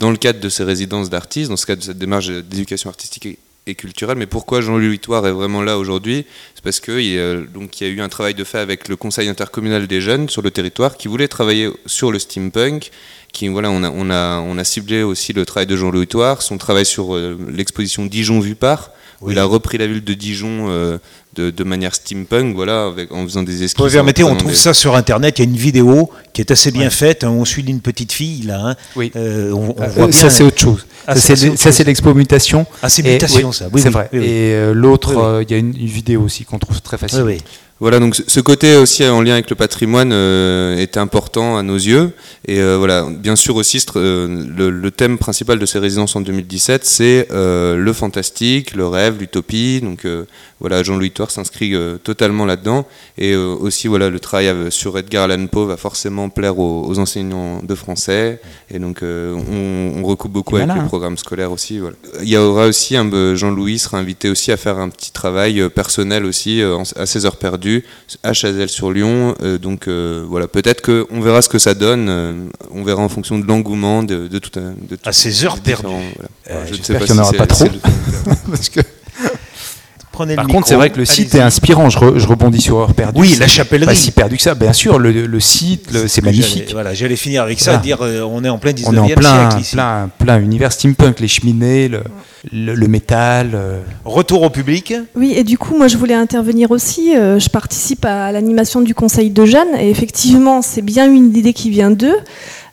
dans 0.00 0.10
le 0.10 0.16
cadre 0.16 0.40
de 0.40 0.48
ces 0.48 0.64
résidences 0.64 1.10
d'artistes, 1.10 1.50
dans 1.50 1.56
ce 1.56 1.66
cadre 1.66 1.80
de 1.82 1.86
cette 1.86 1.98
démarche 1.98 2.28
d'éducation 2.28 2.88
artistique 2.88 3.26
et, 3.26 3.74
culturelle. 3.76 4.18
Mais 4.18 4.26
pourquoi 4.26 4.60
Jean-Louis 4.62 4.98
Toire 4.98 5.24
est 5.28 5.30
vraiment 5.30 5.62
là 5.62 5.78
aujourd'hui 5.78 6.26
C'est 6.56 6.64
parce 6.64 6.80
qu'il 6.80 7.02
y, 7.02 7.14
y 7.14 7.18
a 7.20 7.88
eu 7.88 8.00
un 8.00 8.08
travail 8.08 8.34
de 8.34 8.42
fait 8.42 8.58
avec 8.58 8.88
le 8.88 8.96
Conseil 8.96 9.28
intercommunal 9.28 9.86
des 9.86 10.00
jeunes 10.00 10.28
sur 10.28 10.42
le 10.42 10.50
territoire 10.50 10.96
qui 10.96 11.06
voulait 11.06 11.28
travailler 11.28 11.70
sur 11.86 12.10
le 12.10 12.18
steampunk. 12.18 12.90
Qui, 13.32 13.46
voilà, 13.46 13.70
on, 13.70 13.84
a, 13.84 13.90
on, 13.90 14.10
a, 14.10 14.40
on 14.40 14.58
a 14.58 14.64
ciblé 14.64 15.04
aussi 15.04 15.32
le 15.32 15.46
travail 15.46 15.68
de 15.68 15.76
Jean-Louis 15.76 16.08
Toire, 16.08 16.42
son 16.42 16.58
travail 16.58 16.84
sur 16.84 17.14
euh, 17.14 17.38
l'exposition 17.48 18.06
Dijon 18.06 18.40
vue 18.40 18.56
où 19.20 19.30
il 19.30 19.38
a 19.38 19.44
repris 19.44 19.78
la 19.78 19.86
ville 19.86 20.02
de 20.02 20.14
Dijon 20.14 20.66
euh, 20.68 20.98
de, 21.36 21.64
manière 21.64 21.94
steampunk, 21.94 22.54
voilà, 22.54 22.86
avec, 22.86 23.12
en 23.12 23.24
faisant 23.24 23.42
des 23.42 23.62
esquisses. 23.62 23.84
Vous 23.84 23.92
permettez, 23.92 24.24
on 24.24 24.36
trouve 24.36 24.54
ça 24.54 24.74
sur 24.74 24.96
Internet. 24.96 25.38
Il 25.38 25.44
y 25.44 25.46
a 25.46 25.50
une 25.50 25.56
vidéo 25.56 26.10
qui 26.32 26.40
est 26.40 26.50
assez 26.50 26.70
bien 26.70 26.90
faite. 26.90 27.24
Hein, 27.24 27.30
on 27.30 27.44
suit 27.44 27.62
une 27.62 27.80
petite 27.80 28.12
fille 28.12 28.42
là. 28.42 28.60
Hein. 28.64 28.76
oui. 28.96 29.12
Euh, 29.16 29.52
on, 29.52 29.74
euh, 29.80 29.86
voit 29.88 30.12
ça 30.12 30.30
c'est 30.30 30.42
autre 30.42 30.60
chose. 30.60 30.86
Ah, 31.06 31.14
ça 31.16 31.36
c'est 31.36 31.84
l'expo 31.84 32.14
mutation. 32.14 32.66
Ah 32.82 32.88
c'est 32.88 33.02
mutation 33.02 33.52
ça. 33.52 33.68
Oui, 33.72 33.80
c'est 33.80 33.90
vrai. 33.90 34.08
Et 34.12 34.52
euh, 34.54 34.72
l'autre, 34.74 35.42
il 35.42 35.50
y 35.50 35.54
a 35.54 35.58
une, 35.58 35.72
vidéo 35.72 36.22
aussi 36.22 36.44
qu'on 36.44 36.58
trouve 36.58 36.80
très 36.80 36.98
facile. 36.98 37.38
Voilà, 37.80 37.98
donc 37.98 38.14
ce 38.14 38.40
côté 38.40 38.76
aussi 38.76 39.08
en 39.08 39.22
lien 39.22 39.32
avec 39.32 39.48
le 39.48 39.56
patrimoine 39.56 40.12
euh, 40.12 40.76
est 40.76 40.98
important 40.98 41.56
à 41.56 41.62
nos 41.62 41.76
yeux. 41.76 42.12
Et 42.46 42.60
euh, 42.60 42.76
voilà, 42.76 43.06
bien 43.08 43.36
sûr 43.36 43.56
aussi, 43.56 43.82
euh, 43.96 44.70
le, 44.70 44.90
thème 44.90 45.16
principal 45.16 45.58
de 45.58 45.64
ces 45.64 45.78
résidences 45.78 46.14
en 46.14 46.20
2017, 46.20 46.84
c'est 46.84 47.28
le 47.30 47.92
fantastique, 47.94 48.74
le 48.74 48.86
rêve, 48.86 49.16
l'utopie. 49.18 49.80
Donc 49.80 50.06
voilà, 50.60 50.82
Jean-Louis 50.82 51.10
Toire 51.10 51.30
s'inscrit 51.30 51.74
totalement 52.04 52.44
là-dedans. 52.44 52.86
Et 53.16 53.34
aussi, 53.34 53.88
voilà, 53.88 54.10
le 54.10 54.20
travail 54.20 54.52
sur 54.70 54.98
Edgar 54.98 55.30
Allan 55.30 55.46
Poe 55.46 55.64
va 55.64 55.78
forcément 55.78 56.28
plaire 56.28 56.58
aux, 56.58 56.98
enseignants 56.98 57.62
de 57.62 57.74
français. 57.74 58.42
Et 58.70 58.78
donc, 58.78 58.98
on, 59.02 60.02
recoupe 60.02 60.32
beaucoup 60.32 60.56
avec 60.56 60.68
le 60.68 60.74
hein. 60.74 60.84
programme 60.86 61.16
scolaire 61.16 61.52
aussi. 61.52 61.78
Voilà. 61.78 61.96
Il 62.20 62.28
y 62.28 62.36
aura 62.36 62.66
aussi, 62.66 62.96
Jean-Louis 62.96 63.78
sera 63.78 63.98
invité 63.98 64.28
aussi 64.28 64.52
à 64.52 64.58
faire 64.58 64.78
un 64.78 64.90
petit 64.90 65.12
travail 65.12 65.66
personnel 65.70 66.26
aussi 66.26 66.60
à 66.96 67.06
ses 67.06 67.24
heures 67.24 67.36
perdues 67.36 67.69
à 68.22 68.32
Chazelle-sur-Lyon. 68.32 69.34
Euh, 69.42 69.58
donc 69.58 69.88
euh, 69.88 70.24
voilà, 70.28 70.48
peut-être 70.48 70.82
qu'on 70.82 71.20
verra 71.20 71.42
ce 71.42 71.48
que 71.48 71.58
ça 71.58 71.74
donne. 71.74 72.08
Euh, 72.08 72.32
on 72.70 72.82
verra 72.82 73.02
en 73.02 73.08
fonction 73.08 73.38
de 73.38 73.46
l'engouement 73.46 74.02
de, 74.02 74.28
de, 74.28 74.38
tout, 74.38 74.50
de 74.58 74.98
À 75.04 75.12
ces 75.12 75.44
heures 75.44 75.60
perdues. 75.60 75.88
je 76.66 76.76
ne 76.76 76.82
sais 76.82 76.94
pas 76.94 77.04
qu'il 77.04 77.14
n'y 77.14 77.20
en 77.20 77.24
aura 77.24 77.32
pas 77.32 77.46
trop. 77.46 77.66
Parce 78.50 78.68
que 78.68 78.80
par 80.36 80.46
contre, 80.46 80.68
c'est 80.68 80.74
vrai 80.74 80.90
que 80.90 80.98
le 80.98 81.04
site 81.04 81.34
est 81.34 81.40
inspirant. 81.40 81.88
Je, 81.88 81.98
rebondis 81.98 82.60
sur 82.60 82.78
Heure 82.78 82.94
perdue. 82.94 83.20
Oui, 83.20 83.36
la 83.38 83.48
chapellerie. 83.48 83.86
Pas 83.86 83.94
si 83.94 84.10
perdu 84.10 84.36
que 84.36 84.42
ça. 84.42 84.54
Bien 84.54 84.72
sûr, 84.72 84.98
le, 84.98 85.40
site, 85.40 85.90
c'est 86.06 86.22
magnifique. 86.22 86.70
Voilà, 86.72 86.94
j'allais 86.94 87.16
finir 87.16 87.42
avec 87.42 87.60
ça, 87.60 87.76
dire 87.76 87.98
euh, 88.02 88.20
on 88.22 88.44
est 88.44 88.48
en 88.48 88.58
plein 88.58 88.72
19e 88.72 88.88
on 88.88 88.94
est 88.94 88.98
en 88.98 89.06
plein, 89.08 89.50
siècle 89.50 89.70
Plein, 89.72 90.10
plein 90.18 90.38
univers 90.38 90.72
steampunk, 90.72 91.20
les 91.20 91.28
cheminées, 91.28 91.88
le, 91.88 92.02
le, 92.52 92.88
métal. 92.88 93.52
Euh. 93.54 93.80
Retour 94.04 94.42
au 94.42 94.50
public. 94.50 94.94
Oui, 95.14 95.34
et 95.36 95.44
du 95.44 95.58
coup, 95.58 95.76
moi, 95.76 95.88
je 95.88 95.96
voulais 95.96 96.14
intervenir 96.14 96.70
aussi. 96.70 97.16
Euh, 97.16 97.38
je 97.38 97.48
participe 97.48 98.04
à 98.04 98.32
l'animation 98.32 98.80
du 98.80 98.94
Conseil 98.94 99.30
de 99.30 99.44
jeunes, 99.44 99.74
et 99.78 99.90
effectivement, 99.90 100.62
c'est 100.62 100.82
bien 100.82 101.10
une 101.10 101.36
idée 101.36 101.52
qui 101.52 101.70
vient 101.70 101.90
d'eux 101.90 102.16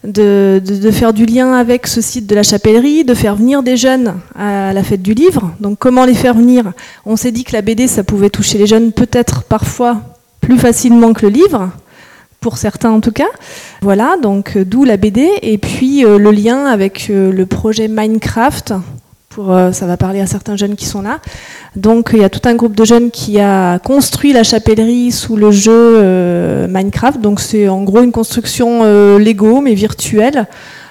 de, 0.04 0.62
faire 0.92 1.14
du 1.14 1.26
lien 1.26 1.54
avec 1.54 1.88
ce 1.88 2.02
site 2.02 2.28
de 2.28 2.36
la 2.36 2.44
chapellerie, 2.44 3.04
de 3.04 3.14
faire 3.14 3.36
venir 3.36 3.64
des 3.64 3.78
jeunes 3.78 4.16
à 4.36 4.74
la 4.74 4.84
fête 4.84 5.02
du 5.02 5.14
livre. 5.14 5.52
Donc 5.60 5.80
comment 5.80 6.06
les 6.06 6.14
faire 6.14 6.34
venir? 6.34 6.72
On 7.06 7.16
s'est 7.16 7.32
dit 7.32 7.44
que 7.44 7.54
la 7.54 7.62
BD, 7.62 7.88
ça 7.88 8.04
pouvait 8.04 8.30
toucher 8.30 8.58
les 8.58 8.68
jeunes 8.68 8.92
peut-être 8.92 9.44
parfois 9.44 10.02
plus 10.42 10.58
facilement 10.58 11.14
que 11.14 11.26
le 11.26 11.32
livre, 11.32 11.72
pour 12.40 12.58
certains 12.58 12.92
en 12.92 13.02
tout 13.02 13.12
cas. 13.12 13.28
Voilà, 13.82 14.16
donc 14.22 14.56
euh, 14.56 14.66
d'où 14.66 14.86
la 14.86 14.98
BD. 14.98 15.30
Et 15.42 15.58
puis 15.58 16.06
euh, 16.06 16.18
le 16.18 16.32
lien 16.32 16.66
avec 16.66 17.08
euh, 17.10 17.32
le 17.32 17.46
projet 17.46 17.88
Minecraft, 17.88 18.74
euh, 19.40 19.72
ça 19.72 19.86
va 19.86 19.98
parler 19.98 20.20
à 20.20 20.28
certains 20.28 20.56
jeunes 20.56 20.76
qui 20.76 20.86
sont 20.86 21.02
là. 21.02 21.20
Donc 21.76 22.10
il 22.14 22.20
y 22.20 22.24
a 22.24 22.30
tout 22.30 22.42
un 22.46 22.56
groupe 22.56 22.76
de 22.76 22.86
jeunes 22.86 23.12
qui 23.12 23.40
a 23.40 23.80
construit 23.80 24.34
la 24.34 24.44
chapellerie 24.44 25.12
sous 25.12 25.36
le 25.36 25.52
jeu 25.52 25.72
euh, 25.74 26.68
Minecraft. 26.68 27.22
Donc 27.22 27.40
c'est 27.40 27.68
en 27.68 27.84
gros 27.84 28.02
une 28.02 28.12
construction 28.12 28.82
euh, 28.84 29.20
Lego 29.20 29.62
mais 29.62 29.74
virtuelle 29.74 30.48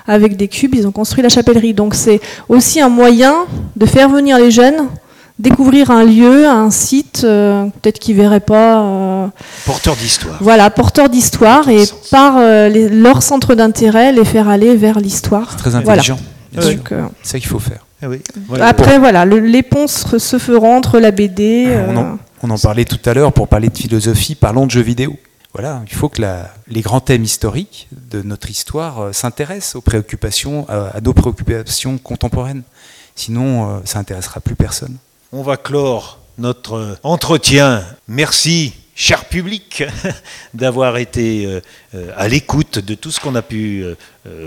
avec 0.06 0.36
des 0.36 0.48
cubes. 0.48 0.74
Ils 0.74 0.86
ont 0.86 0.92
construit 0.92 1.22
la 1.22 1.28
chapellerie. 1.28 1.74
Donc 1.74 1.94
c'est 1.94 2.20
aussi 2.48 2.80
un 2.80 2.88
moyen 2.88 3.34
de 3.76 3.86
faire 3.86 4.08
venir 4.08 4.38
les 4.38 4.50
jeunes 4.50 4.88
découvrir 5.38 5.90
un 5.90 6.02
lieu, 6.02 6.48
un 6.48 6.70
site, 6.70 7.20
peut-être 7.20 7.98
qu'ils 7.98 8.16
verraient 8.16 8.40
pas. 8.40 9.30
porteur 9.66 9.94
d'histoire. 9.94 10.38
Voilà, 10.40 10.70
porteur 10.70 11.10
d'histoire, 11.10 11.68
et 11.68 11.84
par 12.10 12.38
leur 12.40 13.22
centre 13.22 13.54
d'intérêt, 13.54 14.12
les 14.12 14.24
faire 14.24 14.48
aller 14.48 14.76
vers 14.76 14.98
l'histoire. 14.98 15.54
Très 15.58 15.74
intelligent. 15.74 16.18
c'est 16.58 16.78
ça 17.22 17.38
qu'il 17.38 17.48
faut 17.48 17.58
faire. 17.58 17.85
Eh 18.02 18.06
Après, 18.60 18.98
voilà, 18.98 19.24
les 19.24 19.64
se 19.86 20.38
feront 20.38 20.76
entre 20.76 20.98
la 20.98 21.10
BD. 21.10 21.74
Ah, 21.74 22.16
on, 22.42 22.50
en, 22.50 22.58
parlait 22.58 22.84
tout 22.84 23.00
à 23.08 23.14
l'heure 23.14 23.32
pour 23.32 23.48
parler 23.48 23.68
de 23.68 23.76
philosophie, 23.76 24.34
parlons 24.34 24.66
de 24.66 24.70
jeux 24.70 24.82
vidéo. 24.82 25.16
Voilà, 25.54 25.82
il 25.86 25.94
faut 25.94 26.10
que 26.10 26.20
les 26.68 26.82
grands 26.82 27.00
thèmes 27.00 27.24
historiques 27.24 27.88
de 28.10 28.20
notre 28.20 28.50
histoire 28.50 29.00
euh, 29.00 29.12
s'intéressent 29.12 29.76
aux 29.76 29.80
préoccupations, 29.80 30.66
à, 30.68 31.00
nos 31.00 31.14
préoccupations 31.14 31.96
contemporaines. 31.96 32.62
Sinon, 33.14 33.70
euh, 33.70 33.78
ça 33.86 33.98
n'intéressera 33.98 34.40
plus 34.40 34.54
personne. 34.54 34.96
On 35.32 35.42
va 35.42 35.56
clore 35.56 36.18
notre 36.36 36.98
entretien. 37.02 37.82
Merci 38.06 38.74
cher 38.98 39.26
public, 39.26 39.84
d'avoir 40.54 40.96
été 40.96 41.44
euh, 41.44 41.60
euh, 41.94 42.10
à 42.16 42.28
l'écoute 42.28 42.78
de 42.78 42.94
tout 42.94 43.10
ce 43.10 43.20
qu'on 43.20 43.34
a 43.34 43.42
pu 43.42 43.84
euh, 43.84 43.94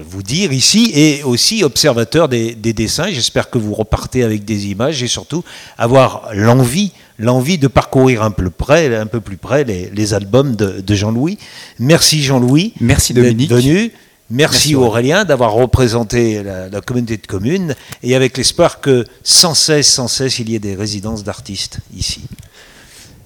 vous 0.03 0.23
dire 0.23 0.51
ici 0.51 0.91
et 0.95 1.21
aussi 1.23 1.63
observateur 1.63 2.27
des, 2.27 2.55
dessins. 2.55 3.11
J'espère 3.11 3.51
que 3.51 3.59
vous 3.59 3.75
repartez 3.75 4.23
avec 4.23 4.43
des 4.45 4.67
images 4.67 5.03
et 5.03 5.07
surtout 5.07 5.43
avoir 5.77 6.29
l'envie 6.33 6.91
l'envie 7.19 7.57
de 7.57 7.67
parcourir 7.67 8.23
un 8.23 8.31
peu, 8.31 8.49
près, 8.49 8.95
un 8.95 9.05
peu 9.05 9.19
plus 9.19 9.35
près 9.35 9.65
les, 9.65 10.13
albums 10.13 10.55
de, 10.55 10.95
Jean-Louis. 10.95 11.37
Merci 11.77 12.23
Jean-Louis. 12.23 12.73
Merci 12.79 13.13
Dominique. 13.13 13.51
Venu. 13.51 13.91
Merci, 14.31 14.75
Aurélien 14.75 15.25
d'avoir 15.25 15.51
représenté 15.51 16.41
la, 16.43 16.69
la, 16.69 16.81
communauté 16.81 17.17
de 17.17 17.27
communes 17.27 17.75
et 18.03 18.15
avec 18.15 18.37
l'espoir 18.37 18.79
que 18.79 19.03
sans 19.21 19.53
cesse, 19.53 19.91
sans 19.91 20.07
cesse, 20.07 20.39
il 20.39 20.49
y 20.49 20.55
ait 20.55 20.59
des 20.59 20.75
résidences 20.75 21.23
d'artistes 21.23 21.79
ici. 21.97 22.21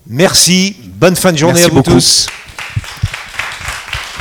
Merci, 0.08 0.76
bonne 0.84 1.16
fin 1.16 1.32
de 1.32 1.38
journée 1.38 1.64
à 1.64 1.68
vous 1.70 1.82
tous. 1.82 2.28